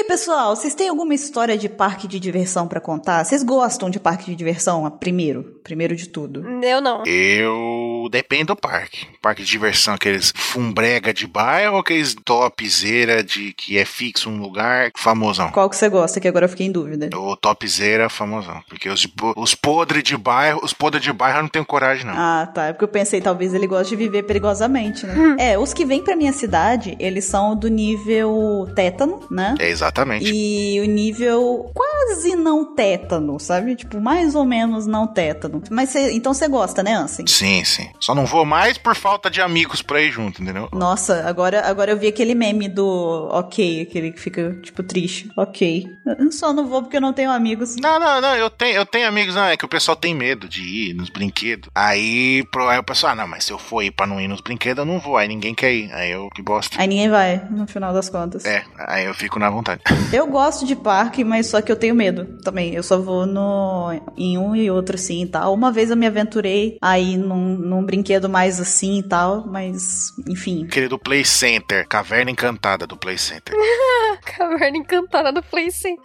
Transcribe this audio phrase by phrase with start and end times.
[0.00, 3.24] aí, pessoal, vocês têm alguma história de parque de diversão pra contar?
[3.24, 4.90] Vocês gostam de parque de diversão?
[4.98, 6.44] Primeiro, primeiro de tudo.
[6.62, 7.04] Eu não.
[7.06, 7.89] Eu.
[8.08, 9.06] Depende do parque.
[9.20, 14.40] Parque de diversão, aqueles fumbrega de bairro ou aqueles topzera de que é fixo um
[14.40, 15.50] lugar famosão?
[15.50, 16.20] Qual que você gosta?
[16.20, 17.10] Que agora eu fiquei em dúvida.
[17.16, 18.62] O topzera famosão.
[18.68, 19.06] Porque os,
[19.36, 22.14] os podres de bairro, os podres de bairro eu não tenho coragem, não.
[22.16, 22.66] Ah, tá.
[22.66, 25.36] É porque eu pensei, talvez ele goste de viver perigosamente, né?
[25.38, 29.54] É, os que vêm pra minha cidade, eles são do nível tétano, né?
[29.58, 30.30] É exatamente.
[30.32, 33.76] E o nível quase não tétano, sabe?
[33.76, 35.62] Tipo, mais ou menos não tétano.
[35.70, 37.26] Mas cê, então você gosta, né, Ansem?
[37.26, 37.89] Sim, sim.
[37.98, 40.68] Só não vou mais por falta de amigos pra ir junto, entendeu?
[40.72, 45.30] Nossa, agora, agora eu vi aquele meme do ok, aquele que fica, tipo, triste.
[45.36, 45.86] Ok.
[46.18, 47.76] Eu só não vou porque eu não tenho amigos.
[47.76, 50.48] Não, não, não, eu tenho, eu tenho amigos, não, é que o pessoal tem medo
[50.48, 51.70] de ir nos brinquedos.
[51.74, 54.28] Aí, pro, aí o pessoal, ah, não, mas se eu for ir pra não ir
[54.28, 55.92] nos brinquedos, eu não vou, aí ninguém quer ir.
[55.92, 56.80] Aí eu que bosta.
[56.80, 58.44] Aí ninguém vai, no final das contas.
[58.44, 59.82] É, aí eu fico na vontade.
[60.12, 62.74] Eu gosto de parque, mas só que eu tenho medo também.
[62.74, 65.54] Eu só vou no em um e outro assim e tal.
[65.54, 70.64] Uma vez eu me aventurei aí num, num brinquedo mais assim e tal, mas enfim.
[70.64, 73.54] Aquele do Play Center, Caverna Encantada do Play Center.
[74.36, 76.02] Caverna encantada do Play Center.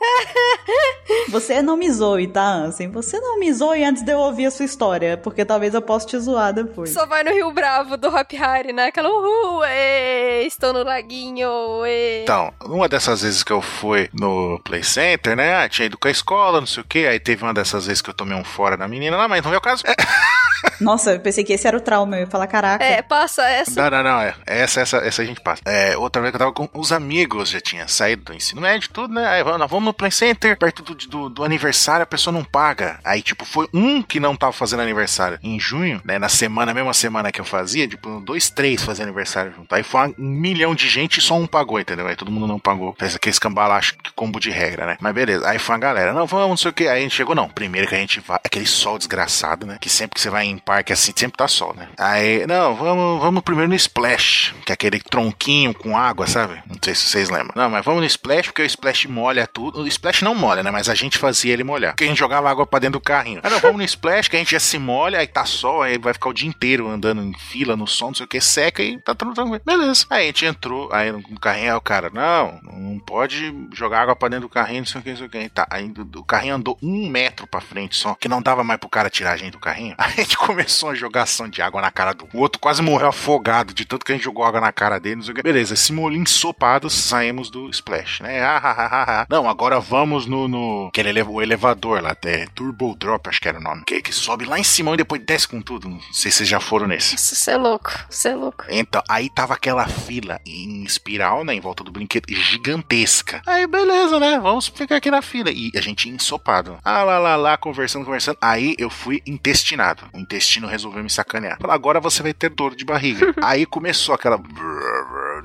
[1.29, 2.89] Você não me zoe, tá, Ansem?
[2.91, 6.07] Você não me zoe antes de eu ouvir a sua história, porque talvez eu possa
[6.07, 6.91] te zoar depois.
[6.91, 8.87] Só vai no Rio Bravo do Hop Hari, né?
[8.87, 12.23] Aquela uhul, ê, estou no laguinho, ê.
[12.23, 15.55] Então, uma dessas vezes que eu fui no Play Center, né?
[15.55, 17.07] Ah, tinha ido com a escola, não sei o quê.
[17.09, 19.53] Aí teve uma dessas vezes que eu tomei um fora da menina lá, mas não
[19.53, 19.83] é o caso.
[19.85, 19.95] É,
[20.79, 22.15] Nossa, eu pensei que esse era o trauma.
[22.15, 22.83] Eu ia falar, caraca.
[22.83, 23.81] É, passa essa.
[23.81, 24.35] Não, não, não, é.
[24.45, 25.61] Essa, essa, essa a gente passa.
[25.65, 28.89] É, outra vez que eu tava com os amigos, já tinha saído do ensino médio,
[28.89, 29.27] tudo, né?
[29.27, 32.43] Aí vamos, nós vamos no Play Center, perto do, do, do aniversário, a pessoa não
[32.43, 32.99] paga.
[33.03, 36.19] Aí, tipo, foi um que não tava fazendo aniversário em junho, né?
[36.19, 39.73] Na semana, a mesma semana que eu fazia, tipo, dois, três fazendo aniversário junto.
[39.73, 42.07] Aí foi um milhão de gente e só um pagou, entendeu?
[42.07, 42.95] Aí todo mundo não pagou.
[42.97, 44.97] Fez aquele escambalacho, combo de regra, né?
[44.99, 45.47] Mas beleza.
[45.47, 46.87] Aí foi uma galera, não, vamos, não sei o que.
[46.87, 47.49] Aí a gente chegou, não.
[47.49, 49.77] Primeiro que a gente vai, aquele sol desgraçado, né?
[49.79, 51.87] Que sempre que você vai em parque assim, sempre tá sol, né?
[51.97, 56.61] Aí, não, vamos, vamos primeiro no Splash, que é aquele tronquinho com água, sabe?
[56.67, 57.53] Não sei se vocês lembram.
[57.55, 59.81] Não, mas vamos no Splash, porque o Splash molha tudo.
[59.81, 60.71] O Splash não molha, né?
[60.71, 61.91] Mas a gente fazia ele molhar.
[61.91, 63.41] Porque a gente jogava água pra dentro do carrinho.
[63.43, 65.97] Ah, não, vamos no Splash, que a gente já se molha, aí tá sol, aí
[65.97, 68.81] vai ficar o dia inteiro andando em fila no som, não sei o que, seca
[68.81, 69.61] e tá tudo tranquilo.
[69.65, 70.05] Beleza.
[70.09, 74.15] Aí a gente entrou, aí no carrinho, aí o cara, não, não pode jogar água
[74.15, 75.49] pra dentro do carrinho, não sei o que, não sei o que.
[75.49, 78.89] Tá, aí o carrinho andou um metro pra frente só, que não dava mais pro
[78.89, 79.95] cara tirar a gente do carrinho.
[80.05, 80.54] Aí a gente começou
[80.89, 84.15] a jogação de água na cara do outro, quase morreu afogado de tanto que a
[84.15, 85.43] gente jogou água na cara dele, o.
[85.43, 88.41] Beleza, esse molinho ensopado, saímos do Splash, né?
[88.43, 89.25] Ah, ah, ah, ah.
[89.29, 93.47] Não, agora vamos no, no aquele ele, o elevador lá, até Turbo Drop, acho que
[93.47, 93.83] era o nome.
[93.85, 95.89] Que, que sobe lá em cima e depois desce com tudo.
[95.89, 97.17] Não sei se vocês já foram nesse.
[97.17, 98.65] Você é louco, você é louco.
[98.69, 103.41] Então, aí tava aquela fila em espiral, né, em volta do brinquedo, gigantesca.
[103.45, 105.49] Aí, beleza, né, vamos ficar aqui na fila.
[105.51, 106.77] E a gente ensopado.
[106.83, 108.37] Ah, lá, lá, lá, conversando, conversando.
[108.41, 110.03] Aí eu fui intestinado.
[110.13, 111.57] O intestino resolveu me sacanear.
[111.59, 113.33] Falou, agora você vai ter dor de barriga.
[113.41, 114.37] aí começou aquela...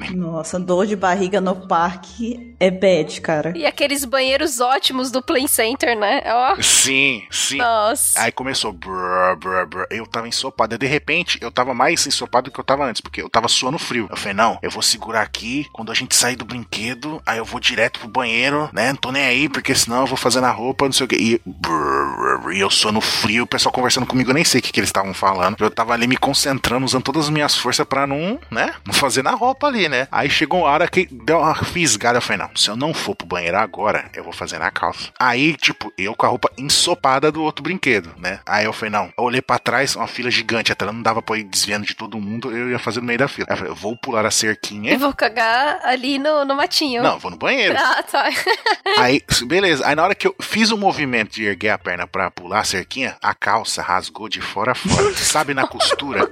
[0.08, 3.52] Nossa, dor de barriga no parque é bad, cara.
[3.56, 6.22] E aqueles banheiros ótimos do Play Center, né?
[6.26, 6.62] Ó.
[6.62, 7.58] Sim, sim.
[7.58, 8.20] Nossa.
[8.20, 8.72] Aí começou.
[8.72, 9.86] Brr, brr, brr.
[9.90, 10.76] Eu tava ensopado.
[10.76, 13.78] De repente, eu tava mais ensopado do que eu tava antes, porque eu tava suando
[13.78, 14.06] frio.
[14.10, 15.66] Eu falei, não, eu vou segurar aqui.
[15.72, 18.88] Quando a gente sair do brinquedo, aí eu vou direto pro banheiro, né?
[18.88, 21.16] Não tô nem aí, porque senão eu vou fazer na roupa, não sei o que.
[21.16, 22.56] E, brr, brr, brr.
[22.56, 24.88] e eu suando frio, o pessoal conversando comigo, eu nem sei o que, que eles
[24.88, 25.56] estavam falando.
[25.60, 28.74] Eu tava ali me concentrando, usando todas as minhas forças pra não, né?
[28.86, 29.89] Não fazer na roupa ali, né?
[30.10, 32.18] Aí chegou uma hora que deu uma fisgada.
[32.18, 35.10] Eu falei, não, se eu não for pro banheiro agora, eu vou fazer na calça.
[35.18, 38.40] Aí, tipo, eu com a roupa ensopada do outro brinquedo, né?
[38.46, 41.38] Aí eu falei, não, eu olhei pra trás, uma fila gigante, até não dava pra
[41.38, 43.46] ir desviando de todo mundo, eu ia fazer no meio da fila.
[43.48, 44.92] Aí eu falei, eu vou pular a cerquinha.
[44.92, 47.02] E vou cagar ali no, no matinho.
[47.02, 47.74] Não, vou no banheiro.
[47.76, 48.28] Ah, tá.
[48.98, 49.86] Aí, beleza.
[49.86, 52.64] Aí na hora que eu fiz o movimento de erguer a perna pra pular a
[52.64, 55.14] cerquinha, a calça rasgou de fora a fora.
[55.16, 56.28] Sabe na costura?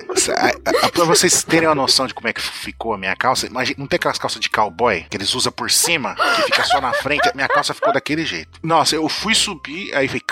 [0.93, 3.87] Pra vocês terem uma noção de como é que ficou a minha calça, imagina, não
[3.87, 7.31] tem aquelas calças de cowboy que eles usam por cima, que fica só na frente?
[7.35, 8.59] Minha calça ficou daquele jeito.
[8.63, 10.23] Nossa, eu fui subir, aí fui.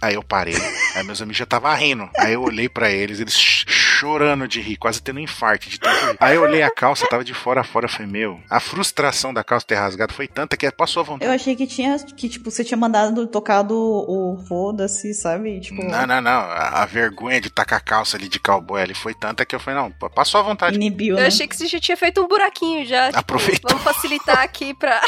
[0.00, 0.56] Aí eu parei.
[0.96, 2.10] Aí meus amigos já estavam rindo.
[2.18, 3.64] Aí eu olhei pra eles, eles
[4.02, 6.16] chorando de rir, quase tendo um infarto de tanto rir.
[6.18, 9.32] Aí eu olhei a calça, tava de fora a fora, eu falei, meu, a frustração
[9.32, 11.30] da calça ter rasgado foi tanta que passou a vontade.
[11.30, 15.60] Eu achei que tinha, que, tipo, você tinha mandado tocado o foda-se, sabe?
[15.60, 16.30] Tipo, Não, não, não.
[16.30, 19.60] A, a vergonha de tacar a calça ali de cowboy ali foi tanta que eu
[19.60, 20.74] falei, não, passou à vontade.
[20.74, 21.28] inibiu, Eu né?
[21.28, 23.06] achei que você já tinha feito um buraquinho já.
[23.06, 23.70] Tipo, Aproveitou.
[23.70, 25.00] Vamos facilitar aqui pra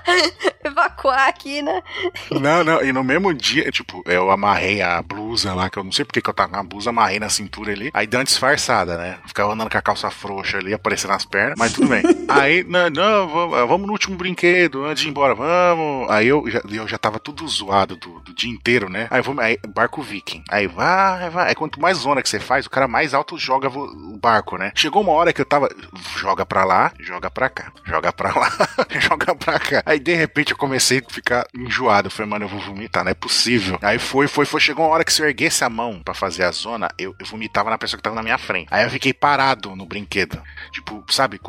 [0.64, 1.82] evacuar aqui, né?
[2.30, 5.92] Não, não, e no mesmo dia, tipo, eu amarrei a blusa lá, que eu não
[5.92, 7.90] sei porque que eu tava com a blusa, amarrei na cintura ali.
[7.92, 9.18] Aí antes disfarçada, né?
[9.26, 12.02] Ficava andando com a calça frouxa ali, aparecendo nas pernas, mas tudo bem.
[12.28, 16.08] Aí, não, não vamos, vamos, no último brinquedo, antes de ir embora, vamos.
[16.10, 19.08] Aí eu já, eu já tava tudo zoado do, do dia inteiro, né?
[19.10, 20.44] Aí, vamos, aí barco viking.
[20.50, 21.48] Aí vai, vai.
[21.48, 24.72] Aí quanto mais zona que você faz, o cara mais alto joga o barco, né?
[24.74, 25.68] Chegou uma hora que eu tava,
[26.16, 28.52] joga pra lá, joga pra cá, joga pra lá,
[29.00, 29.82] joga pra cá.
[29.84, 32.08] Aí de repente eu comecei a ficar enjoado.
[32.08, 33.78] Eu falei, mano, eu vou vomitar, não é possível.
[33.82, 34.60] Aí foi, foi, foi.
[34.60, 37.26] Chegou uma hora que se eu erguesse a mão pra fazer a zona, eu, eu
[37.26, 38.68] vomitava na pessoa que tava na minha frente.
[38.70, 40.42] Aí eu fiquei parado no brinquedo.
[40.72, 41.40] Tipo, sabe,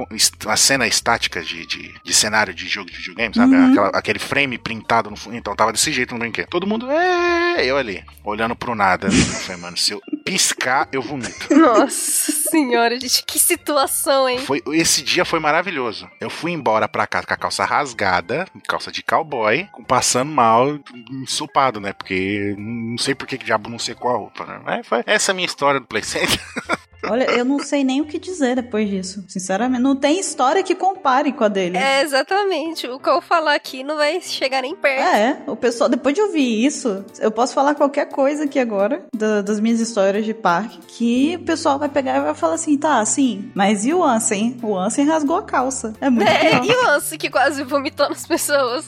[0.45, 3.55] uma cena estática de, de, de cenário de jogo de videogame, sabe?
[3.55, 3.71] Uhum.
[3.71, 5.35] Aquela, aquele frame printado no fundo.
[5.35, 6.47] Então tava desse jeito no brinquedo.
[6.47, 9.07] Todo mundo, é, eu ali, olhando pro nada.
[9.07, 11.47] Eu falei, mano, se eu piscar, eu vomito.
[11.55, 14.37] Nossa senhora, gente, que situação, hein?
[14.39, 16.07] Foi, esse dia foi maravilhoso.
[16.21, 20.79] Eu fui embora pra casa com a calça rasgada, calça de cowboy, passando mal,
[21.11, 21.93] ensopado, né?
[21.93, 24.61] Porque não sei por que diabo não secou a roupa, né?
[24.63, 26.39] Mas foi essa é a minha história do Play Center.
[27.03, 29.23] Olha, eu não sei nem o que dizer depois disso.
[29.27, 31.77] Sinceramente, não tem história que compare com a dele.
[31.77, 32.87] É, exatamente.
[32.87, 35.01] O que eu falar aqui não vai chegar nem perto.
[35.15, 39.41] É, o pessoal, depois de ouvir isso, eu posso falar qualquer coisa aqui agora, da,
[39.41, 42.99] das minhas histórias de parque, que o pessoal vai pegar e vai falar assim, tá,
[42.99, 44.57] assim, mas e o Ansem?
[44.61, 45.93] O Ansem rasgou a calça.
[46.01, 46.65] É muito É, legal.
[46.65, 48.85] e o Ansem que quase vomitou nas pessoas.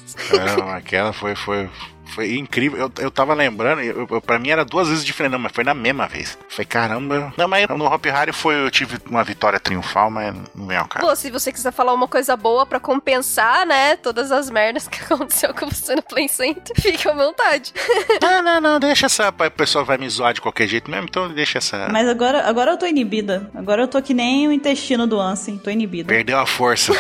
[0.58, 1.70] Não, aquela foi, foi,
[2.12, 2.80] foi incrível.
[2.80, 5.64] Eu, eu tava lembrando, eu, eu, pra mim era duas vezes diferente, não, mas foi
[5.64, 6.38] na mesma vez.
[6.50, 7.34] Foi caramba.
[7.38, 10.88] Não, mas no Hop Harry foi, eu tive uma vitória triunfal, mas não é o
[10.88, 11.06] cara.
[11.06, 15.02] Pô, se você quiser falar uma coisa boa pra compensar, né, todas as merdas que
[15.04, 17.74] aconteceu com você no Play Center, fique à vontade.
[18.22, 19.30] não, não, não, deixa essa.
[19.30, 21.88] O pessoal vai me zoar de qualquer jeito mesmo, então deixa essa.
[21.90, 23.50] Mas agora, agora eu tô inibida.
[23.56, 26.08] Agora eu tô que nem o intestino do Ansem, tô inibida.
[26.08, 26.94] Perdeu a força.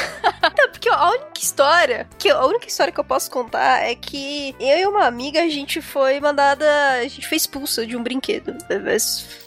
[0.57, 4.55] é, porque a única história, que a única história que eu posso contar é que
[4.59, 6.65] eu e uma amiga, a gente foi mandada.
[6.93, 8.55] A gente foi expulsa de um brinquedo.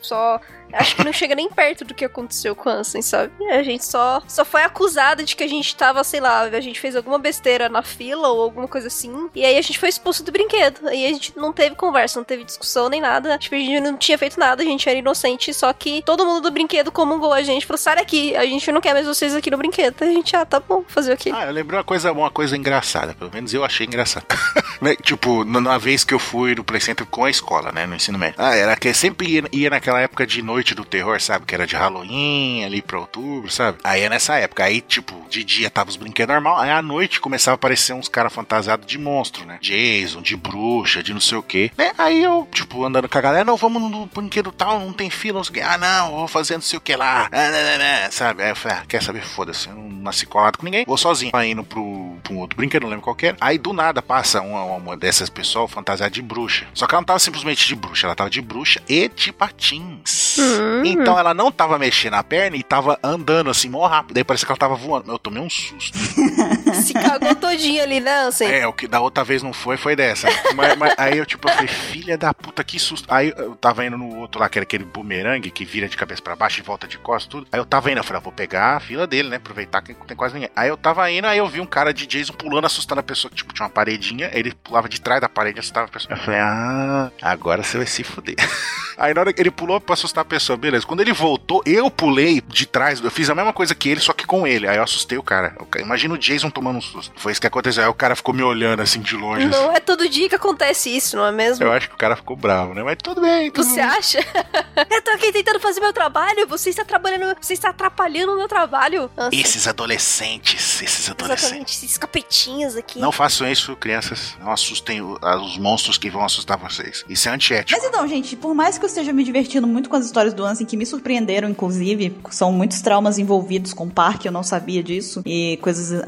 [0.03, 0.41] Só
[0.75, 3.33] acho que não chega nem perto do que aconteceu com Ansem, sabe?
[3.51, 6.81] A gente só, só foi acusada de que a gente tava, sei lá, a gente
[6.81, 9.29] fez alguma besteira na fila ou alguma coisa assim.
[9.35, 10.89] E aí a gente foi expulso do brinquedo.
[10.89, 13.39] Aí a gente não teve conversa, não teve discussão nem nada.
[13.39, 15.53] Tipo, a gente não tinha feito nada, a gente era inocente.
[15.53, 18.81] Só que todo mundo do brinquedo comungou a gente, falou: sai daqui, a gente não
[18.81, 20.03] quer mais vocês aqui no brinquedo.
[20.03, 21.31] A gente, ah, tá bom, fazer o quê?
[21.33, 23.15] Ah, eu uma coisa, uma coisa engraçada.
[23.15, 24.27] Pelo menos eu achei engraçado.
[24.81, 27.87] Né, tipo, na vez que eu fui no Play Center com a escola, né?
[27.87, 28.35] No ensino médio.
[28.39, 31.45] Ah, era que sempre ia, ia naquela época de noite do terror, sabe?
[31.45, 33.79] Que era de Halloween, ali pra outubro, sabe?
[33.83, 34.63] Aí é nessa época.
[34.63, 38.09] Aí, tipo, de dia tava os brinquedos normal, aí à noite começava a aparecer uns
[38.09, 39.59] caras fantasiados de monstro, né?
[39.61, 41.73] Jason, de bruxa, de não sei o quê.
[41.77, 41.93] Né?
[41.99, 45.39] Aí eu, tipo, andando com a galera, não, vamos no brinquedo tal, não tem fila,
[45.39, 45.61] não sei o quê.
[45.61, 47.29] Ah, não, vou fazer não sei o que lá.
[47.33, 48.43] Ah, não, não, não, sabe?
[48.43, 49.23] Aí eu falei, ah, quer saber?
[49.25, 50.85] Foda-se, eu não nasci colado com ninguém.
[50.87, 51.33] Vou sozinho.
[51.35, 53.37] Aí indo pro, pro outro brinquedo, não lembro qual era.
[53.41, 56.67] Aí do nada passa uma, uma dessas pessoas fantasiada de bruxa.
[56.75, 60.37] Só que ela não tava simplesmente de bruxa, ela tava de bruxa e de patins.
[60.61, 60.85] Uhum.
[60.85, 64.15] Então ela não tava mexendo a perna e tava andando assim, mó rápido.
[64.15, 65.11] Daí parecia que ela tava voando.
[65.11, 65.99] Eu tomei um susto.
[66.85, 68.45] Se cagou todinha ali, né, assim?
[68.45, 70.29] É, o que da outra vez não foi, foi dessa.
[70.55, 73.13] mas, mas, aí eu, tipo, eu falei, filha da puta, que susto.
[73.13, 76.23] Aí eu tava indo no outro lá, que era aquele bumerangue que vira de cabeça
[76.23, 77.47] para baixo e volta de costas, tudo.
[77.51, 79.37] Aí eu tava indo, eu falei, ah, vou pegar a fila dele, né?
[79.37, 80.51] Aproveitar que tem quase ninguém.
[80.55, 83.31] Aí eu tava indo, aí eu vi um cara de Jason pulando, assustando a pessoa,
[83.31, 86.13] que, tipo, tinha uma paredinha, ele pulava de trás da parede e assustava a pessoa.
[86.13, 88.37] Eu falei, ah, agora você vai se fuder.
[88.97, 90.87] Aí na hora que ele pulou pra assustar a pessoa, beleza.
[90.87, 94.13] Quando ele voltou, eu pulei de trás, eu fiz a mesma coisa que ele, só
[94.13, 94.69] que com ele.
[94.69, 95.57] Aí eu assustei o cara.
[95.79, 97.13] Imagina o Jason tomando um susto.
[97.17, 97.83] Foi isso que aconteceu.
[97.83, 99.47] Aí o cara ficou me olhando assim de longe.
[99.47, 99.77] Não assim.
[99.77, 101.65] é todo dia que acontece isso, não é mesmo?
[101.65, 102.83] Eu acho que o cara ficou bravo, né?
[102.83, 103.51] Mas tudo bem.
[103.51, 103.85] Tudo você bem.
[103.85, 104.19] acha?
[104.91, 108.49] eu tô aqui tentando fazer meu trabalho, você está trabalhando, você está atrapalhando o meu
[108.49, 109.11] trabalho.
[109.17, 109.35] Nossa.
[109.35, 111.45] Esses adolescentes, esses adolescentes.
[111.45, 112.99] Exatamente, esses capetinhas aqui.
[112.99, 114.37] Não façam isso, crianças.
[114.41, 117.05] Não assustem os monstros que vão assustar vocês.
[117.09, 117.79] Isso é antiético.
[117.79, 120.45] Mas então, gente, por mais que eu esteja me divertindo muito com as histórias do
[120.45, 124.83] Ansem, que me surpreenderam, inclusive, são muitos traumas envolvidos com o parque, eu não sabia
[124.83, 126.03] disso, e coisas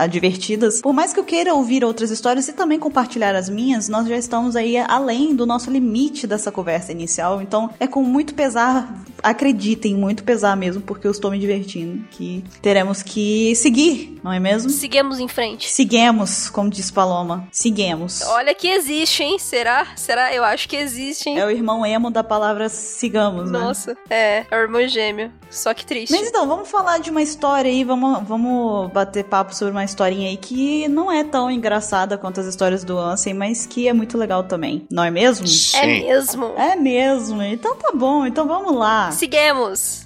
[0.56, 0.80] divertidas.
[0.80, 4.16] Por mais que eu queira ouvir outras histórias e também compartilhar as minhas, nós já
[4.16, 9.94] estamos aí além do nosso limite dessa conversa inicial, então é com muito pesar, acreditem,
[9.94, 14.70] muito pesar mesmo, porque eu estou me divertindo, que teremos que seguir, não é mesmo?
[14.70, 15.68] Seguimos em frente.
[15.68, 17.46] Seguimos, como diz Paloma.
[17.52, 18.22] Seguimos.
[18.22, 19.38] Olha que existe, hein?
[19.38, 19.86] Será?
[19.96, 20.34] Será?
[20.34, 21.38] Eu acho que existe, hein?
[21.38, 23.58] É o irmão emo da palavra sigamos, né?
[23.58, 24.44] Nossa, é.
[24.50, 25.30] É o irmão gêmeo.
[25.50, 26.12] Só que triste.
[26.12, 30.28] Mas então, vamos falar de uma história aí, vamos, vamos bater papo sobre uma historinha
[30.28, 30.45] aí que
[30.88, 34.86] não é tão engraçada quanto as histórias do Ansem, mas que é muito legal também.
[34.90, 35.46] Não é mesmo?
[35.46, 35.76] Sim.
[35.76, 36.44] É mesmo.
[36.56, 37.42] É mesmo.
[37.42, 39.10] Então tá bom, então vamos lá.
[39.12, 40.05] Seguimos.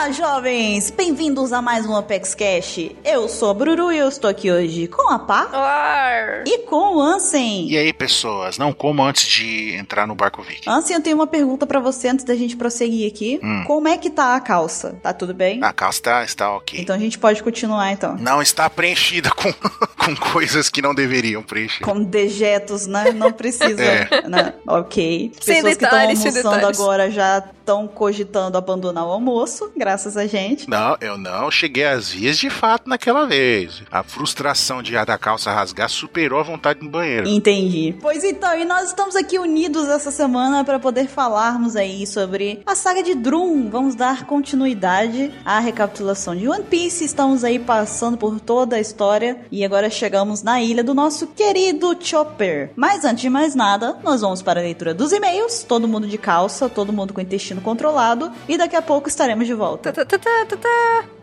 [0.00, 0.90] Olá, jovens!
[0.90, 2.90] Bem-vindos a mais um Apex Cash.
[3.04, 7.02] Eu sou a Bruru e eu estou aqui hoje com a Pá e com o
[7.02, 7.70] Ansem.
[7.70, 10.70] E aí, pessoas, não comam antes de entrar no barco Viking.
[10.70, 13.38] Ansem, eu tenho uma pergunta pra você antes da gente prosseguir aqui.
[13.42, 13.64] Hum.
[13.66, 14.98] Como é que tá a calça?
[15.02, 15.62] Tá tudo bem?
[15.62, 16.80] A calça está, está ok.
[16.80, 18.16] Então a gente pode continuar então.
[18.16, 19.52] Não está preenchida com,
[20.02, 21.84] com coisas que não deveriam preencher.
[21.84, 23.12] Com dejetos, né?
[23.12, 23.60] Não precisa.
[23.90, 24.28] É.
[24.28, 24.54] né?
[24.66, 25.32] Ok.
[25.40, 26.80] Sem Pessoas que estão detalhes, almoçando detalhes.
[26.80, 30.68] agora já estão cogitando abandonar o almoço, graças a gente.
[30.68, 33.82] Não, eu não cheguei às vias de fato naquela vez.
[33.90, 37.28] A frustração de a da calça rasgar superou a vontade no banheiro.
[37.28, 37.94] Entendi.
[38.00, 42.74] Pois então, e nós estamos aqui unidos essa semana para poder falarmos aí sobre a
[42.74, 43.68] saga de Drum.
[43.70, 47.04] Vamos dar continuidade à recapitulação de One Piece.
[47.04, 51.96] Estamos aí passando por toda a história e agora chegamos na ilha do nosso querido
[52.00, 52.70] Chopper.
[52.76, 55.64] Mas antes de mais nada, nós vamos para a leitura dos e-mails.
[55.64, 59.46] Todo mundo de calça, todo mundo com o intestino controlado e daqui a pouco estaremos
[59.46, 59.79] de volta.
[59.82, 61.04] Tá, tá, tá, tá, tá.
[61.16, 61.19] E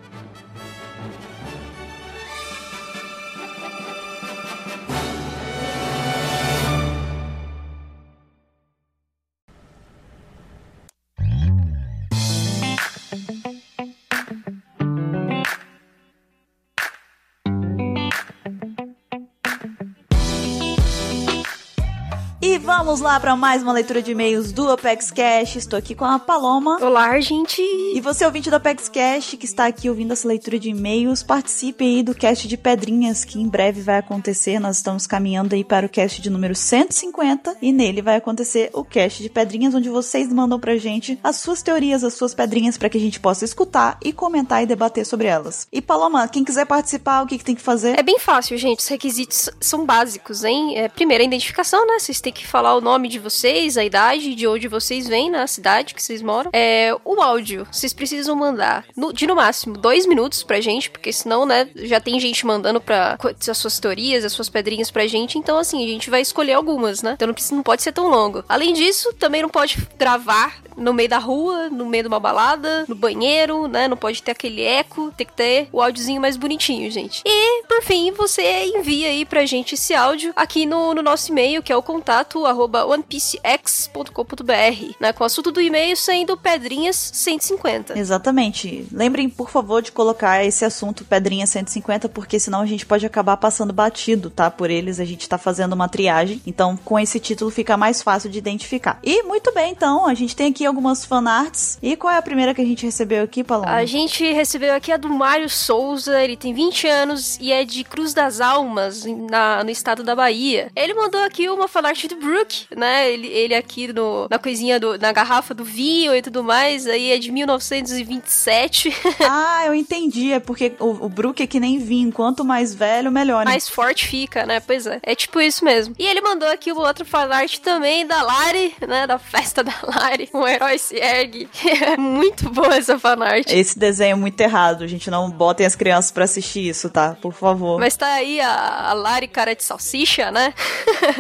[22.78, 25.56] vamos lá para mais uma leitura de e-mails do Apex Cash.
[25.56, 26.78] Estou aqui com a Paloma.
[26.80, 27.60] Olá, gente.
[27.60, 31.84] E você, ouvinte do Apex Cash, que está aqui ouvindo essa leitura de e-mails, participe
[31.84, 34.60] aí do cast de Pedrinhas, que em breve vai acontecer.
[34.60, 38.86] Nós estamos caminhando aí para o cast de número 150, e nele vai acontecer o
[38.86, 42.90] cast de Pedrinhas, onde vocês mandam pra gente as suas teorias, as suas pedrinhas, para
[42.90, 45.68] que a gente possa escutar e comentar e debater sobre elas.
[45.72, 47.98] E Paloma, quem quiser participar, o que, que tem que fazer?
[47.98, 48.82] É bem fácil, gente.
[48.82, 50.78] Os requisitos são básicos, hein?
[50.78, 51.98] É, primeiro, a identificação, né?
[51.98, 55.48] Vocês têm que falar o nome de vocês, a idade, de onde vocês vêm, na
[55.48, 56.50] cidade que vocês moram.
[56.54, 61.12] É, o áudio, vocês precisam mandar no- de no máximo dois minutos pra gente, porque
[61.12, 63.18] senão, né, já tem gente mandando pra
[63.50, 65.38] as suas teorias, as suas pedrinhas pra gente.
[65.38, 67.12] Então, assim, a gente vai escolher algumas, né?
[67.14, 68.44] Então não, precisa, não pode ser tão longo.
[68.48, 72.86] Além disso, também não pode gravar no meio da rua, no meio de uma balada,
[72.88, 73.88] no banheiro, né?
[73.88, 77.24] Não pode ter aquele eco, tem que ter o áudiozinho mais bonitinho, gente.
[77.26, 81.64] E, por fim, você envia aí pra gente esse áudio aqui no, no nosso e-mail,
[81.64, 85.14] que é o contato onepiecex.com.br, né?
[85.14, 87.98] Com o assunto do e-mail sendo pedrinhas 150.
[87.98, 88.86] Exatamente.
[88.92, 93.38] Lembrem, por favor, de colocar esse assunto Pedrinha 150, porque senão a gente pode acabar
[93.38, 94.50] passando batido, tá?
[94.52, 96.42] Por eles, a gente tá fazendo uma triagem.
[96.46, 99.00] Então, com esse título fica mais fácil de identificar.
[99.04, 101.78] E muito bem, então, a gente tem aqui algumas fanarts.
[101.82, 103.72] E qual é a primeira que a gente recebeu aqui, Paloma?
[103.72, 107.84] A gente recebeu aqui a do Mário Souza, ele tem 20 anos e é de
[107.84, 110.72] Cruz das Almas, na- no estado da Bahia.
[110.76, 113.12] Ele mandou aqui uma fanart do Brook, né?
[113.12, 117.12] Ele, ele aqui no, na coisinha, do, na garrafa do vinho e tudo mais, aí
[117.12, 118.96] é de 1927.
[119.30, 120.32] Ah, eu entendi.
[120.32, 122.12] É porque o, o Brook é que nem vinho.
[122.12, 123.46] Quanto mais velho, melhor.
[123.46, 123.52] né?
[123.52, 124.60] mais forte fica, né?
[124.60, 125.00] Pois é.
[125.04, 125.96] É tipo isso mesmo.
[125.98, 129.06] E ele mandou aqui uma outra fanart também da Lari, né?
[129.06, 130.30] Da festa da Lari.
[130.34, 131.50] Um herói se ergue.
[131.66, 133.48] É muito boa essa fanart.
[133.50, 135.10] Esse desenho é muito errado, gente.
[135.10, 137.18] Não botem as crianças pra assistir isso, tá?
[137.22, 137.80] Por favor.
[137.80, 140.54] Mas tá aí a, a Lari cara de salsicha, né?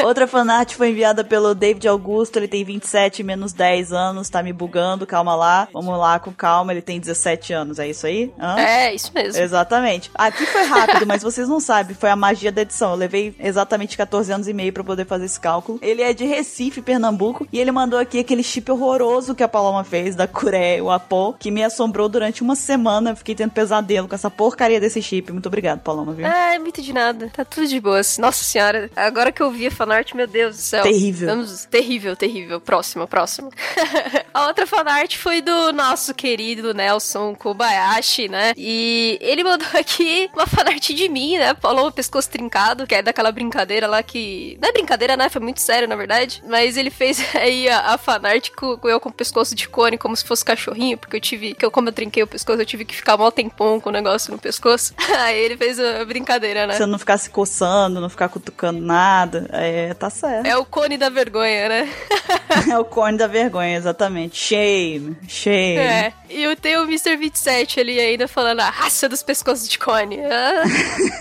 [0.03, 2.38] Outra fanart foi enviada pelo David Augusto.
[2.38, 4.30] Ele tem 27 menos 10 anos.
[4.30, 5.06] Tá me bugando.
[5.06, 5.68] Calma lá.
[5.74, 6.72] Vamos lá com calma.
[6.72, 7.80] Ele tem 17 anos.
[7.80, 8.32] É isso aí?
[8.40, 8.60] Hã?
[8.60, 9.42] É, isso mesmo.
[9.42, 10.10] Exatamente.
[10.16, 11.96] Aqui foi rápido, mas vocês não sabem.
[11.96, 12.92] Foi a magia da edição.
[12.92, 15.80] Eu levei exatamente 14 anos e meio pra poder fazer esse cálculo.
[15.82, 17.48] Ele é de Recife, Pernambuco.
[17.52, 21.34] E ele mandou aqui aquele chip horroroso que a Paloma fez da Curé, o Apó,
[21.38, 23.12] que me assombrou durante uma semana.
[23.12, 25.32] Eu Fiquei tendo pesadelo com essa porcaria desse chip.
[25.32, 26.26] Muito obrigado, Paloma, viu?
[26.26, 27.30] É, muito de nada.
[27.36, 28.18] Tá tudo de boas.
[28.18, 30.84] Nossa senhora, agora que eu vi a fanart, meu Deus do céu.
[30.84, 31.07] Terrível.
[31.12, 32.60] Vamos, terrível, terrível.
[32.60, 33.52] Próximo, próximo.
[34.34, 38.54] a outra fanart foi do nosso querido Nelson Kobayashi, né?
[38.56, 41.56] E ele mandou aqui uma fanart de mim, né?
[41.60, 44.58] Falou o pescoço trincado, que é daquela brincadeira lá que.
[44.62, 45.30] Não é brincadeira, né?
[45.30, 46.42] Foi muito sério, na verdade.
[46.48, 50.16] Mas ele fez aí a, a fanart com, eu com o pescoço de cone, como
[50.16, 51.54] se fosse cachorrinho, porque eu tive.
[51.54, 53.94] Que eu, como eu trinquei o pescoço, eu tive que ficar mó tempão com o
[53.94, 54.94] negócio no pescoço.
[55.20, 56.76] aí ele fez a brincadeira, né?
[56.76, 59.48] Você não ficar se coçando, não ficar cutucando nada.
[59.52, 60.46] É, tá certo.
[60.46, 61.89] É o cone da vergonha, né?
[62.70, 64.38] É o corne da vergonha, exatamente.
[64.38, 65.77] Shame, shame.
[65.77, 66.13] É.
[66.29, 67.15] E tenho o Mr.
[67.15, 70.17] 27 ali ainda falando a raça dos pescoços de cone.
[70.38, 70.63] Ah,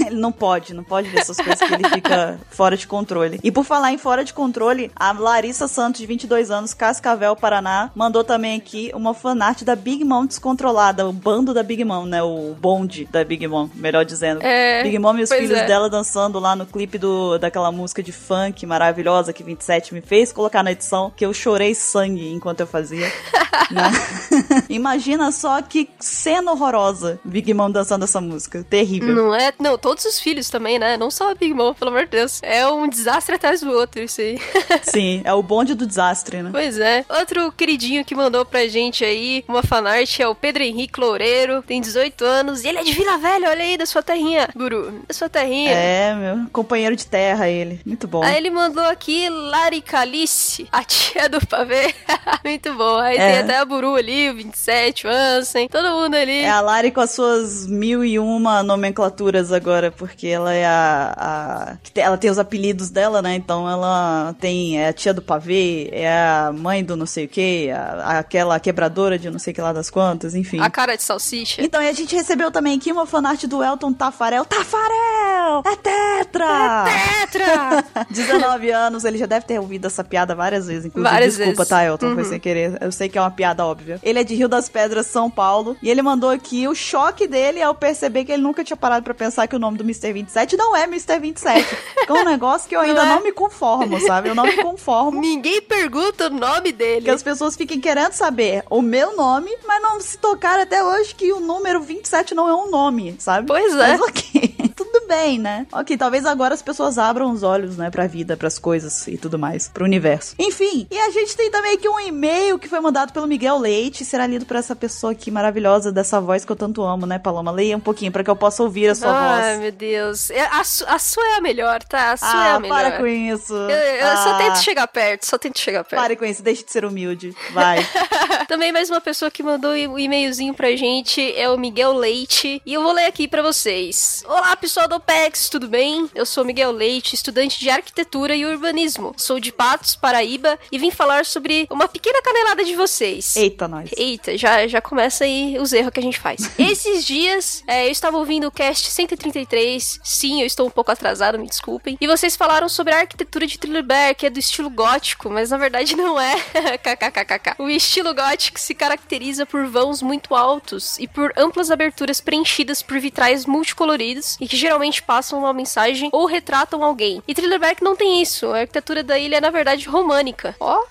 [0.06, 3.40] Ele não pode, não pode ver essas coisas que ele fica fora de controle.
[3.42, 7.90] E por falar em fora de controle, a Larissa Santos, de 22 anos, Cascavel, Paraná?
[7.94, 12.22] Mandou também aqui uma fanart da Big Mom descontrolada, o bando da Big Mom, né?
[12.22, 14.42] O bonde da Big Mom, melhor dizendo.
[14.42, 15.66] É, Big Mom e os filhos é.
[15.66, 20.32] dela dançando lá no clipe do, daquela música de funk maravilhosa que 27 me fez
[20.32, 23.10] colocar na edição, que eu chorei sangue enquanto eu fazia.
[23.70, 23.90] né?
[24.68, 28.64] Imagina só que cena horrorosa Big Mom dançando essa música.
[28.68, 29.14] Terrível.
[29.14, 29.52] Não é?
[29.58, 30.96] Não, todos os filhos também, né?
[30.96, 32.40] Não só a Big Mom, pelo amor de Deus.
[32.42, 34.38] É um desastre atrás do outro, isso aí.
[34.82, 36.50] Sim, é o bonde do desastre, né?
[36.52, 37.04] Pois é.
[37.08, 41.80] Outro queridinho que mandou pra gente aí uma fanart é o Pedro Henrique Loureiro, tem
[41.80, 45.02] 18 anos e ele é de Vila Velha, olha aí, da sua terrinha, Guru.
[45.06, 45.70] Da sua terrinha.
[45.72, 47.80] É, meu companheiro de terra ele.
[47.84, 48.22] Muito bom.
[48.22, 51.94] Aí ele mandou aqui Lari Calice, a tia do pavê.
[52.44, 52.98] Muito bom.
[52.98, 53.30] Aí É.
[53.32, 56.40] tem até a Buru ali, o 27, o Ansem, todo mundo ali.
[56.40, 61.14] É a Lari com as suas mil e uma nomenclaturas agora, porque ela é a.
[61.16, 63.34] a- ela tem os apelidos dela, né?
[63.34, 64.78] Então ela tem.
[64.80, 67.68] É a tia do pavê, é a mãe do não sei o que,
[68.04, 70.60] aquela quebradora de não sei o que lá das quantas, enfim.
[70.60, 71.62] A cara de salsicha.
[71.62, 74.44] Então, e a gente recebeu também aqui uma fanart do Elton Tafarel.
[74.44, 75.62] Tafarel!
[75.66, 76.84] É tetra!
[77.30, 77.84] Tetra!
[78.10, 81.10] 19 anos, ele já deve ter ouvido essa piada várias vezes, inclusive.
[81.12, 81.68] Várias Desculpa, vezes.
[81.68, 82.14] tá, Elton?
[82.14, 82.28] Foi Uhum.
[82.28, 82.78] sem querer.
[82.80, 83.98] Eu sei que é uma piada óbvia.
[84.02, 85.76] Ele é de Rio das Pedras, São Paulo.
[85.82, 89.14] E ele mandou aqui o choque dele ao perceber que ele nunca tinha parado pra
[89.14, 90.12] pensar que o nome do Mr.
[90.12, 91.18] 27 não é Mr.
[91.20, 91.76] 27.
[92.06, 93.14] Que é um negócio que eu ainda Não é?
[93.16, 94.28] não me conformo, sabe?
[94.28, 95.20] Eu não me conformo.
[95.20, 97.02] Ninguém pergunta o nome dele.
[97.04, 101.14] Que as pessoas fiquem querendo saber o meu nome, mas não se tocaram até hoje
[101.14, 103.46] que o número 27 não é um nome, sabe?
[103.46, 103.96] Pois é.
[103.96, 105.66] Mas ok, tudo bem, né?
[105.72, 109.38] Ok, talvez agora as pessoas abram os olhos, né, pra vida, pras coisas e tudo
[109.38, 110.34] mais, pro universo.
[110.38, 114.04] Enfim, e a gente tem também aqui um e-mail que foi mandado pelo Miguel Leite,
[114.04, 117.50] será lido por essa pessoa aqui maravilhosa, dessa voz que eu tanto amo, né, Paloma?
[117.50, 119.60] Leia um pouquinho pra que eu possa ouvir a sua Ai, voz.
[119.60, 120.30] meu Deus.
[120.30, 122.12] É, A, su- a sua é a melhor, tá?
[122.12, 122.74] A sua é Ah, a melhor.
[122.78, 123.52] para com isso.
[123.54, 126.00] Eu, eu só Ah, tento chegar perto, só tento chegar perto.
[126.00, 127.34] Pare com isso, deixe de ser humilde.
[127.52, 127.78] Vai.
[128.48, 132.60] Também mais uma pessoa que mandou um e-mailzinho pra gente é o Miguel Leite.
[132.64, 134.22] E eu vou ler aqui pra vocês.
[134.26, 136.08] Olá, pessoal do OPEX, tudo bem?
[136.14, 139.12] Eu sou Miguel Leite, estudante de arquitetura e urbanismo.
[139.18, 143.36] Sou de Patos, Paraíba, e vim falar sobre uma pequena canelada de vocês.
[143.36, 143.90] Eita, nós.
[143.94, 146.50] Eita, já, já começa aí os erros que a gente faz.
[146.58, 150.00] Esses dias, é, eu estava ouvindo o cast 133.
[150.02, 151.98] Sim, eu estou um pouco atrasado, me desculpem.
[152.00, 153.84] E vocês falaram sobre a arquitetura de Thriller
[154.16, 156.36] que é do estilo gótico, mas na verdade não é.
[156.82, 157.56] KKKKK.
[157.58, 162.98] O estilo gótico se caracteriza por vãos muito altos e por amplas aberturas preenchidas por
[162.98, 167.22] vitrais multicoloridos e que geralmente passam uma mensagem ou retratam alguém.
[167.26, 168.46] E Thriller não tem isso.
[168.46, 170.54] A arquitetura da ilha é na verdade românica.
[170.60, 170.84] Ó,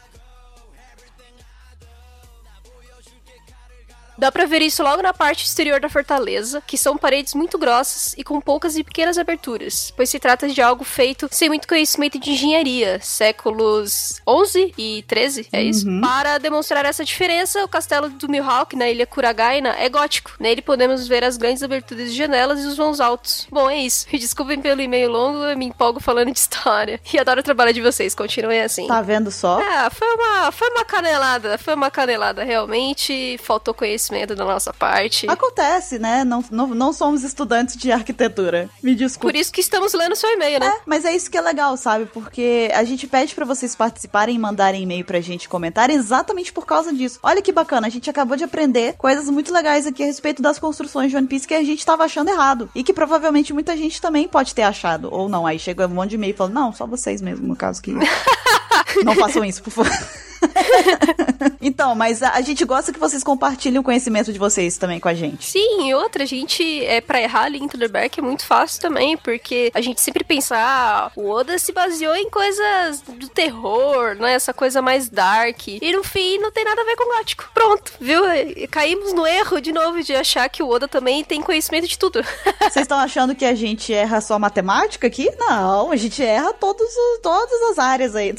[4.18, 8.16] Dá pra ver isso logo na parte exterior da fortaleza, que são paredes muito grossas
[8.18, 12.18] e com poucas e pequenas aberturas, pois se trata de algo feito sem muito conhecimento
[12.18, 15.86] de engenharia, séculos 11 e 13, é isso?
[16.02, 20.32] Para demonstrar essa diferença, o castelo do Mihawk, na ilha Kuragaina, é gótico.
[20.40, 23.48] Nele podemos ver as grandes aberturas de janelas e os vãos altos.
[23.52, 24.06] Bom, é isso.
[24.12, 27.00] Me desculpem pelo e-mail longo, eu me empolgo falando de história.
[27.14, 28.88] E adoro o trabalho de vocês, continuem assim.
[28.88, 29.60] Tá vendo só?
[29.62, 34.05] Ah, foi uma, foi uma canelada, foi uma canelada realmente, faltou conhecimento
[34.36, 35.28] da nossa parte.
[35.30, 36.24] Acontece, né?
[36.24, 38.70] Não, não, não somos estudantes de arquitetura.
[38.82, 39.34] Me desculpe.
[39.34, 40.68] Por isso que estamos lendo seu e-mail, né?
[40.68, 42.06] É, mas é isso que é legal, sabe?
[42.06, 46.66] Porque a gente pede pra vocês participarem e mandarem e-mail pra gente comentarem exatamente por
[46.66, 47.20] causa disso.
[47.24, 50.60] Olha que bacana, a gente acabou de aprender coisas muito legais aqui a respeito das
[50.60, 52.70] construções de One Piece que a gente tava achando errado.
[52.76, 55.10] E que provavelmente muita gente também pode ter achado.
[55.12, 57.82] Ou não, aí chega um monte de e-mail falando, não, só vocês mesmo, no caso
[57.82, 57.94] que.
[59.04, 60.25] não façam isso, por favor.
[61.62, 65.08] então, mas a, a gente gosta que vocês compartilhem o conhecimento de vocês também com
[65.08, 65.46] a gente.
[65.46, 69.18] Sim, e outra, a gente, é, pra errar ali em Thunderback é muito fácil também,
[69.18, 74.34] porque a gente sempre pensa, ah, o Oda se baseou em coisas do terror, né?
[74.34, 75.68] Essa coisa mais dark.
[75.68, 77.50] E no fim, não tem nada a ver com gótico.
[77.54, 78.24] Pronto, viu?
[78.34, 81.98] E Caímos no erro de novo de achar que o Oda também tem conhecimento de
[81.98, 82.24] tudo.
[82.60, 85.30] Vocês estão achando que a gente erra só matemática aqui?
[85.38, 88.34] Não, a gente erra todos os, todas as áreas aí.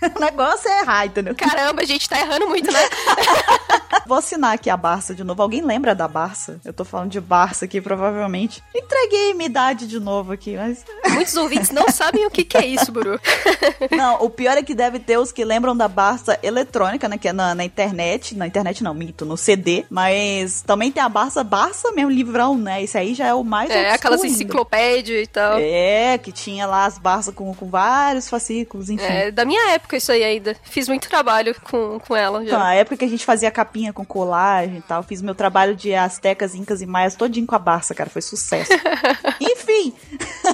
[0.16, 1.34] O negócio é errar, entendeu?
[1.34, 2.80] Caramba, a gente tá errando muito, né?
[4.08, 5.42] Vou assinar aqui a Barça de novo.
[5.42, 6.58] Alguém lembra da Barça?
[6.64, 8.62] Eu tô falando de Barça aqui, provavelmente.
[8.74, 10.82] Entreguei minha idade de novo aqui, mas.
[11.12, 13.20] Muitos ouvintes não sabem o que, que é isso, Buru.
[13.94, 17.18] Não, o pior é que deve ter os que lembram da Barça eletrônica, né?
[17.18, 18.34] Que é na, na internet.
[18.36, 19.84] Na internet não, mito, no CD.
[19.90, 22.82] Mas também tem a Barça, Barça mesmo, livrão, né?
[22.82, 23.68] Esse aí já é o mais.
[23.70, 25.58] É, aquelas enciclopédias e tal.
[25.58, 29.04] É, que tinha lá as Barças com, com vários fascículos, enfim.
[29.04, 30.56] É, da minha época isso aí ainda.
[30.62, 32.66] Fiz muito trabalho com, com ela Então, já.
[32.66, 35.02] a época que a gente fazia capinha com colagem e tal.
[35.02, 38.08] Fiz meu trabalho de astecas, incas e maias todinho com a Barça, cara.
[38.08, 38.70] Foi sucesso.
[39.40, 39.92] Enfim,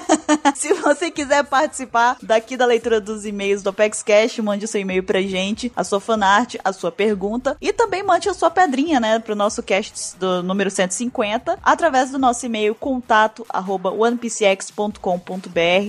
[0.56, 5.02] se você quiser participar daqui da leitura dos e-mails do Apex Cash, mande seu e-mail
[5.02, 9.18] pra gente, a sua fanart, a sua pergunta e também mande a sua pedrinha, né,
[9.18, 15.00] pro nosso cast do número 150, através do nosso e-mail contato arroba onepcx.com.br.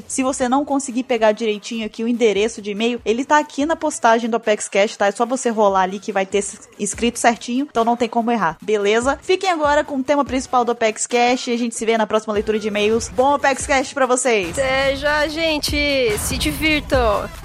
[0.08, 3.76] Se você não conseguir pegar direitinho aqui o endereço de e-mail, ele tá aqui na
[3.76, 5.08] postagem do Apex Cash, tá?
[5.08, 6.44] É só você rolar ali que vai ter
[6.78, 9.18] escrito certinho, então não tem como errar, beleza?
[9.22, 12.08] Fiquem agora com o tema principal do Apex Cash e a gente se vê na
[12.08, 13.10] próxima leitura de e-mails.
[13.10, 14.56] Bom Apex Cash pra vocês!
[14.98, 16.18] Já, gente!
[16.20, 17.45] Se divirtam!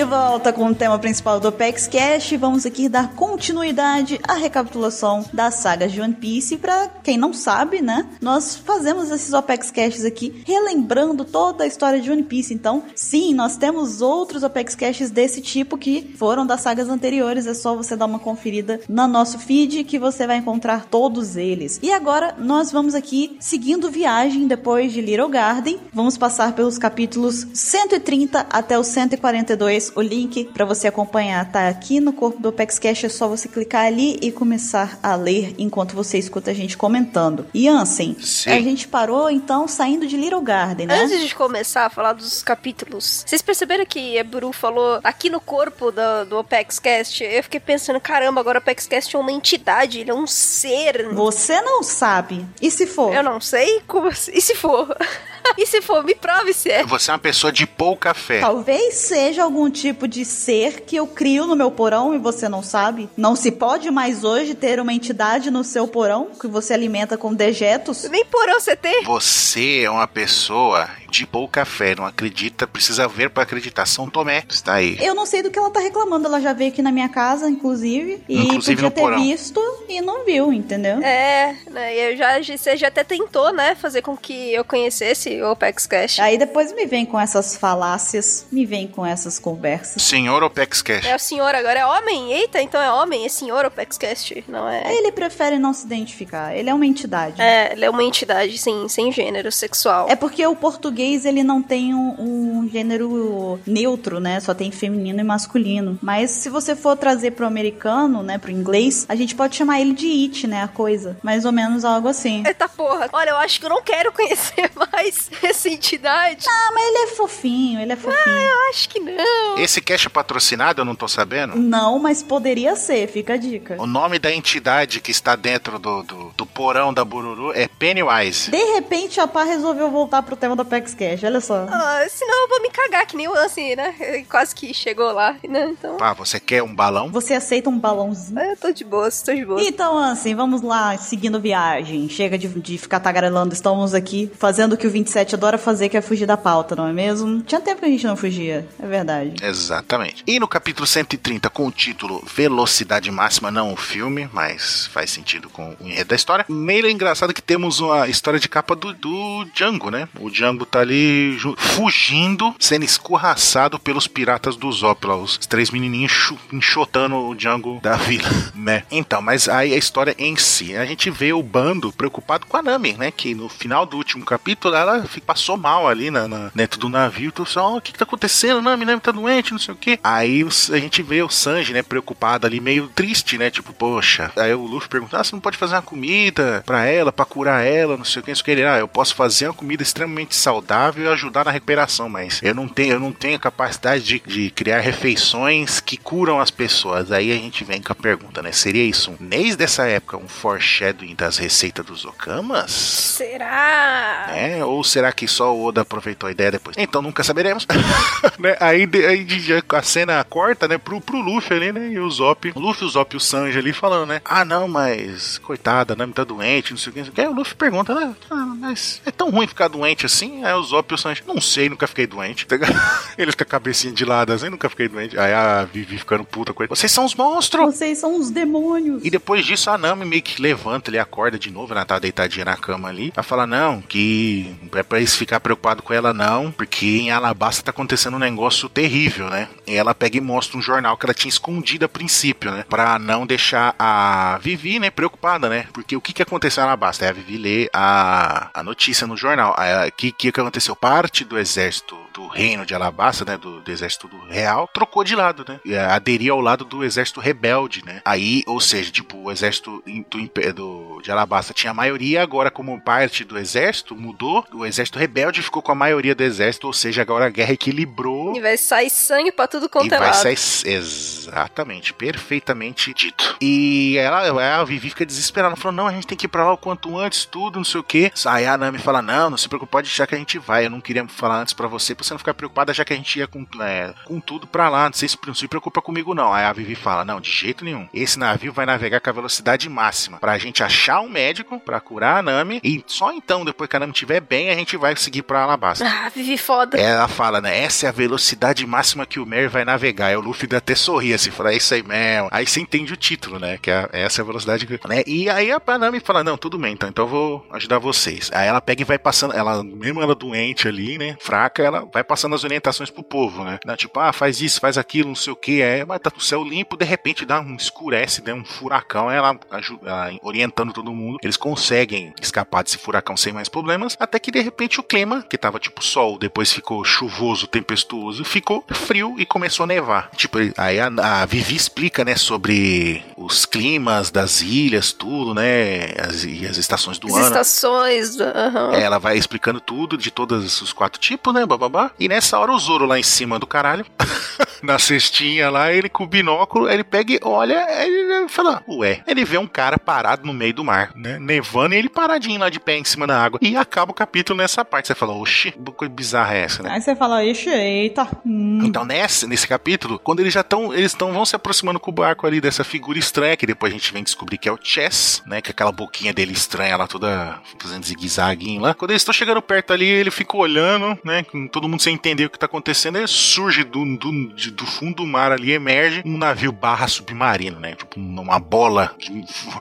[0.00, 2.32] De volta com o tema principal do Apex Cash.
[2.32, 6.56] Vamos aqui dar continuidade à recapitulação das sagas de One Piece.
[6.56, 12.00] Para quem não sabe, né, nós fazemos esses Apex Caches aqui relembrando toda a história
[12.00, 12.54] de One Piece.
[12.54, 17.46] Então, sim, nós temos outros Apex Caches desse tipo que foram das sagas anteriores.
[17.46, 21.78] É só você dar uma conferida no nosso feed que você vai encontrar todos eles.
[21.82, 25.78] E agora nós vamos aqui seguindo viagem depois de Little Garden.
[25.92, 32.00] Vamos passar pelos capítulos 130 até o 142 o link para você acompanhar tá aqui
[32.00, 35.94] no corpo do Opex Cash, é só você clicar ali e começar a ler enquanto
[35.94, 37.46] você escuta a gente comentando.
[37.52, 38.50] E Ansem, Sim.
[38.50, 41.02] a gente parou então saindo de Little Garden, né?
[41.02, 45.40] Antes de começar a falar dos capítulos, vocês perceberam que a Buru falou aqui no
[45.40, 47.22] corpo do, do Opex Cast?
[47.22, 51.08] Eu fiquei pensando, caramba, agora o Opex Cast é uma entidade, ele é um ser.
[51.12, 52.46] Você não sabe.
[52.60, 53.14] E se for?
[53.14, 53.82] Eu não sei.
[53.86, 54.32] Como assim?
[54.34, 54.96] E se for?
[55.56, 56.84] e se for, me prove se é.
[56.84, 58.40] Você é uma pessoa de pouca fé.
[58.40, 62.62] Talvez seja algum tipo de ser que eu crio no meu porão e você não
[62.62, 63.08] sabe.
[63.16, 67.32] Não se pode mais hoje ter uma entidade no seu porão que você alimenta com
[67.34, 68.04] dejetos.
[68.10, 69.04] Nem porão você tem.
[69.04, 73.86] Você é uma pessoa de pouca fé, não acredita, precisa ver para acreditar.
[73.86, 74.96] São Tomé está aí.
[75.00, 77.48] Eu não sei do que ela tá reclamando, ela já veio aqui na minha casa,
[77.48, 79.22] inclusive, e inclusive podia ter porão.
[79.22, 81.02] visto e não viu, entendeu?
[81.02, 85.50] É, né, eu já, você já até tentou, né, fazer com que eu conhecesse o
[85.50, 86.18] Opex Cash.
[86.20, 90.02] Aí depois me vem com essas falácias, me vem com essas conversas.
[90.02, 91.06] Senhor Opex Cash.
[91.06, 92.32] É o senhor agora, é homem?
[92.32, 94.94] Eita, então é homem, é senhor Opex Cash, não é?
[94.94, 97.40] Ele prefere não se identificar, ele é uma entidade.
[97.40, 100.06] É, ele é uma entidade, sim, sem gênero sexual.
[100.08, 104.38] É porque o português português ele não tem um, um, gênero neutro, né?
[104.40, 105.98] Só tem feminino e masculino.
[106.02, 109.94] Mas se você for trazer pro americano, né, pro inglês, a gente pode chamar ele
[109.94, 111.16] de it, né, a coisa.
[111.22, 112.42] Mais ou menos algo assim.
[112.46, 113.08] Eita porra.
[113.12, 116.44] Olha, eu acho que eu não quero conhecer mais essa entidade.
[116.46, 118.20] Ah, mas ele é fofinho, ele é fofinho.
[118.26, 119.58] Ah, eu acho que não.
[119.58, 121.56] Esse cast é patrocinado, eu não tô sabendo?
[121.56, 123.76] Não, mas poderia ser, fica a dica.
[123.78, 128.50] O nome da entidade que está dentro do, do, do porão da Bururu é Pennywise.
[128.50, 131.66] De repente a pá resolveu voltar pro tema do Pex Cash, olha só.
[131.70, 133.94] Ah, senão eu vou me cagar, que nem o Ansem, né?
[134.28, 135.70] Quase que chegou lá, né?
[135.70, 135.96] Então...
[136.00, 137.10] Ah, você quer um balão?
[137.10, 138.38] Você aceita um balãozinho?
[138.38, 139.60] É, eu tô de boa, tô de boa.
[139.62, 142.08] Então, Ansem, vamos lá, seguindo viagem.
[142.08, 145.96] Chega de, de ficar tagarelando, estamos aqui fazendo o que o 27 adora fazer, que
[145.96, 147.42] é fugir da pauta, não é mesmo?
[147.42, 149.34] Tinha tempo que a gente não fugia, é verdade.
[149.42, 150.22] Exatamente.
[150.26, 155.48] E no capítulo 130, com o título Velocidade Máxima, não o filme, mas faz sentido
[155.48, 156.44] com o enredo da história.
[156.48, 160.08] Meio engraçado que temos uma história de capa do, do Django, né?
[160.18, 167.16] O Django tá ali fugindo, sendo escorraçado pelos piratas do Zop, os três menininhos enxotando
[167.16, 168.84] o Django da vila, né?
[168.90, 172.62] Então, mas aí a história em si, a gente vê o bando preocupado com a
[172.62, 173.10] Nami, né?
[173.10, 177.28] Que no final do último capítulo ela passou mal ali na, na dentro do navio,
[177.28, 178.62] então só, oh, o que, que tá acontecendo?
[178.62, 179.98] Nami, Nami tá doente, não sei o que.
[180.02, 183.50] Aí a gente vê o Sanji, né, preocupado ali, meio triste, né?
[183.50, 184.30] Tipo, poxa.
[184.36, 187.64] Aí o Luffy pergunta: ah, você não pode fazer uma comida pra ela, pra curar
[187.64, 188.50] ela, não sei o que, que.
[188.50, 192.40] Ele, ah, eu posso fazer uma comida extremamente saudável saudável e ajudar na recuperação, mas
[192.42, 197.10] eu não tenho, eu não tenho capacidade de, de criar refeições que curam as pessoas.
[197.10, 198.52] Aí a gente vem com a pergunta, né?
[198.52, 202.70] Seria isso, um, desde dessa época, um foreshadowing das receitas dos Okamas?
[202.70, 204.30] Será?
[204.32, 206.76] É, ou será que só o Oda aproveitou a ideia depois?
[206.78, 207.66] Então nunca saberemos.
[208.38, 208.56] né?
[208.60, 209.26] Aí, aí
[209.68, 211.90] a cena corta, né, pro, pro Luffy ali, né?
[211.90, 214.20] E o Zop, o Luffy, o Zop e o Sanji ali falando, né?
[214.24, 217.20] Ah, não, mas coitada, Nami tá doente, não sei o que, não sei o que.
[217.20, 218.14] Aí o Luffy pergunta, né?
[218.30, 220.44] Ah, mas é tão ruim ficar doente assim?
[220.44, 222.46] Aí o Zop e o Sanji, não sei, nunca fiquei doente.
[223.16, 225.18] Eles com a cabecinha de lado assim, nunca fiquei doente.
[225.18, 226.68] Aí a Vivi ficando puta com ele.
[226.68, 227.74] Vocês são os monstros!
[227.74, 229.04] Vocês são os demônios!
[229.04, 232.44] E depois disso a Nami meio que levanta, ele acorda de novo, ela tá deitadinha
[232.44, 233.12] na cama ali.
[233.14, 237.62] Ela fala, não, que é pra eles ficar preocupado com ela não, porque em Alabasta
[237.62, 239.48] tá acontecendo um negócio terrível, né?
[239.66, 242.64] E ela pega e mostra um jornal que ela tinha escondido a princípio, né?
[242.68, 245.66] Pra não deixar a Vivi, né, preocupada, né?
[245.72, 247.04] Porque o que que aconteceu em Alabasta?
[247.04, 249.54] Aí a Vivi lê a, a notícia no jornal.
[249.54, 250.49] O que, que aconteceu?
[250.80, 255.14] Parte do exército do reino de Alabasta, né, do, do, exército do real, trocou de
[255.14, 258.00] lado, né, e aderiu ao lado do exército rebelde, né.
[258.04, 262.80] Aí, ou seja, tipo, o exército do, do, de Alabasta tinha a maioria, agora como
[262.80, 267.02] parte do exército mudou, o exército rebelde ficou com a maioria do exército, ou seja,
[267.02, 268.36] agora a guerra equilibrou.
[268.36, 270.16] E vai sair sangue pra tudo quanto e é vai lado.
[270.16, 273.36] Sair, exatamente, perfeitamente dito.
[273.40, 276.52] E ela, a Vivi fica desesperada, falou, não, a gente tem que ir pra lá
[276.52, 278.12] o quanto antes, tudo, não sei o que.
[278.26, 280.70] Aí a Nami fala, não, não se preocupe, pode deixar que a gente vai, eu
[280.70, 283.18] não queria falar antes para você, pra você não ficar preocupada, já que a gente
[283.18, 284.86] ia com, é, com tudo pra lá.
[284.86, 286.32] Não sei se não se preocupa comigo, não.
[286.32, 287.88] Aí a Vivi fala: Não, de jeito nenhum.
[287.92, 290.18] Esse navio vai navegar com a velocidade máxima.
[290.18, 292.60] Pra gente achar um médico pra curar a Nami.
[292.64, 295.84] E só então, depois que a Nami estiver bem, a gente vai seguir pra Alabasta.
[295.86, 296.78] Ah, Vivi foda.
[296.78, 297.62] Ela fala, né?
[297.62, 300.06] Essa é a velocidade máxima que o Mary vai navegar.
[300.06, 302.28] Aí o Luffy até sorri assim, fala, é isso aí mesmo.
[302.30, 303.58] Aí você entende o título, né?
[303.58, 304.80] Que é, essa é a velocidade que.
[304.88, 305.02] Né?
[305.06, 308.30] E aí a Nami fala: Não, tudo bem, então, então eu vou ajudar vocês.
[308.32, 311.16] Aí ela pega e vai passando, ela, mesmo ela doente ali, né?
[311.20, 313.58] Fraca, ela vai passando as orientações pro povo, né?
[313.76, 316.42] Tipo, ah, faz isso, faz aquilo, não sei o que, é, mas tá o céu
[316.44, 321.36] limpo, de repente dá um escurece, dá um furacão, ela, ela orientando todo mundo, eles
[321.36, 325.58] conseguem escapar desse furacão sem mais problemas, até que de repente o clima, que tava
[325.58, 330.10] tipo sol, depois ficou chuvoso, tempestuoso, ficou frio e começou a nevar.
[330.16, 330.90] Tipo, aí a,
[331.22, 336.98] a Vivi explica, né, sobre os climas das ilhas, tudo, né, as, e as estações
[336.98, 337.26] do As ano.
[337.26, 338.72] estações, aham.
[338.74, 341.79] Ela vai explicando tudo de todos os quatro tipos, né, bababá.
[341.98, 343.86] E nessa hora o Zoro lá em cima do caralho,
[344.62, 349.24] na cestinha lá, ele com o binóculo, ele pega e olha, ele fala, ué, ele
[349.24, 352.60] vê um cara parado no meio do mar, né, nevando e ele paradinho lá de
[352.60, 353.38] pé em cima da água.
[353.42, 354.88] E acaba o capítulo nessa parte.
[354.88, 356.70] Você fala, oxi, que coisa bizarra é essa, né?
[356.72, 358.08] Aí você fala, ixi, eita.
[358.24, 358.60] Hum.
[358.64, 361.94] Então, nesse, nesse capítulo, quando eles já estão, eles estão vão se aproximando com o
[361.94, 365.22] barco ali dessa figura estranha, que depois a gente vem descobrir que é o Chess,
[365.26, 365.40] né?
[365.40, 368.74] Que é aquela boquinha dele estranha lá, toda fazendo zigue-zaguinho lá.
[368.74, 371.22] Quando eles estão chegando perto ali, ele fica olhando, né?
[371.22, 372.96] Com todo mundo sem entender o que tá acontecendo.
[372.96, 374.12] Aí surge do, do,
[374.52, 377.74] do fundo do mar ali, emerge um navio barra submarino, né?
[377.74, 378.94] Tipo, uma bola,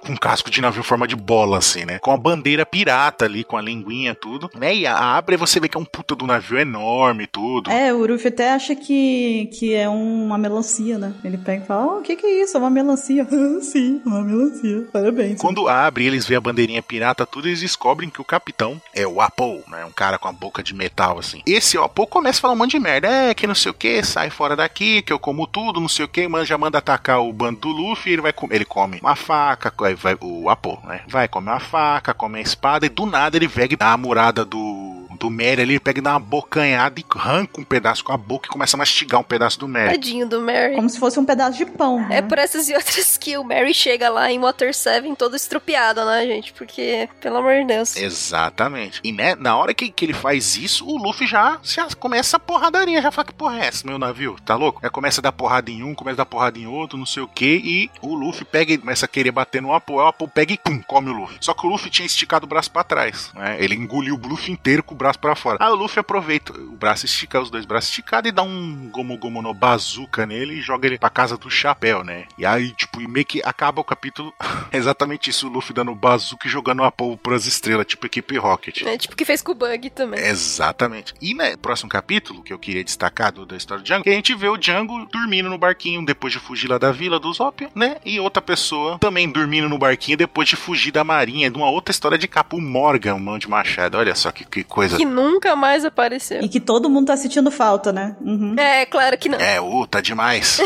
[0.02, 2.00] com um casco de navio em forma de bola, assim, né?
[2.00, 4.76] Com a bandeira pirata ali, com a linguinha, tudo, né?
[4.76, 7.72] E abre e você vê que é um puta do navio enorme, tudo.
[7.72, 11.13] É, o Ruffy até acha que, que é uma melancia, né?
[11.24, 12.58] Ele pega e fala, oh, o que que é isso?
[12.58, 13.28] É uma melancia.
[13.62, 14.86] Sim, uma melancia.
[14.91, 15.39] Parabéns.
[15.39, 19.22] Quando abre, eles veem a bandeirinha pirata, tudo, eles descobrem que o capitão é o
[19.22, 19.86] Apo, né?
[19.86, 21.41] Um cara com a boca de metal, assim.
[21.45, 23.08] Esse Apo começa a falar um monte de merda.
[23.08, 26.06] É, que não sei o que, sai fora daqui, que eu como tudo, não sei
[26.06, 26.28] o que.
[26.46, 28.56] Já manda atacar o bando do Luffy, ele vai comer.
[28.56, 31.02] Ele come uma faca, aí vai, o Apo, né?
[31.08, 34.88] Vai comer uma faca, come a espada, e do nada ele pega a murada do.
[35.20, 38.18] Do Mary ali, ele pega e dá uma bocanhada e arranca um pedaço com a
[38.18, 39.92] boca e começa a mastigar um pedaço do Mary.
[39.92, 40.76] Tadinho do Mary.
[40.76, 42.00] Como se fosse um pedaço de pão.
[42.06, 42.22] É né?
[42.22, 46.26] por essas e outras que o Mary chega lá em Water 7 todo estrupiado, né,
[46.26, 46.54] gente?
[46.54, 47.96] Porque, pelo amor de Deus.
[47.96, 49.02] Exatamente.
[49.04, 52.40] E né, na hora que, que ele faz isso, o Luffy já, já começa a
[52.40, 53.02] porradaria.
[53.02, 54.38] Já fala que porra é essa, meu navio?
[54.46, 54.80] Tá louco?
[54.82, 57.24] Já começa a dar porrada em um, começa a dar porrada em outro, não sei
[57.24, 57.62] o que.
[57.64, 59.94] E o Luffy pega e começa a querer bater no Apo.
[59.94, 61.38] O Apo pega e pum, come o Luffy.
[61.42, 63.32] Só que o Luffy tinha esticado o braço pra trás.
[63.34, 63.58] Né?
[63.60, 65.58] Ele engoliu o Luffy inteiro com o braço pra fora.
[65.60, 69.17] Aí o Luffy aproveita o braço esticado, os dois braços esticados, e dá um Gomu
[69.17, 72.26] Gomu no Bazooka nele e joga ele pra casa do chapéu, né?
[72.38, 74.34] E aí, tipo, e meio que acaba o capítulo
[74.72, 78.82] exatamente isso: o Luffy dando bazooka e jogando o Apo pras estrelas, tipo equipe Rocket.
[78.84, 80.19] É tipo que fez com o Bug também.
[80.19, 81.13] Exatamente.
[81.22, 84.13] E no próximo capítulo, que eu queria destacar do, da história do Django, que a
[84.13, 87.67] gente vê o Django dormindo no barquinho depois de fugir lá da vila do Zop,
[87.76, 87.98] né?
[88.06, 91.91] E outra pessoa também dormindo no barquinho depois de fugir da marinha, de uma outra
[91.91, 93.98] história de Capu Morgan, mão de machado.
[93.98, 96.42] Olha só que, que coisa que nunca mais apareceu.
[96.42, 98.16] E que todo mundo tá sentindo falta, né?
[98.20, 98.56] Uhum.
[98.58, 99.40] É, claro que não.
[99.40, 100.60] É, uh, tá demais.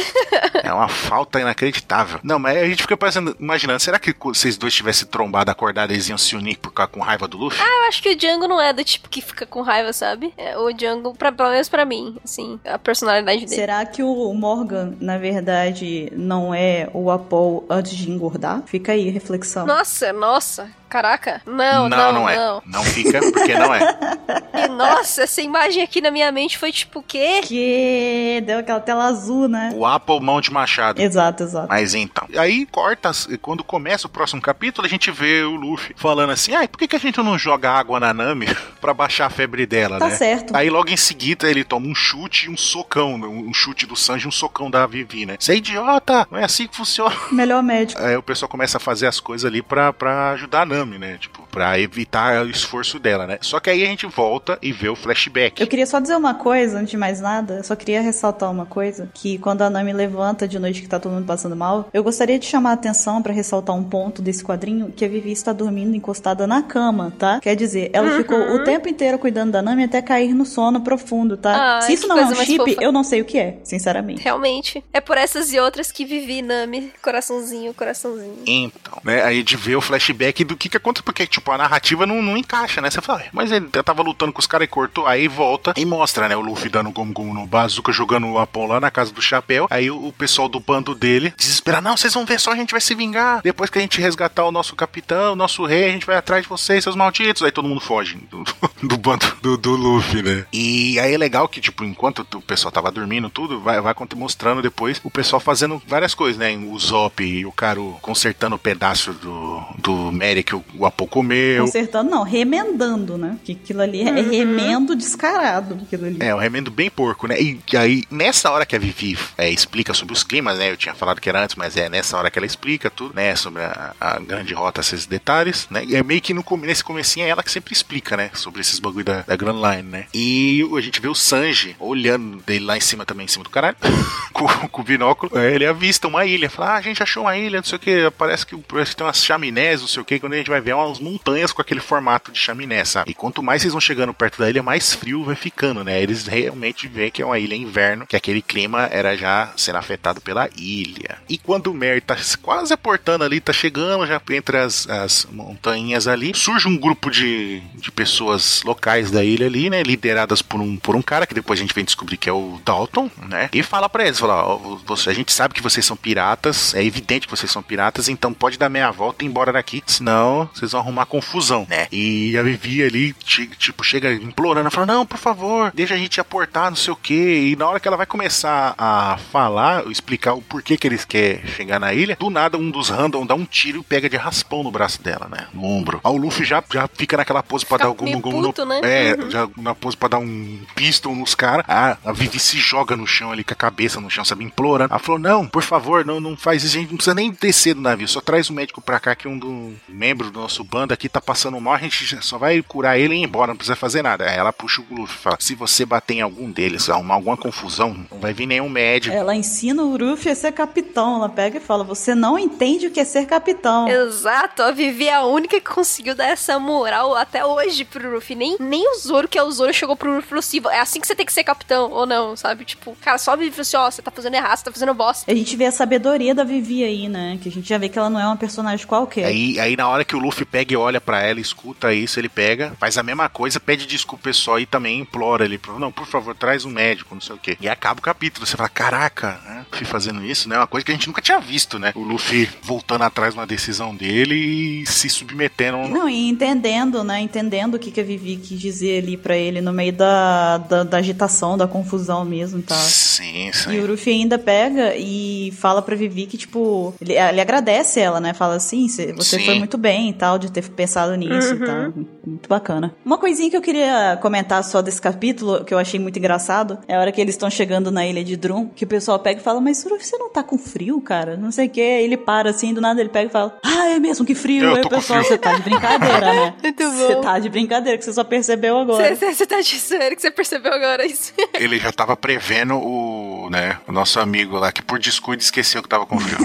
[0.64, 2.20] é uma falta inacreditável.
[2.24, 6.10] Não, mas a gente fica pensando, imaginando, será que vocês dois tivessem trombado, acordado, eles
[6.10, 7.62] iam se unir por ficar com raiva do Luffy?
[7.62, 10.34] Ah, eu acho que o Django não é do tipo que fica com raiva, sabe?
[10.36, 13.56] É, o Django, pra, pelo menos pra mim, assim, a personalidade dele.
[13.56, 18.64] Será que o Morgan, na verdade, não é o Apol antes de engordar?
[18.66, 19.68] Fica aí, reflexão.
[19.68, 20.72] Nossa, nossa.
[20.94, 21.42] Caraca.
[21.44, 22.36] Não, não, não, não é.
[22.36, 22.62] não.
[22.68, 23.80] Não fica, porque não é.
[24.54, 27.42] E, nossa, essa imagem aqui na minha mente foi tipo o quê?
[27.44, 29.72] Que deu aquela tela azul, né?
[29.74, 31.02] O Apple mão de machado.
[31.02, 31.68] Exato, exato.
[31.68, 32.28] Mas então.
[32.38, 36.68] Aí corta, quando começa o próximo capítulo, a gente vê o Luffy falando assim: ai,
[36.68, 38.46] por que, que a gente não joga água na Nami
[38.80, 40.16] pra baixar a febre dela, Tá né?
[40.16, 40.56] certo.
[40.56, 43.26] Aí logo em seguida ele toma um chute e um socão, né?
[43.26, 45.36] um chute do Sanji e um socão da Vivi, né?
[45.40, 47.16] Você é idiota, não é assim que funciona.
[47.32, 48.00] Melhor médico.
[48.00, 51.18] Aí o pessoal começa a fazer as coisas ali pra, pra ajudar a Nami, né?
[51.18, 53.38] Tipo, pra evitar o esforço dela, né?
[53.42, 55.62] Só que aí a gente volta e vê o flashback.
[55.62, 57.58] Eu queria só dizer uma coisa, antes de mais nada.
[57.58, 61.00] Eu só queria ressaltar uma coisa: que quando a Nami levanta de noite que tá
[61.00, 64.44] todo mundo passando mal, eu gostaria de chamar a atenção pra ressaltar um ponto desse
[64.44, 67.40] quadrinho: que a Vivi está dormindo encostada na cama, tá?
[67.40, 68.18] Quer dizer, ela Uhum.
[68.18, 71.76] ficou o tempo inteiro cuidando da Nami até cair no sono profundo, tá?
[71.76, 72.84] Ai, Se isso não é um chip, fofa.
[72.84, 74.22] eu não sei o que é, sinceramente.
[74.24, 74.84] Realmente.
[74.92, 76.92] É por essas e outras que vivi, Nami.
[77.02, 78.40] Coraçãozinho, coraçãozinho.
[78.48, 79.22] Então, né?
[79.24, 82.38] Aí gente vê o flashback do que que aconteceu, porque, tipo, a narrativa não, não
[82.38, 82.90] encaixa, né?
[82.90, 85.86] Você fala, "Ué, mas ele tava lutando com os caras e cortou, aí volta e
[85.86, 86.36] mostra, né?
[86.36, 89.68] O Luffy dando gomu gomu no Bazooka, jogando o Apon lá na casa do chapéu.
[89.70, 92.72] Aí o, o pessoal do bando dele desespera, não, vocês vão ver só, a gente
[92.72, 93.42] vai se vingar.
[93.42, 96.44] Depois que a gente resgatar o nosso capitão, o nosso rei, a gente vai atrás
[96.44, 97.44] de vocês, seus malditos.
[97.44, 98.18] Aí todo mundo foge
[98.84, 100.46] do, do bando do, do Luffy, né?
[100.54, 104.62] E aí é legal que, tipo, enquanto o pessoal tava dormindo, tudo, vai, vai mostrando
[104.62, 106.56] depois o pessoal fazendo várias coisas, né?
[106.56, 111.08] O Zop e o Caro consertando o pedaço do, do Mary que o, o Apo
[111.08, 111.66] comeu.
[111.66, 113.38] Consertando, não, remendando, né?
[113.44, 115.80] Que aquilo ali é remendo descarado.
[115.84, 116.18] Aquilo ali.
[116.20, 117.36] É, um remendo bem porco, né?
[117.40, 120.72] E aí, nessa hora que a Vivi é, explica sobre os climas, né?
[120.72, 123.36] Eu tinha falado que era antes, mas é nessa hora que ela explica tudo, né?
[123.36, 125.84] Sobre a, a grande rota, esses detalhes, né?
[125.86, 128.32] E é meio que no, nesse comecinho é ela que sempre explica, né?
[128.34, 130.06] Sobre esses bagulho da, da Grand Line, né?
[130.14, 133.50] E a gente vê o Sanji olhando dele lá em cima também, em cima do
[133.50, 133.78] caralho,
[134.34, 135.32] com, o binóculo.
[135.38, 137.80] Aí ele avista uma ilha, fala, ah, a gente achou uma ilha, não sei o
[137.80, 140.74] que, parece que, tem umas chaminés, não sei o que, quando a gente vai ver
[140.74, 143.12] umas montanhas com aquele formato de chaminé, sabe?
[143.12, 146.02] E quanto mais vocês vão chegando perto da ilha, mais frio vai ficando, né?
[146.02, 150.22] Eles realmente veem que é uma ilha inverno, que aquele clima era já sendo afetado
[150.22, 151.18] pela ilha.
[151.28, 156.08] E quando o Mary tá quase aportando ali, tá chegando já entre as, as montanhas
[156.08, 159.84] ali, surge um grupo de, de pessoas locais da ilha ali, né?
[159.84, 162.60] Lideradas por um, por um cara que depois a gente vem descobrir que é o
[162.66, 163.50] Dalton, né?
[163.54, 166.84] E fala pra eles, fala, ó, você, a gente sabe que vocês são piratas, é
[166.84, 170.50] evidente que vocês são piratas, então pode dar meia volta e ir embora daqui, senão
[170.54, 171.88] vocês vão arrumar confusão, né?
[171.92, 176.20] E a Vivi ali, ti- tipo, chega implorando, fala, não, por favor, deixa a gente
[176.20, 177.14] aportar, não sei o que.
[177.14, 181.46] E na hora que ela vai começar a falar, explicar o porquê que eles querem
[181.48, 184.64] chegar na ilha, do nada um dos random dá um tiro e pega de raspão
[184.64, 185.48] no braço dela, né?
[185.54, 186.00] No ombro.
[186.04, 188.53] Aí o Luffy já, já fica naquela pose pra Fica dar algum gomu no...
[188.54, 188.80] puto, né?
[188.84, 189.30] É, Uhum.
[189.30, 191.66] já na pose pra dar um pistol nos caras.
[191.68, 194.92] Ah, a Vivi se joga no chão ali com a cabeça no chão, sabe, implorando.
[194.92, 197.74] Ela falou: Não, por favor, não, não faz isso, a gente não precisa nem descer
[197.74, 200.94] do navio, só traz o médico pra cá que um do membro do nosso bando
[200.94, 203.76] aqui tá passando mal, a gente só vai curar ele e ir embora, não precisa
[203.76, 204.26] fazer nada.
[204.30, 207.38] Aí ela puxa o Luffy e fala: Se você bater em algum deles, arrumar alguma
[207.38, 209.16] confusão, não vai vir nenhum médico.
[209.16, 211.18] Ela ensina o Ruffy a ser capitão.
[211.18, 213.88] Ela pega e fala: Você não entende o que é ser capitão.
[213.88, 218.33] Exato, a Vivi é a única que conseguiu dar essa moral até hoje pro Luffy.
[218.36, 220.80] Nem, nem o Zoro, que é o Zoro, chegou pro Luffy e falou assim: é
[220.80, 222.66] assim que você tem que ser capitão, ou não, sabe?
[222.66, 224.94] Tipo, cara, só a Vivi falou assim: ó, você tá fazendo errado, você tá fazendo
[224.94, 225.32] bosta.
[225.32, 227.38] A gente vê a sabedoria da Vivi aí, né?
[227.42, 229.26] Que a gente já vê que ela não é uma personagem qualquer.
[229.26, 232.30] Aí, aí na hora que o Luffy pega e olha pra ela, escuta isso, ele
[232.30, 236.36] pega, faz a mesma coisa, pede desculpa pessoal e também implora ele, não, por favor,
[236.36, 237.58] traz um médico, não sei o quê.
[237.60, 239.66] E acaba o capítulo, você fala, caraca, né?
[239.72, 240.58] Luffy fazendo isso, né?
[240.58, 241.92] Uma coisa que a gente nunca tinha visto, né?
[241.96, 245.78] O Luffy voltando atrás na decisão dele e se submetendo.
[245.90, 247.20] Não, e entendendo, né?
[247.20, 250.84] Entendendo o que, que a Vivi quis dizer ali pra ele no meio da, da,
[250.84, 252.78] da agitação, da confusão mesmo e tal.
[252.78, 253.80] Sim, E sim.
[253.80, 258.34] o Luffy ainda pega e fala pra Vivi que, tipo, ele, ele agradece ela, né?
[258.34, 259.46] Fala assim, "Cê- você Sim.
[259.46, 261.94] foi muito bem e tal, de ter pensado nisso e tal.
[262.26, 262.94] Muito bacana.
[263.06, 266.96] Uma coisinha que eu queria comentar só desse capítulo, que eu achei muito engraçado, é
[266.96, 269.44] a hora que eles estão chegando na ilha de Drum, que o pessoal pega e
[269.44, 271.36] fala, mas Luffy, você não tá com frio, cara?
[271.38, 271.82] Não sei o que.
[271.82, 274.64] Ele para assim, do nada ele pega e fala, ah, é mesmo que frio.
[274.66, 276.54] Eu Aí o pessoal, você tá de brincadeira, né?
[276.64, 276.92] Muito bom.
[276.98, 279.16] Você tá de brincadeira, que você só percebeu agora.
[279.16, 281.34] Você tá dizendo que você percebeu agora isso.
[281.54, 285.90] Ele já tava prevendo o, né, o nosso amigo lá, que por descuido esqueceu que
[285.90, 286.38] tava com frio.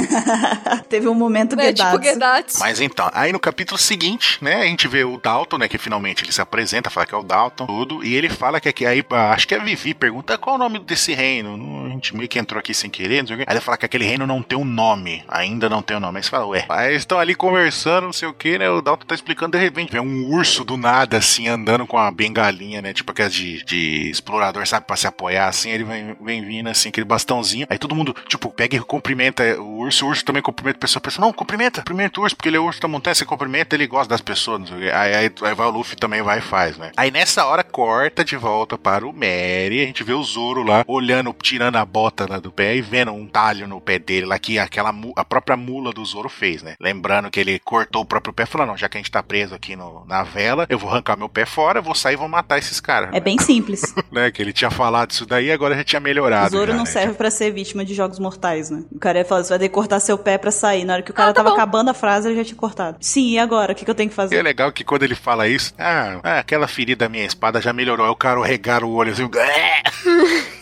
[0.89, 2.03] Teve um momento É, tipo Gedatsu.
[2.05, 2.59] Gedatsu.
[2.61, 6.25] Mas então, aí no capítulo seguinte, né, a gente vê o Dalton, né, que finalmente
[6.25, 9.05] ele se apresenta, fala que é o Dalton, tudo, e ele fala que aqui, aí,
[9.11, 12.17] ah, acho que é a Vivi, pergunta qual é o nome desse reino, a gente
[12.17, 13.45] meio que entrou aqui sem querer, não sei o quê.
[13.47, 16.19] Aí ele fala que aquele reino não tem um nome, ainda não tem um nome,
[16.19, 18.81] aí você fala, ué, aí eles estão ali conversando, não sei o que, né, o
[18.81, 22.81] Dalton tá explicando, de repente vem um urso do nada, assim, andando com a bengalinha,
[22.83, 26.69] né, tipo aquelas de, de explorador, sabe, pra se apoiar, assim, ele vem, vem vindo,
[26.69, 30.43] assim, aquele bastãozinho, aí todo mundo, tipo, pega e cumprimenta o urso, o urso também
[30.43, 32.81] cumprimenta a pessoa, a pessoa, não, cumprimenta, cumprimenta o urso, porque ele é o urso
[32.81, 34.91] da montanha, você cumprimenta, ele gosta das pessoas, não sei o quê.
[34.91, 36.91] Aí, aí, aí vai o Luffy também vai e faz, né.
[36.97, 40.85] Aí nessa hora corta de volta para o Mary, a gente vê o Zoro lá,
[40.87, 44.39] olhando, tirando a bota lá do pé e vendo um talho no pé dele lá,
[44.39, 46.75] que aquela, a própria mula do Zoro fez, né.
[46.81, 49.55] Lembrando que ele cortou o próprio pé, falou, não, já que a gente tá preso
[49.55, 52.59] aqui no- na vela, eu vou arrancar meu pé fora, vou sair e vou matar
[52.59, 53.11] esses caras.
[53.13, 53.83] É bem simples.
[54.13, 56.55] né, que ele tinha falado isso daí, agora já tinha melhorado.
[56.55, 56.91] O Zoro já, não né?
[56.91, 58.85] serve pra ser vítima de jogos mortais, né?
[58.93, 60.85] O cara ia falar, você vai ter que cortar seu pé pra sair.
[60.85, 61.55] Na hora que o cara Ah, tá tava bom.
[61.57, 62.97] acabando a frase, ele já tinha cortado.
[63.01, 63.73] Sim, e agora?
[63.73, 64.43] O que, que eu tenho que E é fazer?
[64.43, 68.05] legal que quando ele fala isso, ah, ah, aquela ferida da minha espada já melhorou.
[68.07, 69.29] Aí o cara regar o olho assim,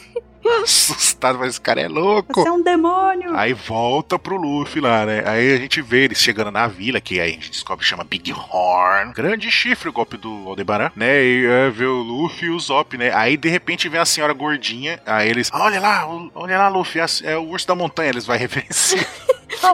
[0.63, 2.41] assustado, mas esse cara é louco.
[2.41, 3.37] Você é um demônio!
[3.37, 5.23] Aí volta pro Luffy lá, né?
[5.27, 8.05] Aí a gente vê eles chegando na vila, que aí a gente descobre que chama
[8.05, 9.13] Big Horn.
[9.13, 11.23] Grande chifre o golpe do Aldebaran, né?
[11.25, 13.13] E é, vê o Luffy e o Zop, né?
[13.15, 15.01] Aí de repente vem a senhora gordinha.
[15.07, 18.11] Aí eles, olha lá, olha lá, Luffy, é, é o urso da montanha.
[18.11, 19.07] Eles vai reverenciar.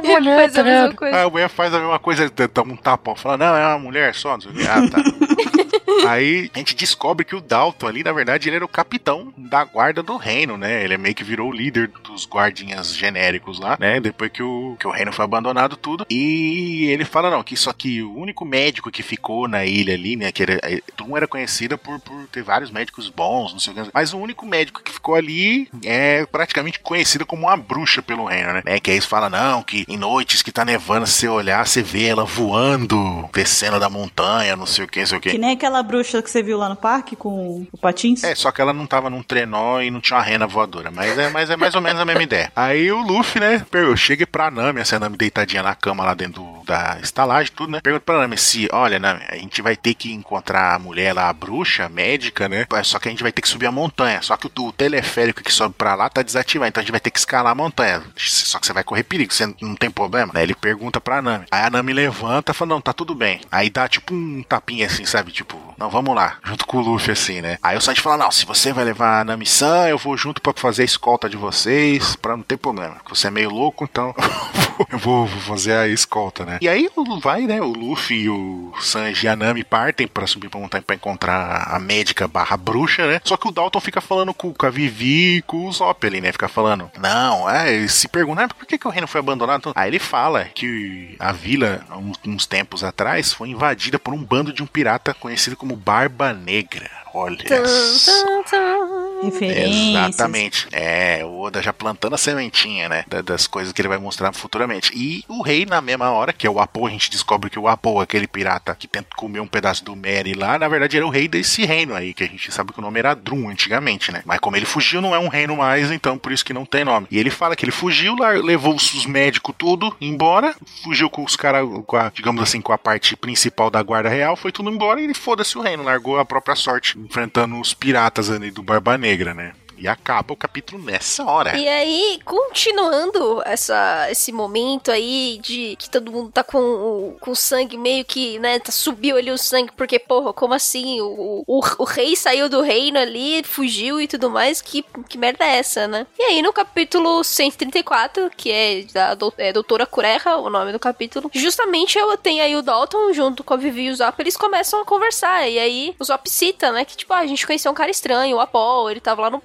[0.03, 1.23] Ele faz a mesma coisa.
[1.25, 4.35] A mulher faz a mesma coisa, dá um tapão, fala, não, é uma mulher só,
[4.35, 4.65] não sei o quê.
[4.69, 5.03] Ah, tá.
[6.09, 9.65] Aí a gente descobre que o Dalton ali, na verdade, ele era o capitão da
[9.65, 10.83] guarda do reino, né?
[10.83, 14.01] Ele meio que virou o líder dos guardinhas genéricos lá, né?
[14.01, 16.07] Depois que o, que o reino foi abandonado tudo.
[16.11, 20.17] E ele fala, não, que só que o único médico que ficou na ilha ali,
[20.17, 20.33] né?
[20.33, 20.61] Que era,
[20.97, 23.91] Drum era conhecida por, por ter vários médicos bons, não sei o que.
[23.93, 28.53] Mas o único médico que ficou ali é praticamente conhecida como uma bruxa pelo reino,
[28.65, 28.81] né?
[28.81, 31.83] Que aí eles falam, não, que em noites que tá nevando, se você olhar, você
[31.83, 35.31] vê ela voando, descendo da montanha, não sei o que, não sei o que.
[35.31, 38.23] Que nem aquela bruxa que você viu lá no parque com o Patins.
[38.25, 40.91] É, só que ela não tava num trenó e não tinha uma rena voadora.
[40.91, 42.53] Mas é, mas é mais ou menos a mesma ideia.
[42.55, 46.43] Aí o Luffy, né, per- chega pra Nami, essa Nami deitadinha na cama lá dentro
[46.43, 47.81] do- da estalagem, tudo, né?
[47.83, 51.29] Pergunta pra Nami se, olha, Nami, a gente vai ter que encontrar a mulher lá,
[51.29, 52.67] a bruxa, a médica, né?
[52.85, 54.21] Só que a gente vai ter que subir a montanha.
[54.23, 57.01] Só que o, o teleférico que sobe pra lá tá desativado, então a gente vai
[57.01, 58.03] ter que escalar a montanha.
[58.17, 60.33] Só que você vai correr perigo, você não tem problema.
[60.35, 60.43] Né?
[60.43, 61.47] Ele pergunta pra Nami.
[61.51, 63.41] Aí a Nami levanta e fala, não, tá tudo bem.
[63.51, 65.33] Aí dá tipo um tapinha assim, sabe?
[65.33, 66.37] Tipo, não, vamos lá.
[66.45, 67.59] Junto com o Luffy, assim, né?
[67.63, 70.53] Aí o Sanji fala, não, se você vai levar a Nami-san, eu vou junto pra
[70.55, 72.97] fazer a escolta de vocês, pra não ter problema.
[73.09, 74.15] Você é meio louco, então
[74.91, 76.59] eu vou, vou fazer a escolta, né?
[76.61, 76.89] E aí
[77.21, 77.61] vai, né?
[77.61, 81.79] O Luffy o Sanji e a Nami partem pra subir pra montanha pra encontrar a
[81.79, 83.21] médica barra bruxa, né?
[83.25, 86.21] Só que o Dalton fica falando com, com a Vivi e com o Zop ali,
[86.21, 86.33] né?
[86.33, 89.73] Fica falando, não, é, se pergunta, ah, por que, que o reino foi abandonado?
[89.75, 91.85] Aí ele fala que a vila,
[92.25, 97.02] uns tempos atrás, foi invadida por um bando de um pirata conhecido como Barba Negra.
[97.15, 98.13] Olha Tum, só.
[98.25, 99.23] tum, tum.
[99.23, 99.75] Referências.
[100.09, 100.67] Exatamente.
[100.73, 103.05] É, o Oda já plantando a sementinha, né?
[103.07, 104.91] da- Das coisas que ele vai mostrar futuramente.
[104.95, 107.69] E o rei, na mesma hora, que é o Apo, a gente descobre que o
[107.69, 111.11] Apo, aquele pirata que tenta comer um pedaço do Mary lá, na verdade era o
[111.11, 114.23] rei desse reino aí, que a gente sabe que o nome era Drum antigamente, né?
[114.25, 116.85] Mas como ele fugiu, não é um reino mais, então por isso que não tem
[116.85, 117.07] nome.
[117.11, 121.25] E ele fala que ele fugiu, lá, levou os os médicos tudo embora, fugiu com
[121.25, 124.69] os caras, com a, digamos assim, com a parte principal da guarda real, foi tudo
[124.71, 128.63] embora e ele foda-se o reino, largou a própria sorte, enfrentando os piratas ali do
[128.63, 129.53] Barba Negra, né?
[129.83, 131.57] E acaba o capítulo nessa hora.
[131.59, 137.35] E aí, continuando essa, esse momento aí de que todo mundo tá com o, com
[137.35, 141.01] sangue meio que, né, tá, subiu ali o sangue, porque, porra, como assim?
[141.01, 145.45] O, o, o rei saiu do reino ali, fugiu e tudo mais, que, que merda
[145.45, 146.07] é essa, né?
[146.17, 151.29] E aí, no capítulo 134, que é da é, Doutora Cureja, o nome do capítulo,
[151.35, 154.81] justamente eu tenho aí o Dalton junto com a Vivi e o Zop, eles começam
[154.81, 157.75] a conversar, e aí o Zop cita, né, que tipo, ah, a gente conheceu um
[157.75, 159.41] cara estranho, o Apol, ele tava lá no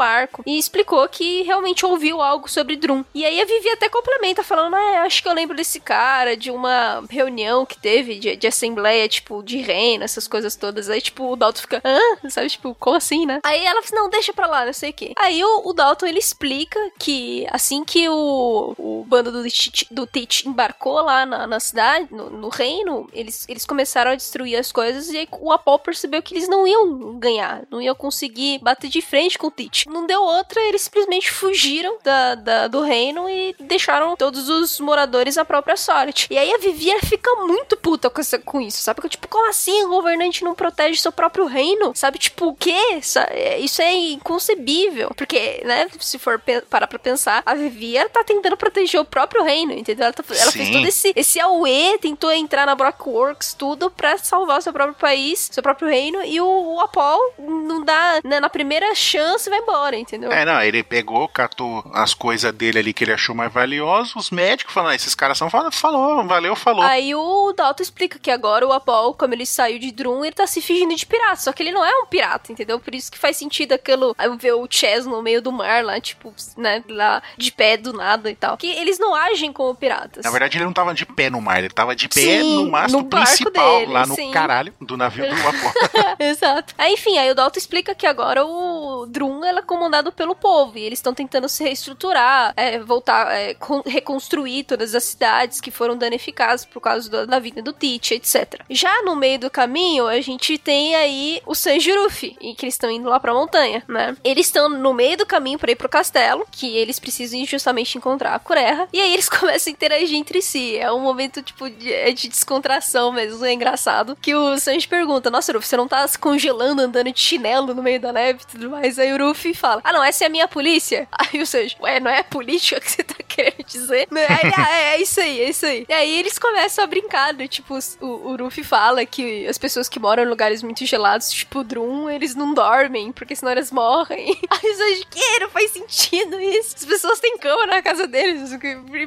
[0.45, 3.03] e explicou que realmente ouviu algo sobre Drum.
[3.13, 6.51] E aí a Vivi até complementa, falando, ah, acho que eu lembro desse cara, de
[6.51, 10.89] uma reunião que teve de, de assembleia, tipo, de reino, essas coisas todas.
[10.89, 12.30] Aí, tipo, o Dalton fica, hã?
[12.30, 13.39] Sabe, tipo, como assim, né?
[13.43, 15.13] Aí ela fala, não, deixa pra lá, não sei o quê.
[15.17, 19.47] Aí o, o Dalton, ele explica que assim que o, o bando do
[19.91, 24.55] do Tite embarcou lá na, na cidade, no, no reino, eles, eles começaram a destruir
[24.57, 28.59] as coisas e aí o Apol percebeu que eles não iam ganhar, não iam conseguir
[28.59, 29.88] bater de frente com o Tite.
[29.89, 35.37] Não deu outra, eles simplesmente fugiram da, da, do reino e deixaram todos os moradores
[35.37, 36.27] à própria sorte.
[36.31, 39.07] E aí a Vivia fica muito puta com, essa, com isso, sabe?
[39.07, 41.91] Tipo, como assim o governante não protege seu próprio reino?
[41.95, 42.17] Sabe?
[42.17, 42.99] Tipo, o quê?
[43.29, 45.11] É, isso é inconcebível.
[45.15, 49.73] Porque, né, se for parar pra pensar, a Vivia tá tentando proteger o próprio reino,
[49.73, 50.05] entendeu?
[50.05, 54.59] Ela, tá, ela fez todo esse, esse AUE, tentou entrar na Brockworks, tudo pra salvar
[54.59, 58.49] o seu próprio país, seu próprio reino, e o, o Apol não dá, né, na
[58.49, 60.31] primeira chance vai embora, entendeu?
[60.31, 64.31] É, não, ele pegou, catou as coisas dele ali que ele achou mais valioso, os
[64.31, 66.83] médicos falaram, ah, esses caras são falou, valeu, falou.
[66.83, 70.45] Aí o Dalton explica que agora o Apol, como ele saiu de Drum, ele tá
[70.45, 72.79] se fingindo de pirata, só que ele não é um pirata, entendeu?
[72.79, 76.33] Por isso que faz sentido aquilo, ver o Chess no meio do mar lá, tipo,
[76.55, 78.57] né, lá de pé do nada e tal.
[78.57, 80.23] Que eles não agem como piratas.
[80.23, 82.71] Na verdade, ele não tava de pé no mar, ele tava de pé sim, no
[82.71, 84.31] mastro no principal, dele, lá no sim.
[84.31, 85.71] caralho do navio do Apol.
[86.19, 86.73] Exato.
[86.77, 89.51] Aí, enfim, aí o Dalton explica que agora o Drum é
[89.88, 95.05] comandado pelo povo e eles estão tentando se reestruturar, é, voltar, é, reconstruir todas as
[95.05, 98.61] cidades que foram danificadas por causa da, da vinda do Teach, etc.
[98.69, 102.91] Já no meio do caminho, a gente tem aí o Sanjirufi, e que eles estão
[102.91, 104.15] indo lá pra montanha, né?
[104.23, 108.35] Eles estão no meio do caminho para ir pro castelo, que eles precisam justamente encontrar
[108.35, 110.77] a Kureha, e aí eles começam a interagir entre si.
[110.77, 115.29] É um momento, tipo, de, é de descontração mesmo, é engraçado, que o Sanji pergunta,
[115.29, 118.47] nossa, Ruffy, você não tá se congelando, andando de chinelo no meio da neve e
[118.51, 118.99] tudo mais?
[118.99, 121.07] Aí o Ruffy fala, ah não, essa é a minha polícia?
[121.17, 124.07] Aí o Sanji, ué, não é a política que você tá querendo dizer?
[124.17, 125.85] Aí, ah, é, é isso aí, é isso aí.
[125.88, 127.47] E aí eles começam a brincar, né?
[127.47, 131.63] Tipo, o, o Ruffy fala que as pessoas que moram em lugares muito gelados, tipo
[131.63, 134.38] Drum, eles não dormem, porque senão elas morrem.
[134.49, 135.39] Aí que?
[135.39, 136.75] Não faz sentido isso.
[136.77, 138.51] As pessoas têm cama na casa deles.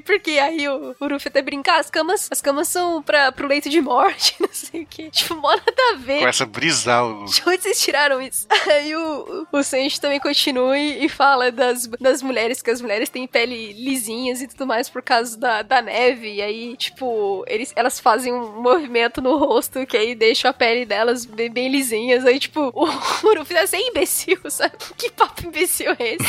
[0.04, 3.68] Porque aí o, o Ruffy até brincar, as camas, as camas são pra, pro leito
[3.68, 5.10] de morte, não sei o que.
[5.10, 6.20] Tipo, mó nada a ver.
[6.20, 7.24] Começa a brisar o...
[7.24, 8.46] De onde vocês tiraram isso?
[8.68, 13.26] Aí o, o Sanji também continua e, fala das, das mulheres, que as mulheres têm
[13.26, 13.72] pele
[14.28, 16.34] e tudo mais por causa da, da neve.
[16.34, 20.84] E aí, tipo, eles, elas fazem um movimento no rosto que aí deixa a pele
[20.84, 22.26] delas bem, bem lisinhas.
[22.26, 24.74] Aí, tipo, o, Ruffy tá sem imbecil, sabe?
[24.96, 26.26] Que papo imbecil é esse?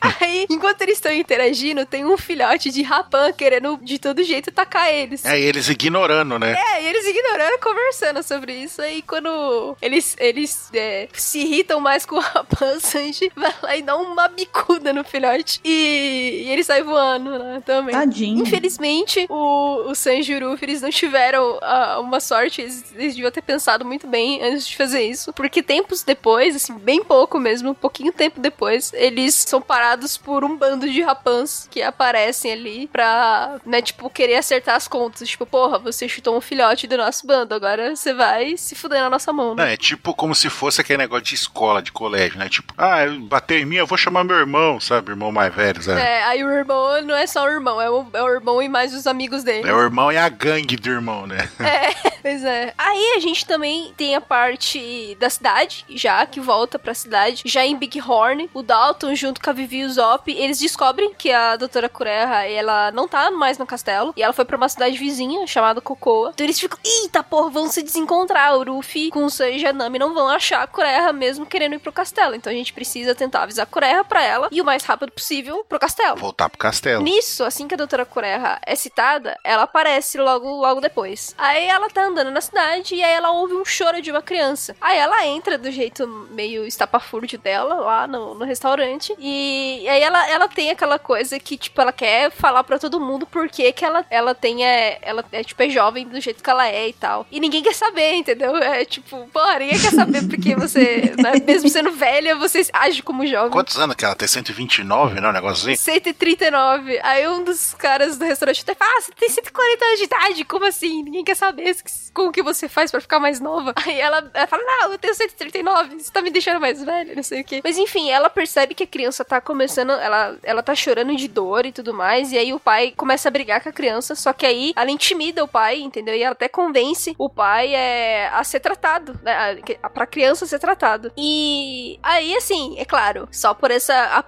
[0.20, 4.92] aí, enquanto eles estão interagindo, tem um filhote de Rapan querendo de todo jeito atacar
[4.92, 5.24] eles.
[5.24, 6.54] É, e eles ignorando, né?
[6.54, 8.82] É, e eles ignorando, conversando sobre isso.
[8.82, 13.82] Aí quando eles, eles é, se irritam mais com o Rapan, Sanji vai lá e
[13.82, 15.60] dá uma bicuda no filhote.
[15.64, 17.62] E, e ele sai voando, né?
[17.64, 17.94] Também.
[17.94, 18.42] Tadinho.
[18.42, 22.62] Infelizmente, o, o Sanji e o Ruffy, eles não tiveram uh, uma sorte.
[22.62, 25.32] Eles, eles deviam ter pensado muito bem antes de fazer isso.
[25.32, 30.44] Porque tempos depois, assim, bem pouco mesmo, um pouquinho tempo depois, eles são parados por
[30.44, 35.28] um bando de rapãs que aparecem ali pra, né, tipo, querer acertar as contas.
[35.28, 39.10] Tipo, porra, você chutou um filhote do nosso bando, agora você vai se fuder na
[39.10, 39.54] nossa mão.
[39.54, 39.64] Né?
[39.64, 42.48] Não, é tipo como se fosse aquele negócio de escola, de colégio, né?
[42.48, 45.10] Tipo, ah, bateu em mim, eu vou chamar meu irmão, sabe?
[45.10, 46.00] Irmão mais velho, sabe?
[46.00, 48.68] É, aí o irmão não é só o irmão, é o, é o irmão e
[48.68, 49.68] mais os amigos dele.
[49.68, 51.48] É o irmão e a gangue do irmão, né?
[51.60, 52.72] É, pois é.
[52.76, 57.64] Aí a gente também tem a parte da cidade, já que volta pra cidade, já
[57.64, 61.30] em Big Horn, o Dalton junto com a Vivi e o Zop, eles descobrem que
[61.30, 64.96] a doutora Kureha, ela não tá mais no castelo, e ela foi pra uma cidade
[64.96, 66.30] vizinha, chamada Cocoa.
[66.32, 69.72] Então eles ficam, eita porra, vão se desencontrar, o Ruffy com o Sanji e a
[69.72, 73.14] Nami não vão achar a Kureha mesmo querendo ir pro castelo, então a gente precisa
[73.14, 76.16] tentar avisar a Kureha pra ela, e o mais rápido possível pro castelo.
[76.16, 76.83] Voltar pro castelo.
[77.02, 81.34] Nisso, assim que a doutora Kureha é citada, ela aparece logo, logo depois.
[81.38, 84.76] Aí ela tá andando na cidade, e aí ela ouve um choro de uma criança.
[84.80, 90.28] Aí ela entra do jeito meio estapafúrdio dela, lá no, no restaurante, e, aí ela,
[90.28, 94.04] ela tem aquela coisa que, tipo, ela quer falar para todo mundo porque que ela,
[94.10, 97.26] ela tem, é, ela é, tipo, é jovem do jeito que ela é e tal.
[97.30, 98.56] E ninguém quer saber, entendeu?
[98.56, 103.26] É tipo, porra, ninguém quer saber porque você, né, mesmo sendo velha, você age como
[103.26, 103.50] jovem.
[103.50, 104.28] Quantos anos que ela tem?
[104.28, 105.30] 129, não?
[105.30, 105.76] Um negócio assim?
[105.76, 106.73] 139.
[107.02, 110.44] Aí um dos caras do restaurante até fala, ah, você tem 140 anos de idade,
[110.44, 111.02] como assim?
[111.02, 111.76] Ninguém quer saber
[112.12, 113.72] como que você faz para ficar mais nova.
[113.84, 117.22] Aí ela, ela fala, não, eu tenho 139, você tá me deixando mais velha, não
[117.22, 117.60] sei o quê.
[117.62, 121.66] Mas enfim, ela percebe que a criança tá começando, ela, ela tá chorando de dor
[121.66, 124.46] e tudo mais, e aí o pai começa a brigar com a criança, só que
[124.46, 126.14] aí ela intimida o pai, entendeu?
[126.14, 129.58] E ela até convence o pai é, a ser tratado, né?
[129.92, 131.12] Pra criança ser tratado.
[131.16, 134.22] E aí, assim, é claro, só por essa,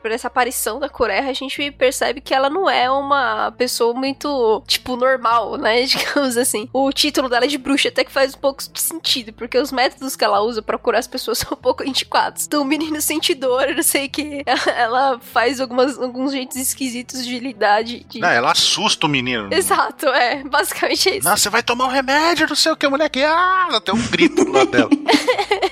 [0.00, 4.62] por essa aparição da Coreia, a gente percebe que ela não é uma pessoa muito,
[4.66, 5.82] tipo, normal, né?
[5.86, 6.68] Digamos assim.
[6.72, 9.72] O título dela é de bruxa, até que faz um pouco de sentido, porque os
[9.72, 12.46] métodos que ela usa para curar as pessoas são um pouco antiquados.
[12.46, 14.42] Então o menino sente dor, não sei o que.
[14.76, 17.82] Ela faz algumas, alguns jeitos esquisitos de lidar.
[17.82, 18.20] De, de...
[18.20, 19.48] Não, ela assusta o menino.
[19.52, 20.42] Exato, é.
[20.44, 21.28] Basicamente é isso.
[21.28, 23.22] Não, você vai tomar um remédio, não sei o que, moleque.
[23.22, 24.90] Ah, ela tem um grito lado dela.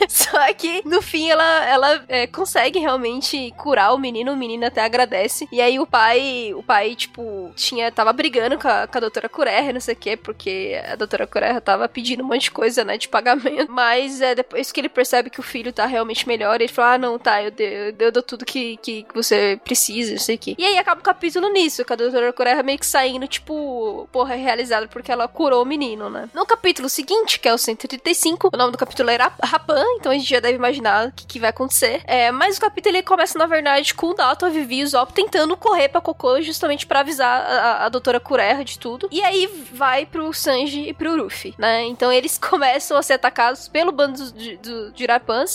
[0.08, 4.82] Só que, no fim, ela, ela é, consegue realmente curar o menino, o menino até
[4.82, 5.48] agradece.
[5.52, 9.28] E aí o pai, o pai, tipo, tinha, tava brigando com a, com a doutora
[9.28, 12.84] Curerra, não sei o quê, porque a doutora Curerra tava pedindo um monte de coisa,
[12.84, 13.70] né, de pagamento.
[13.72, 16.98] Mas é depois que ele percebe que o filho tá realmente melhor, ele fala, ah,
[16.98, 20.54] não, tá, eu, eu, eu dou tudo que, que você precisa, não sei o quê.
[20.56, 24.34] E aí acaba o capítulo nisso, com a doutora Curerra meio que saindo, tipo, porra,
[24.34, 26.28] realizado porque ela curou o menino, né.
[26.32, 30.14] No capítulo seguinte, que é o 135, o nome do capítulo era Rapan, então a
[30.14, 32.02] gente já deve imaginar o que, que vai acontecer.
[32.04, 34.86] É, mas o capítulo ele começa, na verdade, com o Dalton, a Vivi e o
[34.86, 39.08] Zop tentando correr pra Cocô justamente para avisar a, a, doutora Curerra de tudo.
[39.10, 41.84] E aí vai pro Sanji e pro Ruffy, né?
[41.84, 44.92] Então eles começam a ser atacados pelo bando de, do.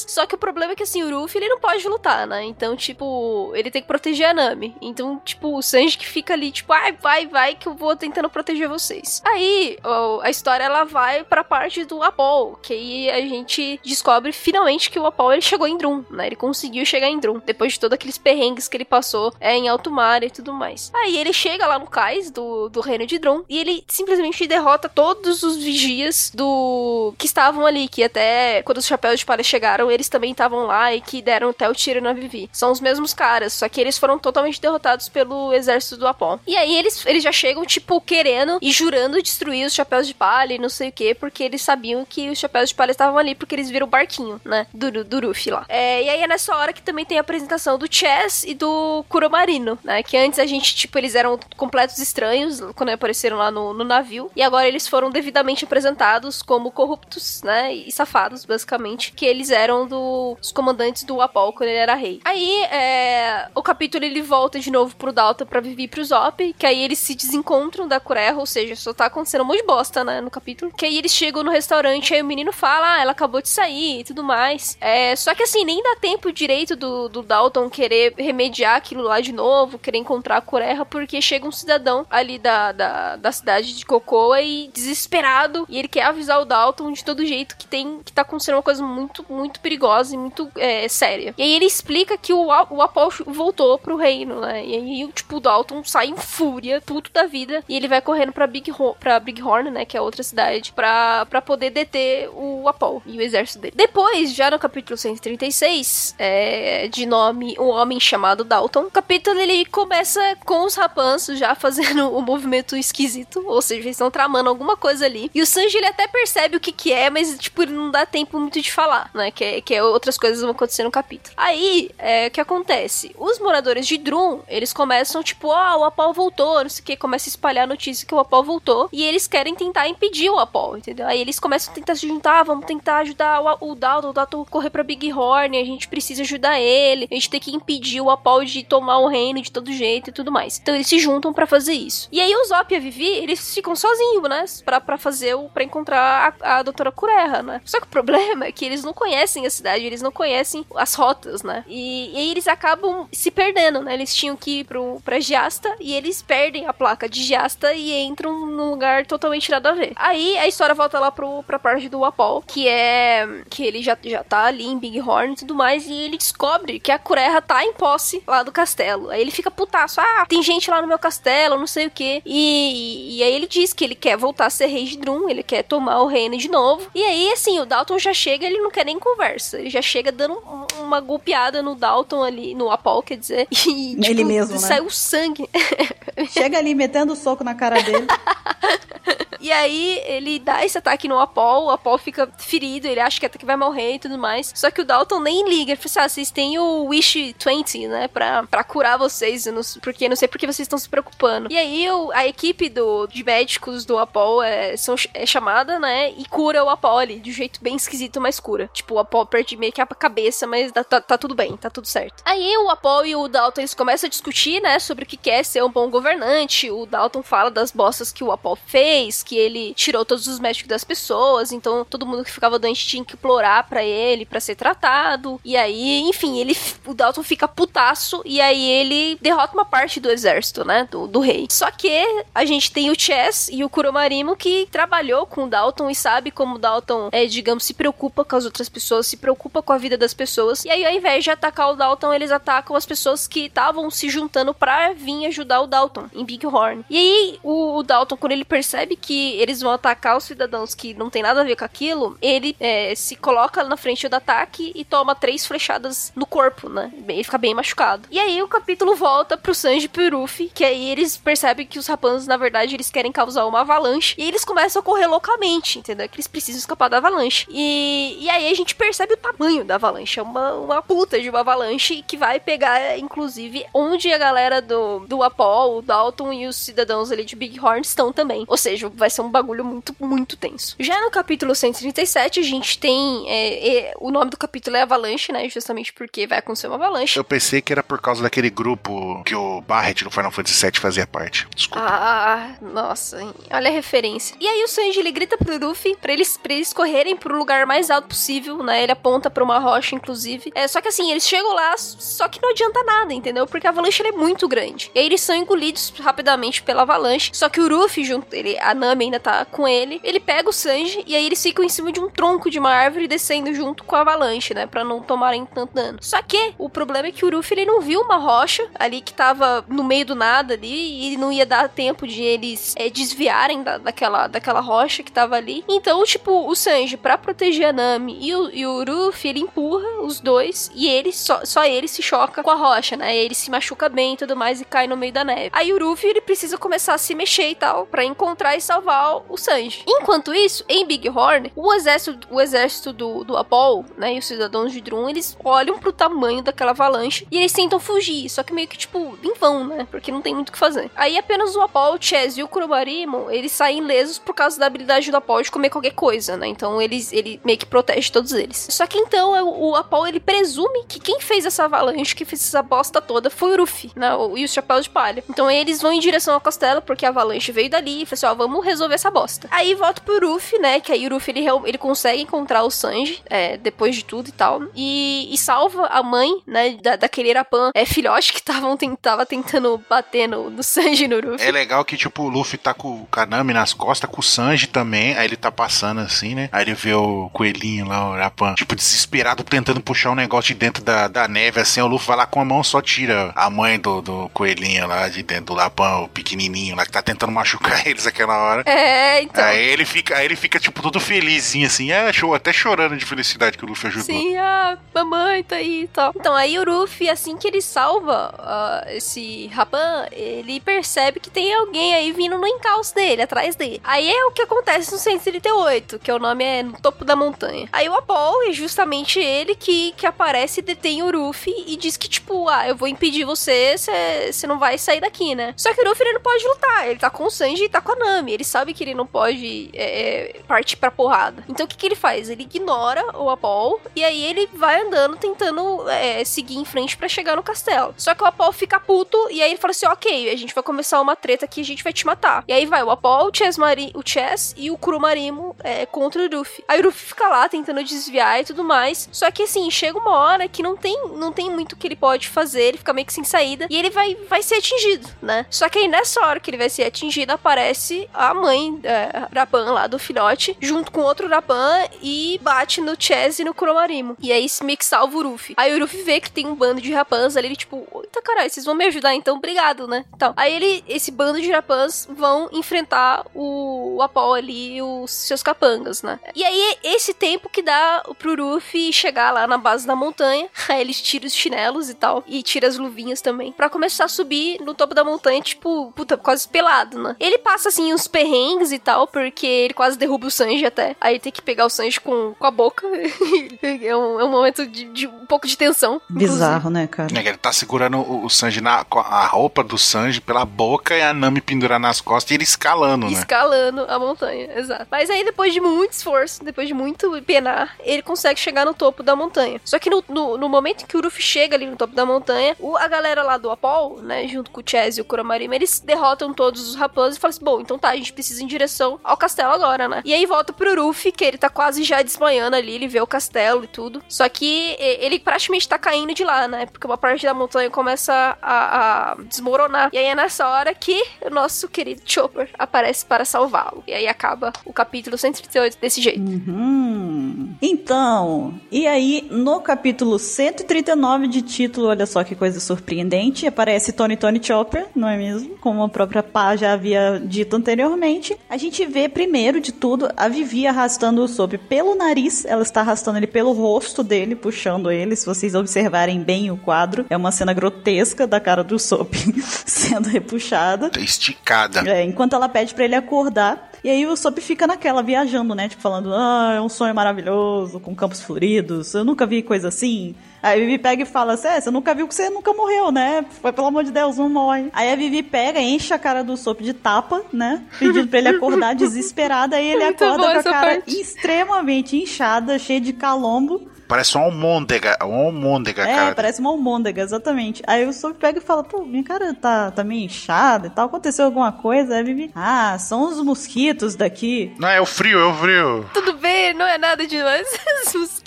[0.07, 2.43] Só que o problema é que, assim, o Ruffy, ele não pode lutar, né?
[2.43, 4.75] Então, tipo, ele tem que proteger a Nami.
[4.81, 8.29] Então, tipo, o Sanji que fica ali, tipo, ai, vai, vai, que eu vou tentando
[8.29, 9.21] proteger vocês.
[9.25, 9.77] Aí,
[10.21, 14.99] a história, ela vai pra parte do Apol, que aí a gente descobre finalmente que
[14.99, 16.27] o Apol, ele chegou em Drum, né?
[16.27, 19.69] Ele conseguiu chegar em Drum, depois de todos aqueles perrengues que ele passou é, em
[19.75, 20.91] alto mar e tudo mais.
[20.93, 24.89] Aí ele chega lá no cais do, do reino de Drum e ele simplesmente derrota
[24.89, 29.91] todos os vigias do que estavam ali, que até quando os chapéus de palha chegaram,
[29.91, 32.49] eles também estavam lá e que deram até o tiro na Vivi.
[32.51, 36.39] São os mesmos caras, só que eles foram totalmente derrotados pelo exército do Apon.
[36.47, 40.53] E aí eles, eles já chegam, tipo, querendo e jurando destruir os chapéus de palha
[40.53, 43.35] e não sei o que, porque eles sabiam que os chapéus de palha estavam ali
[43.35, 44.67] porque eles viram o barquinho, né?
[44.73, 45.65] Do, do Ruffy lá.
[45.67, 49.03] É, e aí é nessa hora que também tem a apresentação do Chess e do
[49.09, 50.03] Kuromarino, né?
[50.03, 54.29] Que antes a gente, tipo, eles eram completos estranhos quando apareceram lá no, no navio.
[54.35, 57.73] E agora eles foram devidamente apresentados como corruptos, né?
[57.73, 59.11] E safados, basicamente.
[59.11, 62.21] Que eles eram dos comandantes do Apol quando ele era rei.
[62.23, 66.53] Aí, é, o capítulo ele volta de novo pro Dalton pra viver pro Zop.
[66.57, 69.67] Que aí eles se desencontram da Kurerra, ou seja, só tá acontecendo um monte de
[69.67, 70.21] bosta, né?
[70.21, 70.71] No capítulo.
[70.71, 73.99] Que aí eles chegam no restaurante, aí o menino fala, ah, ela acabou de sair
[73.99, 74.77] e tudo mais.
[74.81, 79.21] É, só que assim, nem dá tempo direito do, do Dalton querer remediar aquilo lá
[79.21, 83.75] de novo, querer encontrar a Kurerra, porque chega um cidadão ali da, da, da cidade
[83.75, 87.99] de Cocoa e desesperado, e ele quer avisar o Dalton de todo jeito que tem
[88.03, 91.33] que tá acontecendo uma coisa muito, muito perigosa e muito é, séria.
[91.37, 94.65] E aí ele explica que o, o Apol voltou pro reino, né?
[94.65, 98.31] E aí, tipo, o Dalton sai em fúria, puto da vida, e ele vai correndo
[98.31, 99.85] pra Big, Ho Big Horn, né?
[99.85, 103.73] Que é outra cidade, pra, pra poder deter o Apol e o exército dele.
[103.75, 110.19] Depois, já no capítulo 136, é, de nome Um Homem Chamado Dalton, capítulo ele começa
[110.45, 114.75] com os rapanços já fazendo o um movimento esquisito, ou seja, eles estão tramando alguma
[114.75, 115.29] coisa ali.
[115.33, 118.05] E o Sanji ele até percebe o que que é, mas tipo, ele não dá
[118.05, 119.31] tempo muito de falar, né?
[119.31, 121.33] Que, é, que é outras coisas vão acontecer no capítulo.
[121.37, 123.15] Aí, é, o que acontece?
[123.17, 126.95] Os moradores de Drum, eles começam tipo, ah, o Apol voltou, não sei o que,
[126.95, 130.39] começa a espalhar a notícia que o Apol voltou, e eles querem tentar impedir o
[130.39, 131.07] Apol, entendeu?
[131.07, 134.45] Aí eles começam a tentar se juntar, vamos tentar ajudar o, o Dalton, o Dalton
[134.45, 138.09] correr pra Big Horn, a gente precisa ajudar ele, a gente tem que impedir o
[138.09, 140.59] Apol de tomar o reino de todo jeito e tudo mais.
[140.59, 142.07] Então eles se juntam para fazer isso.
[142.11, 144.45] E aí o Zop e a Vivi, eles ficam sozinhos, né?
[144.63, 145.49] Pra, pra fazer o.
[145.49, 147.61] pra encontrar a, a doutora Curerra, né?
[147.65, 150.93] Só que o problema é que eles não conhecem a cidade, eles não conhecem as
[150.93, 151.63] rotas, né?
[151.67, 153.93] E, e aí eles acabam se perdendo, né?
[153.93, 157.91] Eles tinham que ir pro, pra Giasta e eles perdem a placa de Giasta e
[158.01, 159.93] entram num lugar totalmente nada a ver.
[159.95, 163.27] Aí a história volta lá pro, pra parte do Apol, que é.
[163.49, 166.79] que ele já, já tá ali em Big Horn e tudo mais, e ele descobre
[166.79, 169.11] que a Curerra tá em posse lá do castelo.
[169.15, 172.21] Aí ele fica putaço, ah, tem gente lá no meu castelo, não sei o que.
[172.25, 175.41] E, e, aí ele diz que ele quer voltar a ser rei de Drum, ele
[175.41, 176.89] quer tomar o reino de novo.
[176.93, 179.57] E aí, assim, o Dalton já chega, ele não quer nem conversa.
[179.57, 180.37] Ele já chega dando
[180.79, 183.47] uma golpeada no Dalton ali, no Apol, quer dizer.
[183.65, 184.59] E, tipo, ele mesmo, né?
[184.59, 185.49] Saiu sangue.
[186.31, 188.07] Chega ali metendo o soco na cara dele.
[189.39, 193.25] e aí ele dá esse ataque no Apol, o Apol fica ferido, ele acha que
[193.25, 194.51] até que vai morrer e tudo mais.
[194.55, 197.87] Só que o Dalton nem liga, ele fala assim, ah, vocês têm o Wish 20,
[197.87, 201.51] né, pra, pra curar vocês, não, porque não sei porque vocês estão se preocupando.
[201.51, 206.11] E aí o, a equipe do, de médicos do Apol é, são, é chamada, né,
[206.11, 208.69] e cura o Apol ali, de um jeito bem esquisito, mas cura.
[208.73, 211.69] Tipo, o Apol perde meio que a cabeça, mas tá, tá, tá tudo bem, tá
[211.69, 212.23] tudo certo.
[212.25, 215.43] Aí o Apol e o Dalton, eles começam a discutir, né, sobre o que quer
[215.43, 216.69] ser um bom governante.
[216.69, 220.69] O Dalton fala das bostas que o Apol fez, que ele tirou todos os médicos
[220.69, 224.55] das pessoas, então todo mundo que ficava doente tinha que implorar para ele para ser
[224.55, 225.39] tratado.
[225.43, 226.55] E aí, enfim, ele
[226.85, 231.19] o Dalton fica putaço e aí ele derrota uma parte do exército, né, do, do
[231.19, 231.47] rei.
[231.49, 231.89] Só que
[232.33, 236.31] a gente tem o Chess e o Kuromarimo que trabalhou com o Dalton e sabe
[236.31, 239.77] como o Dalton é, digamos, se preocupa com as outras pessoas, se preocupa com a
[239.77, 240.63] vida das pessoas.
[240.63, 244.09] E aí, ao invés de atacar o Dalton, eles atacam as pessoas que estavam se
[244.09, 246.85] juntando para vir ajudar o Dalton em Big Horn.
[246.89, 250.75] E aí, o, o Dalton, quando ele percebe que que eles vão atacar os cidadãos
[250.75, 254.13] que não tem nada a ver com aquilo, ele é, se coloca na frente do
[254.13, 256.91] ataque e toma três flechadas no corpo, né?
[257.07, 258.09] Ele fica bem machucado.
[258.11, 262.27] E aí o capítulo volta pro Sanji Ruffy, que aí eles percebem que os rapanzos,
[262.27, 264.15] na verdade, eles querem causar uma avalanche.
[264.17, 266.09] E eles começam a correr loucamente, entendeu?
[266.09, 267.47] Que eles precisam escapar da avalanche.
[267.49, 270.19] E, e aí a gente percebe o tamanho da avalanche.
[270.19, 274.99] É uma, uma puta de uma avalanche que vai pegar, inclusive, onde a galera do,
[275.07, 278.43] do Apol, o Dalton e os cidadãos ali de Big Horn estão também.
[278.47, 280.75] Ou seja, vai ser um bagulho muito, muito tenso.
[280.79, 283.25] Já no capítulo 137, a gente tem.
[283.27, 285.47] É, é, o nome do capítulo é Avalanche, né?
[285.49, 287.17] Justamente porque vai acontecer uma avalanche.
[287.17, 290.79] Eu pensei que era por causa daquele grupo que o Barret no Final Fantasy VII
[290.79, 291.47] fazia parte.
[291.55, 291.85] Desculpa.
[291.87, 293.17] Ah, nossa,
[293.51, 294.35] olha a referência.
[294.39, 297.65] E aí o Sanji ele grita pro Luffy pra eles, pra eles correrem pro lugar
[297.65, 298.83] mais alto possível, né?
[298.83, 300.51] Ele aponta pra uma rocha, inclusive.
[300.55, 303.45] É, só que assim, eles chegam lá, só que não adianta nada, entendeu?
[303.45, 304.91] Porque a avalanche é muito grande.
[304.93, 307.31] E aí eles são engolidos rapidamente pela avalanche.
[307.33, 310.53] Só que o Luffy, junto ele, a Nami ainda tá com ele, ele pega o
[310.53, 313.83] Sanji e aí eles ficam em cima de um tronco de uma árvore descendo junto
[313.83, 314.65] com a avalanche, né?
[314.65, 315.99] Pra não tomarem tanto dano.
[316.01, 319.13] Só que o problema é que o Luffy ele não viu uma rocha ali que
[319.13, 323.63] tava no meio do nada ali e não ia dar tempo de eles é, desviarem
[323.63, 325.63] da, daquela, daquela rocha que tava ali.
[325.67, 330.01] Então, tipo, o Sanji, pra proteger a Nami e o, e o Luffy, ele empurra
[330.01, 333.15] os dois e ele só, só ele se choca com a rocha, né?
[333.15, 335.49] Ele se machuca bem e tudo mais e cai no meio da neve.
[335.51, 338.84] Aí o Luffy, ele precisa começar a se mexer e tal para encontrar e salvar
[339.29, 339.83] o Sanji.
[339.87, 344.25] Enquanto isso, em Big Horn, o exército, o exército do, do Apol, né, e os
[344.25, 348.53] cidadãos de Drum, eles olham pro tamanho daquela avalanche e eles tentam fugir, só que
[348.53, 349.87] meio que, tipo, em vão, né?
[349.89, 350.89] Porque não tem muito o que fazer.
[350.95, 354.65] Aí apenas o Apol, o Chess e o Kuromarimo, eles saem lesos por causa da
[354.65, 356.47] habilidade do Apol de comer qualquer coisa, né?
[356.47, 358.67] Então eles, ele meio que protege todos eles.
[358.69, 362.41] Só que então é o Apol, ele presume que quem fez essa avalanche, que fez
[362.41, 364.11] essa bosta toda, foi o Ruffy, né?
[364.35, 365.23] E os chapéus de palha.
[365.29, 368.25] Então eles vão em direção ao castelo, porque a avalanche veio dali e falou assim,
[368.25, 369.47] ó, vamos resolver essa bosta.
[369.51, 370.79] Aí volta pro Ruffy, né?
[370.79, 374.31] Que aí o Ruffy, ele, ele consegue encontrar o Sanji, é, depois de tudo e
[374.31, 379.25] tal, e, e salva a mãe, né, da, daquele Irapan, é, filhote que tavam, tava
[379.25, 381.45] tentando bater no, no Sanji no Ruffy.
[381.45, 384.67] É legal que, tipo, o Luffy tá com o Kanami nas costas, com o Sanji
[384.67, 386.49] também, aí ele tá passando assim, né?
[386.51, 390.59] Aí ele vê o coelhinho lá, o Irapan, tipo, desesperado, tentando puxar um negócio de
[390.59, 393.49] dentro da, da neve, assim, o Luffy vai lá com a mão, só tira a
[393.49, 397.31] mãe do, do coelhinho lá de dentro do Lapan, o pequenininho lá, que tá tentando
[397.31, 398.63] machucar eles aquela hora.
[398.65, 399.43] É, então.
[399.43, 403.05] Aí ele fica, aí ele fica, tipo, todo felizinho, assim, é, show, até chorando de
[403.05, 404.05] felicidade que o Luffy ajudou.
[404.05, 406.11] Sim, a mamãe tá aí e tal.
[406.15, 411.53] Então, aí o Luffy, assim que ele salva uh, esse Rapan, ele percebe que tem
[411.53, 413.79] alguém aí vindo no encalço dele, atrás dele.
[413.83, 417.69] Aí é o que acontece no 138, que o nome é no topo da montanha.
[417.71, 421.97] Aí o Apol é justamente ele que, que aparece e detém o Luffy e diz
[421.97, 425.53] que, tipo, ah, eu vou impedir você, você não vai sair daqui, né?
[425.55, 427.79] Só que o Luffy ele não pode lutar, ele tá com o Sanji e tá
[427.79, 431.43] com a Nami, ele sabe que ele não pode é, partir pra porrada.
[431.49, 432.29] Então o que, que ele faz?
[432.29, 437.09] Ele ignora o Apol e aí ele vai andando tentando é, seguir em frente para
[437.09, 437.93] chegar no castelo.
[437.97, 440.63] Só que o Apol fica puto e aí ele fala assim: ok, a gente vai
[440.63, 442.45] começar uma treta aqui, a gente vai te matar.
[442.47, 446.21] E aí vai o Apol, o Chess, Mari o Chess e o Kuromarimo é, contra
[446.23, 446.63] o Luffy.
[446.65, 449.09] Aí o Luffy fica lá tentando desviar e tudo mais.
[449.11, 452.29] Só que assim, chega uma hora que não tem, não tem muito que ele pode
[452.29, 455.45] fazer, ele fica meio que sem saída e ele vai, vai ser atingido, né?
[455.49, 459.71] Só que aí nessa hora que ele vai ser atingido, aparece a mãe é, Rapan
[459.71, 464.17] lá do filhote, junto com outro Rapan e bate no Chess e no Kuromarimo.
[464.21, 465.55] E aí meio que salva o Luffy.
[465.57, 468.49] Aí o Luffy vê que tem um bando de Rapans ali, ele tipo, eita caralho,
[468.49, 469.37] vocês vão me ajudar então?
[469.37, 470.05] Obrigado, né?
[470.13, 475.11] Então, aí ele, esse bando de Rapans vão enfrentar o, o Apol ali e os
[475.11, 476.19] seus capangas, né?
[476.35, 480.81] E aí esse tempo que dá pro Luffy chegar lá na base da montanha, aí
[480.81, 484.59] eles tiram os chinelos e tal, e tira as luvinhas também, para começar a subir
[484.61, 487.15] no topo da montanha, tipo, puta, quase pelado, né?
[487.19, 488.24] Ele passa assim uns perrengues
[488.71, 490.95] e tal, porque ele quase derruba o Sanji até.
[490.99, 492.87] Aí tem que pegar o Sanji com, com a boca.
[493.61, 496.01] é, um, é um momento de, de um pouco de tensão.
[496.09, 497.09] Bizarro, né, cara?
[497.13, 500.95] É, ele tá segurando o, o Sanji na com a roupa do Sanji pela boca
[500.95, 503.13] e a Nami pendurando nas costas e ele escalando, né?
[503.13, 504.87] Escalando a montanha, exato.
[504.89, 509.03] Mas aí depois de muito esforço, depois de muito penar, ele consegue chegar no topo
[509.03, 509.59] da montanha.
[509.63, 512.55] Só que no, no, no momento que o Luffy chega ali no topo da montanha,
[512.59, 515.79] o, a galera lá do Apol, né, junto com o Chess e o Kuromarima, eles
[515.79, 518.47] derrotam todos os raposos e falam assim, bom, então tá, a gente precisa ir em
[518.47, 520.01] direção ao castelo agora, né?
[520.05, 523.07] E aí volta pro Luffy, que ele tá quase já desmanhando ali, ele vê o
[523.07, 524.01] castelo e tudo.
[524.07, 526.65] Só que ele praticamente tá caindo de lá, né?
[526.65, 529.89] Porque uma parte da montanha começa a, a desmoronar.
[529.91, 533.83] E aí é nessa hora que o nosso querido Chopper aparece para salvá-lo.
[533.85, 536.21] E aí acaba o capítulo 138 desse jeito.
[536.21, 537.55] Uhum.
[537.61, 544.15] Então, e aí no capítulo 139 de título, olha só que coisa surpreendente, aparece Tony
[544.15, 545.57] Tony Chopper, não é mesmo?
[545.57, 548.04] Como a própria Pá já havia dito anteriormente
[548.49, 552.81] a gente vê primeiro de tudo a Vivi arrastando o Soap pelo nariz, ela está
[552.81, 555.15] arrastando ele pelo rosto dele, puxando ele.
[555.15, 559.13] Se vocês observarem bem o quadro, é uma cena grotesca da cara do Soap
[559.65, 560.91] sendo repuxada.
[560.99, 561.81] Esticada.
[561.89, 565.69] É, enquanto ela pede para ele acordar, e aí o Soap fica naquela, viajando, né?
[565.69, 570.15] Tipo, falando, ah, é um sonho maravilhoso, com campos floridos, eu nunca vi coisa assim.
[570.41, 572.91] Aí a Vivi pega e fala assim: é, você nunca viu que você nunca morreu,
[572.91, 573.23] né?
[573.43, 574.71] Foi pelo amor de Deus, não morre.
[574.73, 577.61] Aí a Vivi pega, enche a cara do Soap de tapa, né?
[577.77, 579.55] Pedindo pra ele acordar desesperada.
[579.55, 580.99] Aí ele Muito acorda com a cara parte.
[580.99, 583.69] extremamente inchada, cheia de calombo.
[583.87, 586.15] Parece uma almôndega, uma almôndega, É, cara.
[586.15, 587.61] parece uma almôndega, exatamente.
[587.67, 590.87] Aí o Soap pega e fala, pô, minha cara tá, tá meio inchada e tal,
[590.87, 591.93] aconteceu alguma coisa?
[591.93, 594.53] Aí a Vivi, ah, são os mosquitos daqui.
[594.59, 595.89] Não, é o frio, é o frio.
[595.93, 597.47] Tudo bem, não é nada demais.
[597.87, 598.24] Os mosquitos.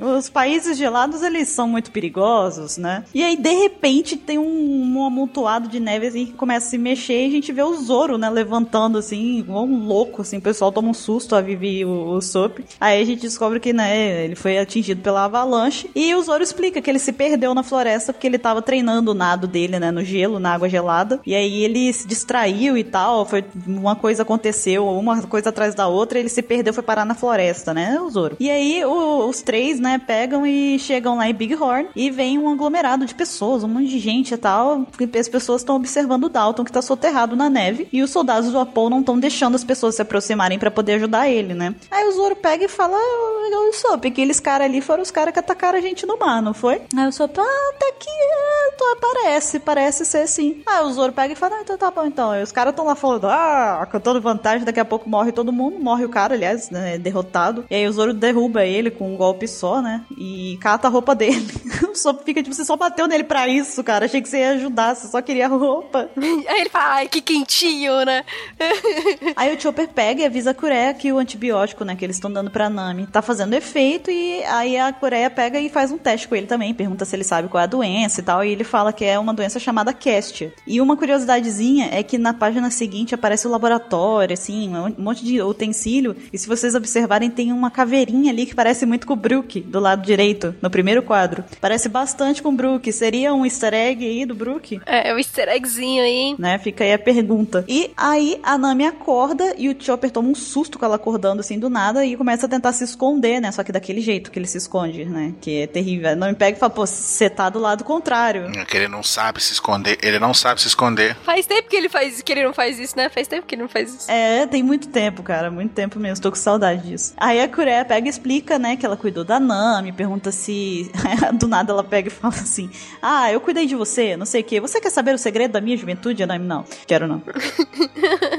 [0.00, 3.04] Os países gelados, eles são muito perigosos, né?
[3.14, 6.78] E aí, de repente, tem um, um amontoado de neve, assim, que começa a se
[6.78, 10.40] mexer e a gente vê o Zoro, né, levantando, assim, igual um louco, assim, o
[10.40, 12.60] pessoal toma um susto, a Vivi e o, o Soap.
[12.80, 16.80] Aí a gente descobre que, né, ele foi atingido pela avalanche e o Zoro explica
[16.80, 20.04] que ele se perdeu na floresta porque ele tava treinando o nado dele, né, no
[20.04, 21.20] gelo, na água gelada.
[21.26, 25.86] E aí ele se distraiu e tal, foi uma coisa aconteceu, uma coisa atrás da
[25.88, 28.36] outra, ele se perdeu, foi parar na floresta, né, o Zoro.
[28.38, 32.48] E aí o- três, né, pegam e chegam lá em Big Horn e vem um
[32.50, 34.86] aglomerado de pessoas, um monte de gente e tal.
[35.00, 38.50] E as pessoas estão observando o Dalton que tá soterrado na neve e os soldados
[38.50, 41.74] do Apollo não estão deixando as pessoas se aproximarem pra poder ajudar ele, né?
[41.90, 45.32] Aí o Zoro pega e fala: "Ah, Eu que aqueles caras ali foram os caras
[45.32, 46.80] que atacaram a gente no mar, não foi?
[46.96, 50.62] Aí o Soap, ah, até que é, tô- parece, parece ser sim.
[50.66, 52.30] Aí o Zoro pega e fala: Ah, então tá bom então.
[52.30, 55.78] Aí os caras estão lá falando: Ah, cantando vantagem, daqui a pouco morre todo mundo.
[55.78, 57.64] Morre o cara, aliás, né, derrotado.
[57.70, 60.02] E aí o Zoro derruba ele com um golpe só, né?
[60.16, 61.46] E cata a roupa dele.
[61.90, 64.06] o Soap fica tipo: Você só bateu nele pra isso, cara.
[64.06, 66.08] Achei que você ia ajudar, você só queria a roupa.
[66.48, 68.24] Aí ele fala, ai, que quentinho, né?
[69.36, 72.32] Aí o Chopper pega e avisa a Coreia que o antibiótico, né, que eles estão
[72.32, 76.28] dando pra Nami, tá fazendo efeito e aí a Coreia pega e faz um teste
[76.28, 78.64] com ele também, pergunta se ele sabe qual é a doença e tal, e ele
[78.64, 80.52] fala que é uma doença chamada Castia.
[80.66, 85.40] E uma curiosidadezinha é que na página seguinte aparece o laboratório, assim, um monte de
[85.40, 89.60] utensílio, e se vocês observarem tem uma caveirinha ali que parece muito com o Brook,
[89.60, 91.44] do lado direito, no primeiro quadro.
[91.60, 94.80] Parece bastante com o Brook, seria um easter egg aí do Brook?
[94.86, 96.36] É, é o easter eggzinho aí, hein?
[96.38, 96.58] né?
[96.58, 97.64] Fica aí a pergunta.
[97.68, 101.58] E aí a Nami acorda e o Chopper toma um susto com ela acordando assim
[101.58, 103.52] do nada e começa a tentar se esconder, né?
[103.52, 105.34] Só que daquele jeito que ele se esconde, né?
[105.40, 106.10] Que é terrível.
[106.10, 108.50] A Nami pega e fala, pô, você tá do lado contrário.
[108.56, 109.98] É Que ele não sabe se esconder.
[110.02, 111.16] Ele não sabe se esconder.
[111.22, 113.10] Faz tempo que ele faz que ele não faz isso, né?
[113.10, 114.10] Faz tempo que ele não faz isso.
[114.10, 116.22] É, tem muito tempo, cara, muito tempo mesmo.
[116.22, 117.12] Tô com saudade disso.
[117.16, 120.90] Aí a Kureia pega e explica, né, que ela cuidou da Nami, pergunta se.
[121.34, 122.70] Do nada ela pega e fala assim:
[123.02, 124.60] Ah, eu cuidei de você, não sei o quê.
[124.60, 126.22] Você quer saber o segredo da minha juventude?
[126.22, 127.20] A Nami, não, quero não.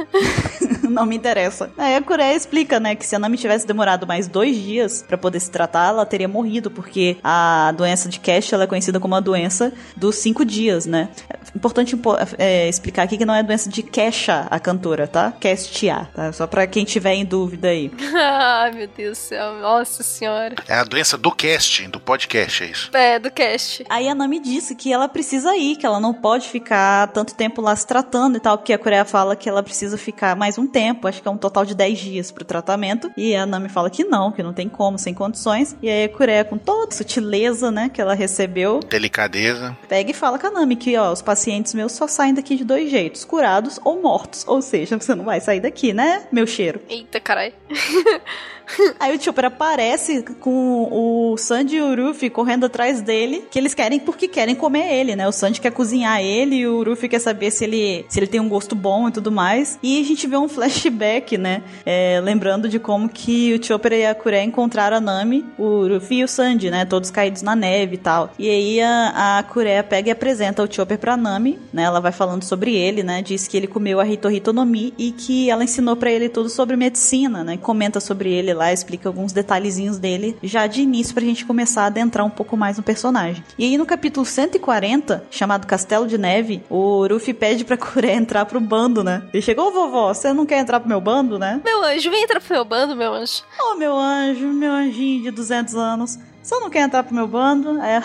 [0.90, 1.70] não me interessa.
[1.78, 5.18] Aí a Kureia explica, né, que se a Nami tivesse demorado mais dois dias pra
[5.18, 9.16] poder se tratar, ela teria morrido, porque a doença de Cash ela é conhecida como
[9.16, 11.10] a doença dos cinco dias, né?
[11.56, 15.32] Importante impo- é, explicar aqui que não é doença de Kesha, a cantora, tá?
[15.40, 16.32] Kestia, tá?
[16.34, 17.92] Só pra quem tiver em dúvida aí.
[18.16, 19.54] Ai, meu Deus do céu.
[19.60, 20.56] Nossa senhora.
[20.68, 22.90] É a doença do cast, do podcast, é isso.
[22.94, 23.86] É, do cast.
[23.90, 27.62] Aí a Nami disse que ela precisa ir, que ela não pode ficar tanto tempo
[27.62, 30.66] lá se tratando e tal, porque a Coreia fala que ela precisa ficar mais um
[30.66, 33.12] tempo, acho que é um total de 10 dias pro tratamento.
[33.16, 35.76] E a Nami fala que não, que não tem como, sem condições.
[35.84, 39.78] E aí a Coreia, com toda a sutileza, né, que ela recebeu, Delicadeza.
[39.88, 41.43] pega e fala com a Nami que, ó, os pacientes
[41.74, 44.46] meus só saem daqui de dois jeitos, curados ou mortos.
[44.48, 46.82] Ou seja, você não vai sair daqui, né, meu cheiro?
[46.90, 47.54] Eita, caralho.
[49.00, 53.74] Aí o Chopper aparece com o Sandy e o Ruffy correndo atrás dele, que eles
[53.74, 55.28] querem porque querem comer ele, né?
[55.28, 58.40] O Sandy quer cozinhar ele e o Ruffy quer saber se ele, se ele tem
[58.40, 59.78] um gosto bom e tudo mais.
[59.82, 61.64] E a gente vê um flashback, né?
[61.86, 66.20] É, lembrando de como que o Chopper e a Kureia encontraram a Nami, o Ruffy
[66.20, 66.86] e o Sandy, né?
[66.86, 68.32] Todos caídos na neve e tal.
[68.38, 71.84] E aí a, a Kureia pega e apresenta o Chopper pra Nami, né?
[71.84, 73.22] Ela vai falando sobre ele, né?
[73.22, 76.50] Diz que ele comeu a Hitohito no Mi e que ela ensinou pra ele tudo
[76.50, 77.58] sobre medicina, né?
[77.58, 81.88] Comenta sobre ele lá, explica alguns detalhezinhos dele já de início pra gente começar a
[81.88, 83.44] adentrar um pouco mais no personagem.
[83.58, 88.46] E aí no capítulo 140, chamado Castelo de Neve, o Ruffy pede pra Kureia entrar
[88.46, 89.24] pro bando, né?
[89.34, 91.62] Ele chegou, vovó, você não quer entrar pro meu bando, né?
[91.64, 93.44] Meu anjo, vem entrar pro meu bando, meu anjo.
[93.60, 96.20] Oh, meu anjo, meu anjinho de 200 anos.
[96.44, 97.80] Só não quer entrar pro meu bando.
[97.82, 98.04] Aí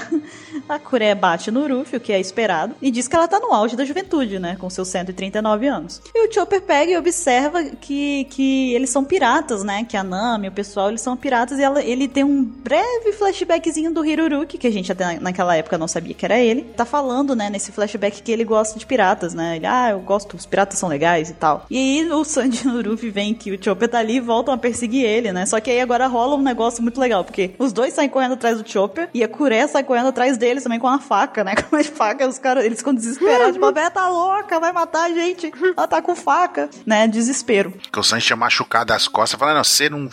[0.69, 3.53] a, Kuré bate no Ruffy, o que é esperado, e diz que ela tá no
[3.53, 4.57] auge da juventude, né?
[4.59, 6.01] Com seus 139 anos.
[6.15, 9.85] E o Chopper pega e observa que, que eles são piratas, né?
[9.85, 11.59] Que a Nami, o pessoal, eles são piratas.
[11.59, 15.77] E ela, ele tem um breve flashbackzinho do Hiruruki, que a gente até naquela época
[15.77, 16.63] não sabia que era ele.
[16.63, 19.57] Tá falando, né, nesse flashback que ele gosta de piratas, né?
[19.57, 21.67] Ele, ah, eu gosto, os piratas são legais e tal.
[21.69, 24.55] E aí o Sanji e o Ruffy vem que o Chopper tá ali e voltam
[24.55, 25.45] a perseguir ele, né?
[25.47, 28.61] Só que aí agora rola um negócio muito legal, porque os dois saem correndo atrás
[28.61, 31.55] do Chopper e a Kuré sai correndo atrás deles também com uma faca, né?
[31.69, 35.05] Com uma faca, os caras, eles ficam desesperados, tipo, a véia tá louca, vai matar
[35.05, 35.53] a gente.
[35.77, 37.07] Ela tá com faca, né?
[37.07, 37.73] Desespero.
[37.93, 40.09] Que o Sanji tinha machucado as costas, falando, não, se não,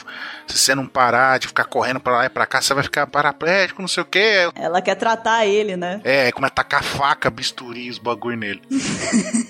[0.48, 3.08] se você não parar de ficar correndo pra lá e pra cá, você vai ficar
[3.08, 4.50] paraplégico, não sei o quê.
[4.56, 6.02] Ela quer tratar ele, né?
[6.04, 8.62] É, como é tacar faca, bisturi, os bagulho nele.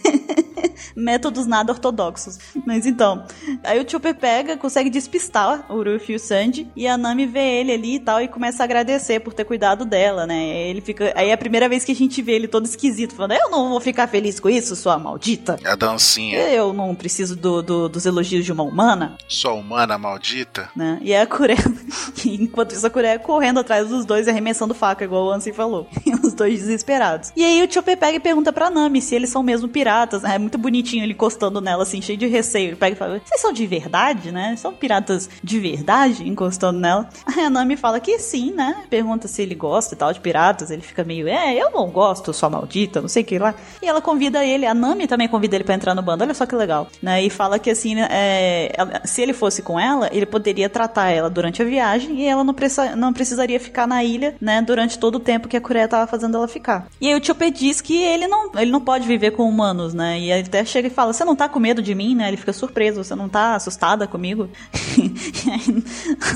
[0.95, 2.39] Métodos nada ortodoxos.
[2.65, 3.25] Mas então,
[3.63, 7.59] aí o Chopper pega, consegue despistar o Ruffy e o Sanji, e a Nami vê
[7.59, 10.69] ele ali e tal, e começa a agradecer por ter cuidado dela, né?
[10.69, 11.11] Ele fica.
[11.15, 13.69] Aí é a primeira vez que a gente vê ele todo esquisito, falando: Eu não
[13.69, 15.59] vou ficar feliz com isso, sua maldita.
[15.65, 16.39] A dancinha.
[16.39, 19.17] Eu não preciso do, do, dos elogios de uma humana.
[19.27, 20.69] Sua humana maldita.
[20.75, 20.99] Né?
[21.01, 21.55] E a Kuré,
[22.25, 25.87] enquanto isso, a Kuré correndo atrás dos dois e arremessando faca, igual o Ansem falou.
[26.23, 27.31] Os dois desesperados.
[27.35, 30.23] E aí o Chopper pega e pergunta pra Nami se eles são mesmo piratas.
[30.23, 32.69] É muito bonitinho ele encostando nela, assim, cheio de receio.
[32.69, 34.55] Ele pega e fala: Vocês são de verdade, né?
[34.55, 36.27] São piratas de verdade?
[36.27, 37.09] Encostando nela.
[37.25, 38.83] Aí a Nami fala que sim, né?
[38.89, 40.69] Pergunta se ele gosta e tal de piratas.
[40.69, 43.55] Ele fica meio: É, eu não gosto, sua maldita, não sei o que lá.
[43.81, 46.23] E ela convida ele, a Nami também convida ele pra entrar no bando.
[46.23, 47.23] Olha só que legal, né?
[47.23, 51.61] E fala que assim, é, se ele fosse com ela, ele poderia tratar ela durante
[51.61, 54.61] a viagem e ela não, precisa, não precisaria ficar na ilha, né?
[54.61, 56.87] Durante todo o tempo que a Coreia tava fazendo ela ficar.
[57.01, 60.19] E aí o Chopper diz que ele não, ele não pode viver com humanos, né?
[60.19, 62.27] E ele até chega e fala: Você não tá com medo de mim, né?
[62.27, 64.49] Ele fica surpreso: Você não tá assustada comigo?
[65.51, 65.83] aí,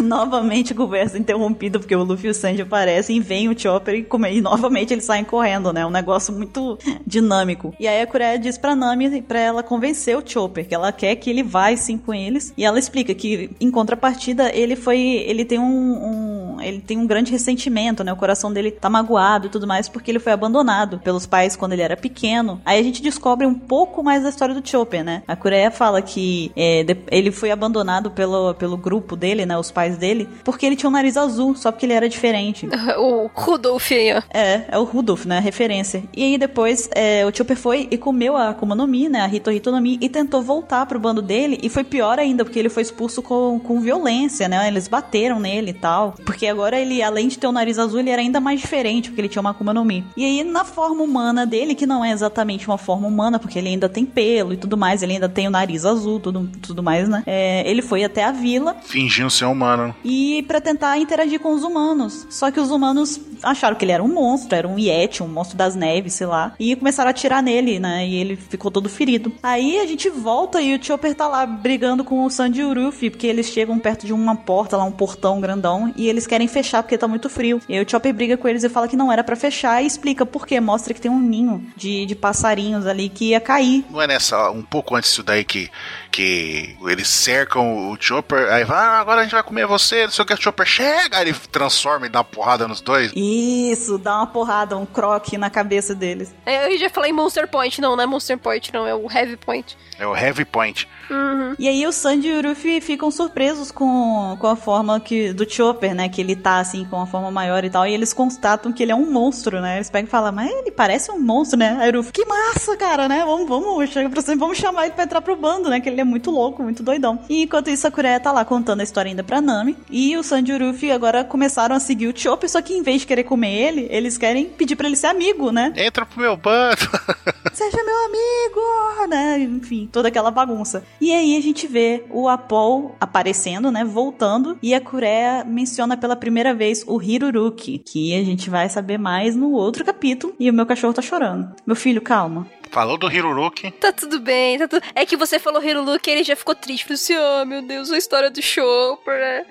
[0.01, 4.03] novamente, conversa interrompida, porque o Luffy e o Sanji aparecem e vem o Chopper e,
[4.03, 4.31] come...
[4.33, 5.85] e novamente eles saem correndo, né?
[5.85, 7.73] Um negócio muito dinâmico.
[7.79, 11.15] E aí a Coreia diz pra Nami pra ela convencer o Chopper, que ela quer
[11.15, 12.53] que ele vá sim com eles.
[12.57, 14.99] E ela explica que, em contrapartida, ele foi.
[14.99, 18.13] Ele tem um, um ele tem um grande ressentimento, né?
[18.13, 21.73] O coração dele tá magoado e tudo mais, porque ele foi abandonado pelos pais quando
[21.73, 22.61] ele era pequeno.
[22.65, 25.23] Aí a gente descobre um pouco mais da história do Chopper, né?
[25.27, 29.57] A Coreia fala que é, ele foi abandonado pelo, pelo grupo dele, né?
[29.57, 32.67] Os pais dele, porque ele tinha um nariz azul, só porque ele era diferente.
[32.97, 34.21] o Rudolf aí, ó.
[34.31, 35.37] É, é o Rudolf, né?
[35.37, 36.03] A referência.
[36.15, 39.21] E aí depois é, o Chopper foi e comeu a Akuma no Mi, né?
[39.21, 41.59] A Hito Hito no Mi, e tentou voltar pro bando dele.
[41.61, 44.67] E foi pior ainda, porque ele foi expulso com, com violência, né?
[44.67, 46.13] Eles bateram nele e tal.
[46.25, 49.21] Porque agora ele, além de ter o nariz azul, ele era ainda mais diferente, porque
[49.21, 50.05] ele tinha uma Akuma no Mi.
[50.15, 53.69] E aí, na forma humana dele, que não é exatamente uma forma humana, porque ele
[53.69, 57.07] ainda tem pelo e tudo mais, ele ainda tem o nariz azul, tudo, tudo mais,
[57.07, 57.23] né?
[57.25, 58.75] É, ele foi até a vila.
[58.83, 59.95] Fingindo ser humano.
[60.03, 62.27] E para tentar interagir com os humanos.
[62.29, 65.57] Só que os humanos acharam que ele era um monstro, era um Yeti, um monstro
[65.57, 66.53] das neves, sei lá.
[66.59, 68.05] E começaram a atirar nele, né?
[68.05, 69.31] E ele ficou todo ferido.
[69.41, 73.09] Aí a gente volta e o Chopper tá lá brigando com o Sanji o Ruffy,
[73.09, 76.83] porque eles chegam perto de uma porta lá, um portão grandão, e eles querem fechar
[76.83, 77.61] porque tá muito frio.
[77.69, 79.87] E aí o Chopper briga com eles e fala que não era para fechar e
[79.87, 80.59] explica por quê.
[80.59, 83.85] Mostra que tem um ninho de, de passarinhos ali que ia cair.
[83.89, 85.71] Não é nessa, um pouco antes disso daí que,
[86.11, 90.11] que eles cercam o Chopper, aí vai, ah, agora a gente vai comer você, não
[90.11, 93.11] sei o que, o Chopper chega, aí ele transforma e dá uma porrada nos dois.
[93.15, 96.33] Isso, dá uma porrada, um croque na cabeça deles.
[96.45, 99.37] É, eu já falei Monster Point, não, não é Monster Point, não, é o Heavy
[99.37, 99.77] Point.
[99.99, 100.87] É o Heavy Point.
[101.09, 101.55] Uhum.
[101.59, 105.49] E aí o Sanji e o Ruffy ficam surpresos com, com a forma que, do
[105.49, 106.07] Chopper, né?
[106.07, 107.85] Que ele tá assim, com uma forma maior e tal.
[107.85, 109.77] E eles constatam que ele é um monstro, né?
[109.77, 111.77] Eles pegam e falam, mas ele parece um monstro, né?
[111.81, 113.23] Aí o Ruffy, que massa, cara, né?
[113.25, 115.79] Vamos, vamos, chega pra cima, vamos chamar ele pra entrar pro bando, né?
[115.79, 117.19] Que ele é muito louco, muito doidão.
[117.29, 119.77] E enquanto isso, a Kureia tá lá contando a história ainda pra Nami.
[119.89, 122.81] E o Sanji e o Ruffy agora começaram a seguir o Chopper, só que em
[122.81, 125.73] vez de querer comer ele, eles querem pedir pra ele ser amigo, né?
[125.75, 126.81] Entra pro meu bando.
[127.53, 129.39] Seja meu amigo, né?
[129.39, 130.83] Enfim, toda aquela bagunça.
[131.01, 133.83] E aí a gente vê o Apol aparecendo, né?
[133.83, 134.57] Voltando.
[134.61, 139.35] E a Kureia menciona pela primeira vez o Hiruruki, que a gente vai saber mais
[139.35, 140.33] no outro capítulo.
[140.39, 141.53] E o meu cachorro tá chorando.
[141.65, 142.47] Meu filho, calma.
[142.71, 143.71] Falou do Hiruruki.
[143.79, 144.81] Tá tudo bem, tá tudo...
[144.93, 146.83] É que você falou Hiruruki e ele já ficou triste.
[146.83, 149.45] Falou assim, oh meu Deus, a história do Chopper, né?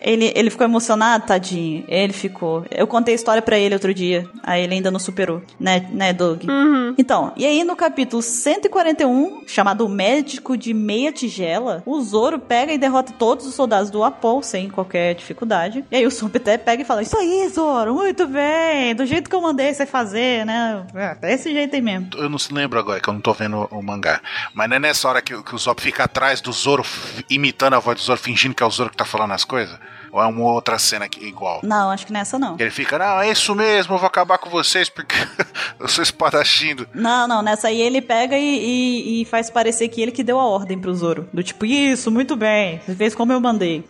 [0.00, 1.84] Ele, ele ficou emocionado, tadinho.
[1.88, 2.64] Ele ficou.
[2.70, 4.28] Eu contei a história para ele outro dia.
[4.42, 6.44] Aí ele ainda não superou, né, né Doug?
[6.44, 6.94] Uhum.
[6.96, 12.78] Então, e aí no capítulo 141, chamado Médico de Meia Tigela, o Zoro pega e
[12.78, 15.84] derrota todos os soldados do Apol sem qualquer dificuldade.
[15.90, 19.28] E aí o Sop até pega e fala: Isso aí, Zoro, muito bem, do jeito
[19.28, 20.84] que eu mandei você fazer, né?
[20.94, 22.10] É, desse jeito aí mesmo.
[22.14, 24.20] Eu não lembro agora, que eu não tô vendo o mangá.
[24.54, 26.84] Mas não é nessa hora que, que o Zop fica atrás do Zoro,
[27.28, 29.78] imitando a voz do Zoro, fingindo que é o Zoro que tá falando as coisas?
[30.12, 31.60] Ou é uma outra cena que, igual?
[31.62, 32.56] Não, acho que nessa não.
[32.58, 35.16] Ele fica, não, é isso mesmo, eu vou acabar com vocês porque
[35.80, 36.76] eu sou espadachim.
[36.92, 40.38] Não, não, nessa aí ele pega e, e, e, faz parecer que ele que deu
[40.38, 41.28] a ordem pro Zoro.
[41.32, 43.84] Do tipo, isso, muito bem, você fez como eu mandei.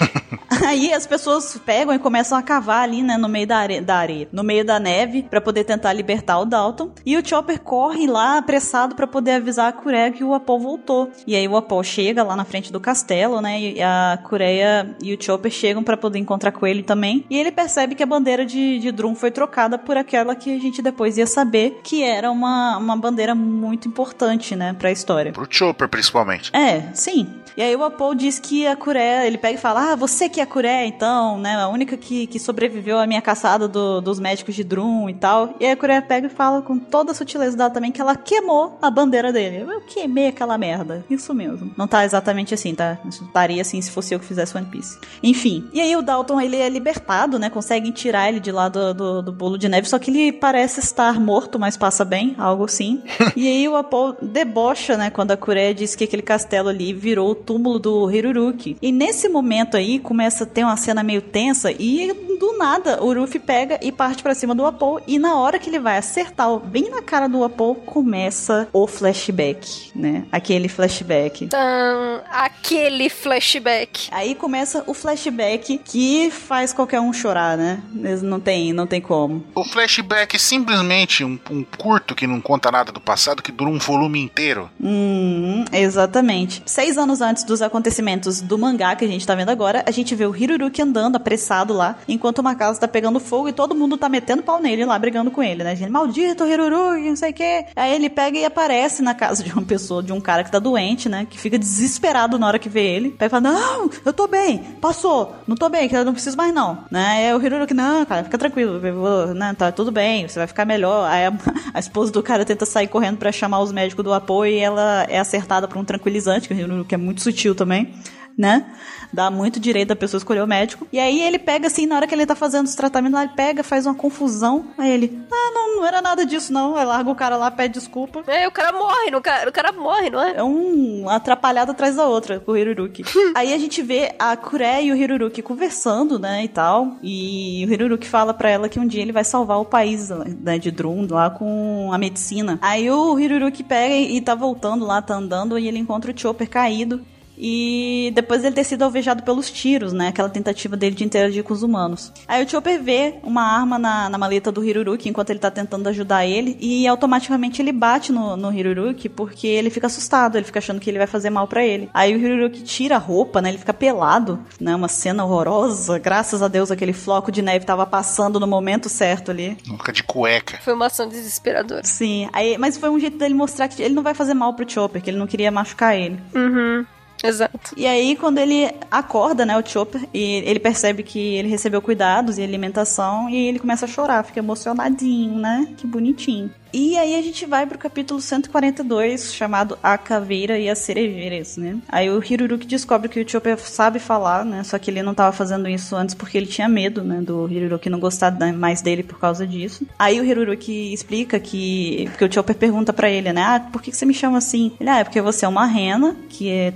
[0.64, 3.96] Aí as pessoas pegam e começam a cavar ali, né, no meio da, are da
[3.96, 6.90] areia, no meio da neve, para poder tentar libertar o Dalton.
[7.04, 11.10] E o Chopper corre lá apressado para poder avisar a Cureia que o Apol voltou.
[11.26, 15.14] E aí o Apol chega lá na frente do castelo, né, e a Cureia e
[15.14, 17.24] o Chopper chegam para poder encontrar com ele também.
[17.28, 20.58] E ele percebe que a bandeira de, de Drum foi trocada por aquela que a
[20.58, 25.32] gente depois ia saber que era uma, uma bandeira muito importante, né, pra história.
[25.32, 26.50] Pro Chopper, principalmente.
[26.54, 27.28] É, sim.
[27.56, 30.40] E aí o Apol diz que a Cureia, ele pega e fala: Ah, você que
[30.40, 31.54] é a Cureia, então, né?
[31.54, 35.54] A única que, que sobreviveu à minha caçada do, dos médicos de Drum e tal.
[35.60, 38.16] E aí a Cureia pega e fala com toda a sutileza dela também que ela
[38.16, 39.58] queimou a bandeira dele.
[39.58, 41.04] Eu queimei aquela merda.
[41.08, 41.70] Isso mesmo.
[41.76, 42.98] Não tá exatamente assim, tá?
[43.08, 44.98] Estaria assim se fosse eu que fizesse One Piece.
[45.22, 45.68] Enfim.
[45.72, 47.48] E aí o Dalton, ele é libertado, né?
[47.48, 49.88] Conseguem tirar ele de lá do, do, do bolo de neve.
[49.88, 53.04] Só que ele parece estar morto, mas passa bem, algo assim.
[53.36, 55.10] e aí o Apol debocha, né?
[55.10, 58.76] Quando a Cureia diz que aquele castelo ali virou túmulo do Hiruruki.
[58.82, 63.12] E nesse momento aí começa a ter uma cena meio tensa e do nada o
[63.12, 66.58] Ruffy pega e parte para cima do Apol e na hora que ele vai acertar
[66.58, 70.24] bem na cara do Apol começa o flashback, né?
[70.30, 71.44] Aquele flashback.
[71.44, 74.08] Então, aquele flashback.
[74.12, 77.82] Aí começa o flashback que faz qualquer um chorar, né?
[78.22, 79.44] Não tem, não tem como.
[79.54, 83.70] O flashback é simplesmente um, um curto que não conta nada do passado que dura
[83.70, 84.70] um volume inteiro.
[84.80, 86.62] Hum, exatamente.
[86.66, 90.14] Seis anos antes dos acontecimentos do mangá que a gente tá vendo agora, a gente
[90.14, 93.96] vê o Hiruruki andando apressado lá, enquanto uma casa tá pegando fogo e todo mundo
[93.96, 95.74] tá metendo pau nele lá, brigando com ele, né?
[95.74, 97.66] Gente, maldito Hiruruki, não sei o quê.
[97.74, 100.58] Aí ele pega e aparece na casa de uma pessoa, de um cara que tá
[100.58, 101.26] doente, né?
[101.28, 103.10] Que fica desesperado na hora que vê ele.
[103.10, 106.54] Pega fala, não, eu tô bem, passou, não tô bem, que eu não preciso mais
[106.54, 107.28] não, né?
[107.28, 109.54] Aí o Hiruruki, não, cara, fica tranquilo, vou, né?
[109.56, 111.08] Tá tudo bem, você vai ficar melhor.
[111.10, 111.32] Aí a,
[111.74, 115.04] a esposa do cara tenta sair correndo para chamar os médicos do apoio e ela
[115.08, 116.48] é acertada por um tranquilizante,
[116.88, 117.94] que é muito sutil também
[118.36, 118.66] né?
[119.12, 120.86] Dá muito direito da pessoa escolher o médico.
[120.92, 123.32] E aí ele pega assim, na hora que ele tá fazendo os tratamentos lá, ele
[123.34, 124.66] pega, faz uma confusão.
[124.76, 126.76] Aí ele, ah, não, não era nada disso, não.
[126.76, 128.22] Aí larga o cara lá, pede desculpa.
[128.26, 130.36] É, o cara morre, no cara, o cara morre, não é?
[130.36, 133.04] É um atrapalhado atrás da outra, o Hiruruki.
[133.34, 136.96] aí a gente vê a Kure e o Hiruruki conversando, né, e tal.
[137.02, 140.58] E o Hiruruki fala para ela que um dia ele vai salvar o país né,
[140.58, 142.58] de Drum lá com a medicina.
[142.62, 146.48] Aí o Hiruruki pega e tá voltando lá, tá andando, e ele encontra o Chopper
[146.48, 147.04] caído
[147.38, 150.08] e depois ele ter sido alvejado pelos tiros, né?
[150.08, 152.12] Aquela tentativa dele de interagir com os humanos.
[152.26, 155.88] Aí o Chopper vê uma arma na, na maleta do Hiruruki enquanto ele tá tentando
[155.88, 160.58] ajudar ele e automaticamente ele bate no, no Hiruruki porque ele fica assustado, ele fica
[160.58, 161.88] achando que ele vai fazer mal para ele.
[161.92, 163.50] Aí o Hiruruki tira a roupa, né?
[163.50, 164.74] Ele fica pelado, né?
[164.74, 165.98] Uma cena horrorosa.
[165.98, 169.56] Graças a Deus aquele floco de neve tava passando no momento certo ali.
[169.64, 170.58] Fica de cueca.
[170.62, 171.84] Foi uma ação desesperadora.
[171.84, 174.68] Sim, aí, mas foi um jeito dele mostrar que ele não vai fazer mal pro
[174.68, 176.18] Chopper, que ele não queria machucar ele.
[176.34, 176.84] Uhum.
[177.22, 177.74] Exato.
[177.76, 182.38] E aí, quando ele acorda, né, o Chopper, e ele percebe que ele recebeu cuidados
[182.38, 185.68] e alimentação, e ele começa a chorar, fica emocionadinho, né?
[185.76, 186.50] Que bonitinho.
[186.78, 191.78] E aí a gente vai pro capítulo 142, chamado A Caveira e as Cerejeiras, né?
[191.88, 194.62] Aí o Hiruruki descobre que o Chopper sabe falar, né?
[194.62, 197.22] Só que ele não tava fazendo isso antes porque ele tinha medo, né?
[197.22, 199.86] Do Hiruruki não gostar mais dele por causa disso.
[199.98, 202.08] Aí o Hiruruki explica que...
[202.10, 203.42] Porque o Chopper pergunta para ele, né?
[203.42, 204.72] Ah, por que você me chama assim?
[204.78, 206.72] Ele, ah, é porque você é uma rena, que é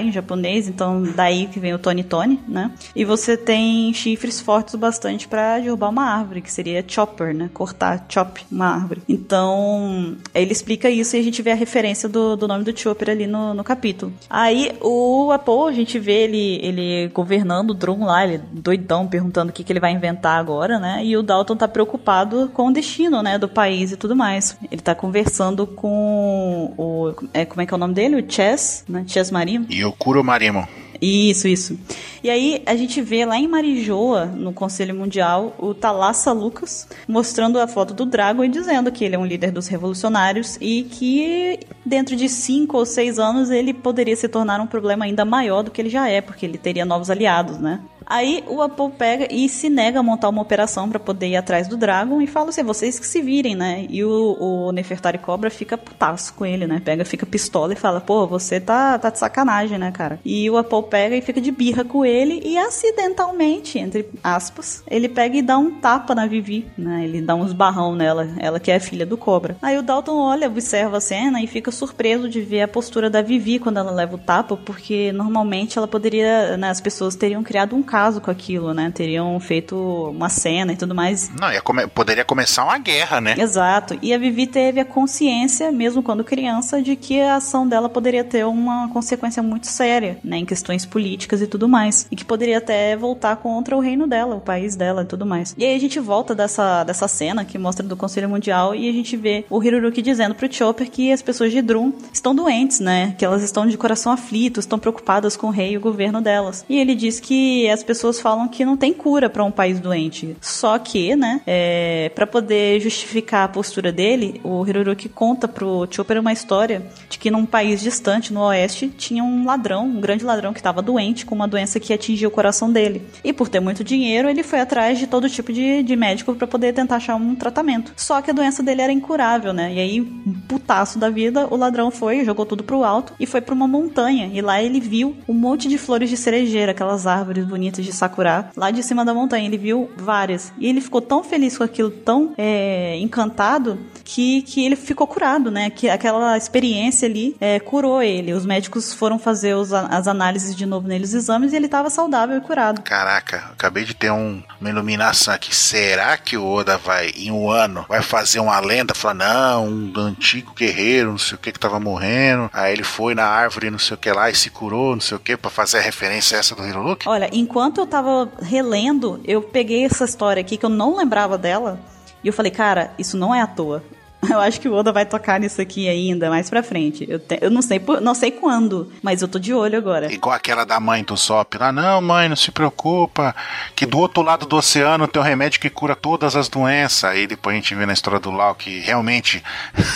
[0.00, 2.70] Em japonês, então daí que vem o Tony Tony, né?
[2.94, 7.50] E você tem chifres fortes o bastante para derrubar uma árvore, que seria chopper, né?
[7.52, 9.02] Cortar, chop, uma árvore.
[9.08, 13.10] Então ele explica isso e a gente vê a referência do, do nome do Chopper
[13.10, 14.12] ali no, no capítulo.
[14.28, 19.50] Aí, o Apo, a gente vê ele, ele governando o Drum lá, ele doidão, perguntando
[19.50, 21.04] o que, que ele vai inventar agora, né?
[21.04, 24.56] E o Dalton tá preocupado com o destino, né, do país e tudo mais.
[24.70, 27.14] Ele tá conversando com o...
[27.32, 28.16] É, como é que é o nome dele?
[28.16, 29.04] O Chess, né?
[29.06, 29.66] Chess Marimo.
[29.72, 30.68] E o Kuro Marimo.
[31.00, 31.78] Isso, isso.
[32.22, 37.58] E aí a gente vê lá em Marijoa, no Conselho Mundial, o Talassa Lucas mostrando
[37.58, 41.58] a foto do Drago e dizendo que ele é um líder dos revolucionários e que
[41.84, 45.70] dentro de cinco ou seis anos ele poderia se tornar um problema ainda maior do
[45.72, 47.80] que ele já é, porque ele teria novos aliados, né?
[48.06, 51.68] Aí o Apple pega e se nega a montar uma operação para poder ir atrás
[51.68, 53.86] do Dragon e fala assim: vocês que se virem, né?
[53.88, 56.80] E o, o Nefertari Cobra fica putaço com ele, né?
[56.84, 60.18] Pega, fica pistola e fala: pô, você tá, tá de sacanagem, né, cara?
[60.24, 65.08] E o Apple pega e fica de birra com ele e acidentalmente, entre aspas, ele
[65.08, 67.04] pega e dá um tapa na Vivi, né?
[67.04, 69.56] Ele dá uns barrão nela, ela que é filha do Cobra.
[69.62, 73.22] Aí o Dalton olha, observa a cena e fica surpreso de ver a postura da
[73.22, 77.76] Vivi quando ela leva o tapa, porque normalmente ela poderia, né, as pessoas teriam criado
[77.76, 78.90] um caso com aquilo, né?
[78.90, 81.30] Teriam feito uma cena e tudo mais.
[81.38, 83.34] Não, come poderia começar uma guerra, né?
[83.36, 83.98] Exato.
[84.00, 88.24] E a Vivi teve a consciência, mesmo quando criança, de que a ação dela poderia
[88.24, 92.56] ter uma consequência muito séria, né, em questões políticas e tudo mais, e que poderia
[92.56, 95.54] até voltar contra o reino dela, o país dela e tudo mais.
[95.58, 98.92] E aí a gente volta dessa, dessa cena que mostra do Conselho Mundial e a
[98.92, 103.14] gente vê o Hiruruki dizendo pro Chopper que as pessoas de Drum estão doentes, né?
[103.18, 106.64] Que elas estão de coração aflito, estão preocupadas com o rei e o governo delas.
[106.70, 110.36] E ele diz que as pessoas falam que não tem cura para um país doente.
[110.40, 116.20] Só que, né, é, para poder justificar a postura dele, o Hiruruki conta pro Chopper
[116.20, 120.52] uma história de que num país distante, no oeste, tinha um ladrão, um grande ladrão
[120.52, 123.02] que estava doente com uma doença que atingia o coração dele.
[123.22, 126.46] E por ter muito dinheiro, ele foi atrás de todo tipo de, de médico para
[126.46, 127.92] poder tentar achar um tratamento.
[127.96, 129.72] Só que a doença dele era incurável, né?
[129.74, 133.40] E aí, um putaço da vida, o ladrão foi, jogou tudo pro alto e foi
[133.40, 134.30] para uma montanha.
[134.32, 138.50] E lá ele viu um monte de flores de cerejeira, aquelas árvores bonitas de sakura,
[138.56, 139.46] lá de cima da montanha.
[139.46, 140.52] Ele viu várias.
[140.58, 145.50] E ele ficou tão feliz com aquilo, tão é, encantado, que, que ele ficou curado,
[145.50, 145.70] né?
[145.70, 148.32] Que aquela experiência ali é, curou ele.
[148.32, 151.88] Os médicos foram fazer os, as análises de novo neles, os exames, e ele estava
[151.88, 152.82] saudável e curado.
[152.82, 155.54] Caraca, acabei de ter um, uma iluminação aqui.
[155.54, 158.94] Será que o Oda vai, em um ano, vai fazer uma lenda?
[158.94, 162.50] Falar, não, um antigo guerreiro, não sei o que, que tava morrendo.
[162.52, 165.16] Aí ele foi na árvore, não sei o que lá, e se curou, não sei
[165.16, 167.08] o que, para fazer a referência a essa do Hiruluki?
[167.08, 171.78] Olha, enquanto eu tava relendo, eu peguei essa história aqui que eu não lembrava dela.
[172.22, 173.82] E eu falei, cara, isso não é à toa.
[174.28, 177.04] Eu acho que o Oda vai tocar nisso aqui ainda mais pra frente.
[177.08, 180.12] Eu, te, eu não sei não sei quando, mas eu tô de olho agora.
[180.12, 183.34] Igual aquela da mãe do Sop lá, não, mãe, não se preocupa,
[183.74, 187.04] que do outro lado do oceano tem um remédio que cura todas as doenças.
[187.04, 189.42] Aí depois a gente vê na história do Lau que realmente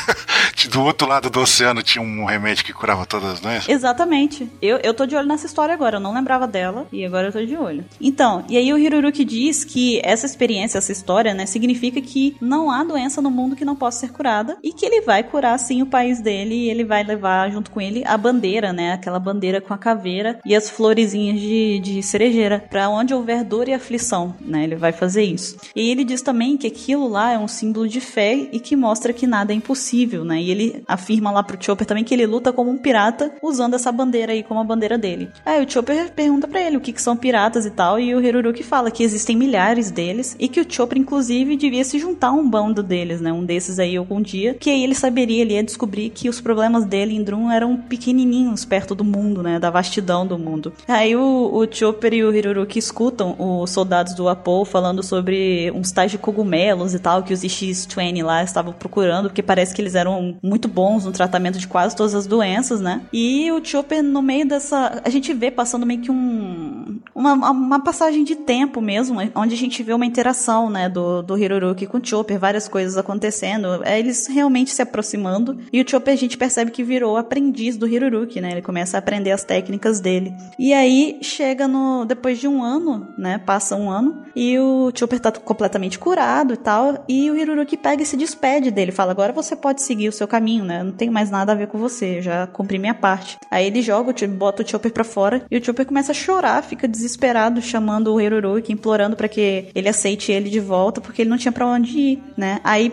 [0.72, 3.68] do outro lado do oceano tinha um remédio que curava todas as doenças.
[3.68, 4.50] Exatamente.
[4.60, 7.32] Eu, eu tô de olho nessa história agora, eu não lembrava dela e agora eu
[7.32, 7.84] tô de olho.
[8.00, 12.70] Então, e aí o Hiruruki diz que essa experiência, essa história, né, significa que não
[12.72, 15.82] há doença no mundo que não possa ser curada e que ele vai curar sim
[15.82, 18.92] o país dele e ele vai levar junto com ele a bandeira, né?
[18.92, 23.68] Aquela bandeira com a caveira e as florezinhas de, de cerejeira para onde houver dor
[23.68, 24.64] e aflição, né?
[24.64, 25.56] Ele vai fazer isso.
[25.74, 29.12] E ele diz também que aquilo lá é um símbolo de fé e que mostra
[29.12, 30.40] que nada é impossível, né?
[30.40, 33.92] E ele afirma lá pro Chopper também que ele luta como um pirata usando essa
[33.92, 35.30] bandeira aí como a bandeira dele.
[35.44, 38.20] Aí o Chopper pergunta para ele o que, que são piratas e tal e o
[38.20, 42.32] Hiruruki fala que existem milhares deles e que o Chopper inclusive devia se juntar a
[42.32, 43.32] um bando deles, né?
[43.32, 46.84] Um desses aí algum dia, que aí ele saberia, ele ia descobrir que os problemas
[46.84, 49.58] dele em Drum eram pequenininhos perto do mundo, né?
[49.58, 50.72] Da vastidão do mundo.
[50.86, 55.90] Aí o, o Chopper e o Hiruruki escutam os soldados do Apo falando sobre uns
[55.90, 59.94] tais de cogumelos e tal que os X-20 lá estavam procurando, porque parece que eles
[59.94, 63.02] eram muito bons no tratamento de quase todas as doenças, né?
[63.12, 65.02] E o Chopper, no meio dessa.
[65.04, 67.00] A gente vê passando meio que um.
[67.14, 70.88] Uma, uma passagem de tempo mesmo, onde a gente vê uma interação, né?
[70.88, 73.82] Do, do Hiruruki com o Chopper, várias coisas acontecendo.
[73.84, 75.58] É eles realmente se aproximando.
[75.72, 78.52] E o Chopper a gente percebe que virou aprendiz do Hiruruki, né?
[78.52, 80.34] Ele começa a aprender as técnicas dele.
[80.58, 82.04] E aí chega no.
[82.04, 83.38] Depois de um ano, né?
[83.38, 84.24] Passa um ano.
[84.34, 87.04] E o Chopper tá completamente curado e tal.
[87.08, 88.92] E o Hiruruki pega e se despede dele.
[88.92, 90.82] Fala: agora você pode seguir o seu caminho, né?
[90.82, 92.20] Não tem mais nada a ver com você.
[92.20, 93.38] Já cumpri minha parte.
[93.50, 95.44] Aí ele joga, bota o Chopper pra fora.
[95.50, 99.88] E o Chopper começa a chorar, fica desesperado, chamando o Hiruruki, implorando para que ele
[99.88, 102.60] aceite ele de volta, porque ele não tinha para onde ir, né?
[102.62, 102.90] Aí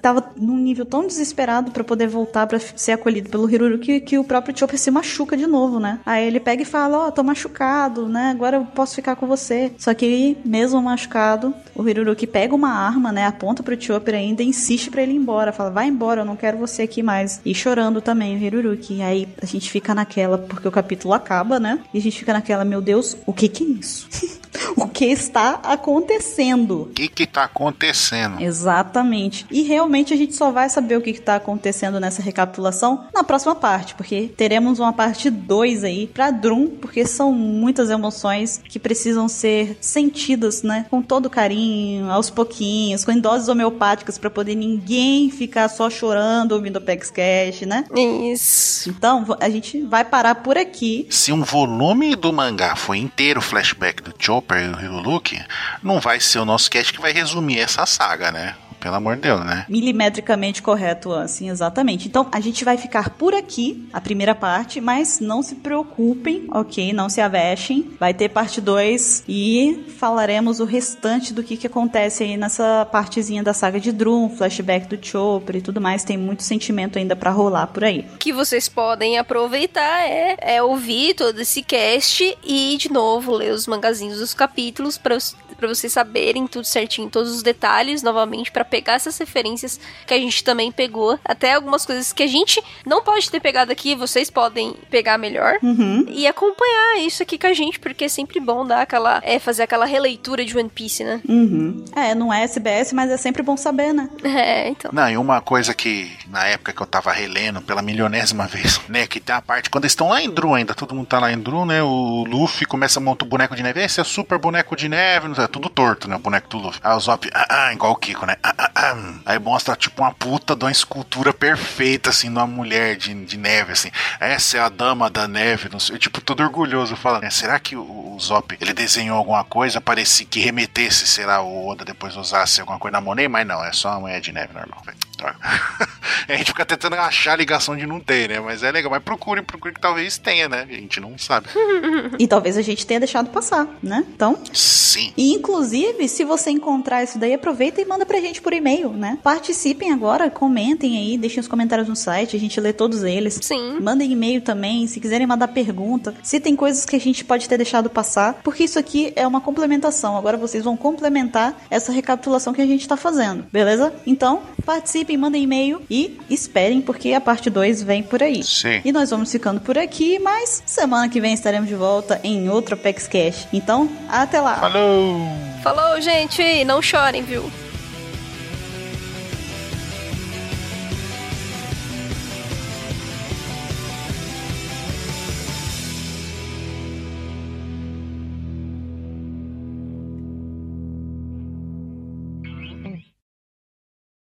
[0.00, 4.24] tava num nível tão desesperado para poder voltar para ser acolhido pelo Hiruruki que o
[4.24, 6.00] próprio Chopper se machuca de novo, né?
[6.04, 8.30] Aí ele pega e fala: Ó, oh, tô machucado, né?
[8.30, 9.72] Agora eu posso ficar com você.
[9.78, 13.26] Só que, mesmo machucado, o Hiruruki pega uma arma, né?
[13.26, 15.52] Aponta pro Chopper ainda e insiste para ele ir embora.
[15.52, 17.40] Fala: vai embora, eu não quero você aqui mais.
[17.44, 19.02] E chorando também o Hiruruki.
[19.02, 21.80] Aí a gente fica naquela, porque o capítulo acaba, né?
[21.92, 24.08] E a gente fica naquela: meu Deus, o que que é isso?
[24.76, 26.82] o que está acontecendo?
[26.82, 28.40] O que que tá acontecendo?
[28.40, 29.46] Exatamente.
[29.50, 33.54] E realmente a gente só vai saber o que está acontecendo nessa recapitulação na próxima
[33.54, 39.28] parte, porque teremos uma parte 2 aí para Drum, porque são muitas emoções que precisam
[39.28, 45.68] ser sentidas, né, com todo carinho, aos pouquinhos, com doses homeopáticas para poder ninguém ficar
[45.68, 47.84] só chorando ouvindo o Pex Cash, né?
[48.32, 48.90] Isso.
[48.90, 51.06] Então, a gente vai parar por aqui.
[51.10, 55.40] Se um volume do mangá foi inteiro flashback do Chopper Chopper e o Luke,
[55.82, 58.54] não vai ser o nosso cast que vai resumir essa saga, né?
[58.84, 59.64] Pelo amor de Deus, né?
[59.66, 62.06] Milimetricamente correto, assim, exatamente.
[62.06, 66.92] Então, a gente vai ficar por aqui, a primeira parte, mas não se preocupem, ok?
[66.92, 67.92] Não se avexem.
[67.98, 73.42] Vai ter parte 2 e falaremos o restante do que, que acontece aí nessa partezinha
[73.42, 76.04] da saga de Drum, flashback do Chopper e tudo mais.
[76.04, 78.04] Tem muito sentimento ainda para rolar por aí.
[78.12, 83.54] O que vocês podem aproveitar é, é ouvir todo esse cast e, de novo, ler
[83.54, 85.16] os mangazinhos dos capítulos para
[85.64, 90.18] para vocês saberem tudo certinho, todos os detalhes novamente para pegar essas referências que a
[90.18, 94.28] gente também pegou, até algumas coisas que a gente não pode ter pegado aqui, vocês
[94.28, 96.04] podem pegar melhor uhum.
[96.08, 99.62] e acompanhar isso aqui com a gente, porque é sempre bom dar aquela é fazer
[99.62, 101.20] aquela releitura de One Piece, né?
[101.26, 101.84] Uhum.
[101.96, 104.08] É, não é SBS, mas é sempre bom saber, né?
[104.34, 104.90] É, então.
[104.92, 109.06] Não, e uma coisa que na época que eu tava relendo pela milionésima vez, né,
[109.06, 111.32] que tem a parte quando eles estão lá em Dru ainda, todo mundo tá lá
[111.32, 111.82] em Dru, né?
[111.82, 115.28] O Luffy começa a montar o boneco de neve, esse é super boneco de neve,
[115.28, 116.16] não sei, tudo torto, né?
[116.16, 116.80] O boneco do Luffy.
[116.82, 118.34] Aí o Zop, ah, ah, igual o Kiko, né?
[118.42, 119.14] Ah, ah, ah.
[119.24, 123.36] Aí mostra, tipo, uma puta de uma escultura perfeita, assim, de uma mulher de, de
[123.36, 123.88] neve, assim.
[124.18, 125.96] Essa é a dama da neve, não sei.
[125.96, 130.40] Tipo, todo orgulhoso, falando, será que o, o Zop, ele desenhou alguma coisa, parecia que
[130.40, 133.28] remetesse, será, o Oda depois usasse alguma coisa na Monet?
[133.28, 134.98] Mas não, é só uma mulher de neve normal, velho.
[136.28, 138.40] a gente fica tentando achar a ligação de não ter, né?
[138.40, 138.90] Mas é legal.
[138.90, 140.66] Mas procure, procure que talvez tenha, né?
[140.68, 141.48] A gente não sabe.
[142.18, 144.04] e talvez a gente tenha deixado passar, né?
[144.14, 144.38] Então.
[144.52, 145.12] Sim.
[145.16, 149.18] E inclusive, se você encontrar isso daí, aproveita e manda pra gente por e-mail, né?
[149.22, 153.38] Participem agora, comentem aí, deixem os comentários no site, a gente lê todos eles.
[153.42, 153.80] Sim.
[153.80, 157.56] Mandem e-mail também, se quiserem mandar pergunta, se tem coisas que a gente pode ter
[157.56, 160.16] deixado passar, porque isso aqui é uma complementação.
[160.16, 163.92] Agora vocês vão complementar essa recapitulação que a gente tá fazendo, beleza?
[164.06, 168.42] Então, participem, mandem e-mail e esperem, porque a parte 2 vem por aí.
[168.42, 168.80] Sim.
[168.84, 172.74] E nós vamos ficando por aqui, mas semana que vem estaremos de volta em outro
[172.74, 173.48] Apex Cash.
[173.52, 174.56] Então, até lá.
[174.56, 175.20] Falou!
[175.62, 176.64] Falou, gente!
[176.64, 177.50] Não chorem, viu?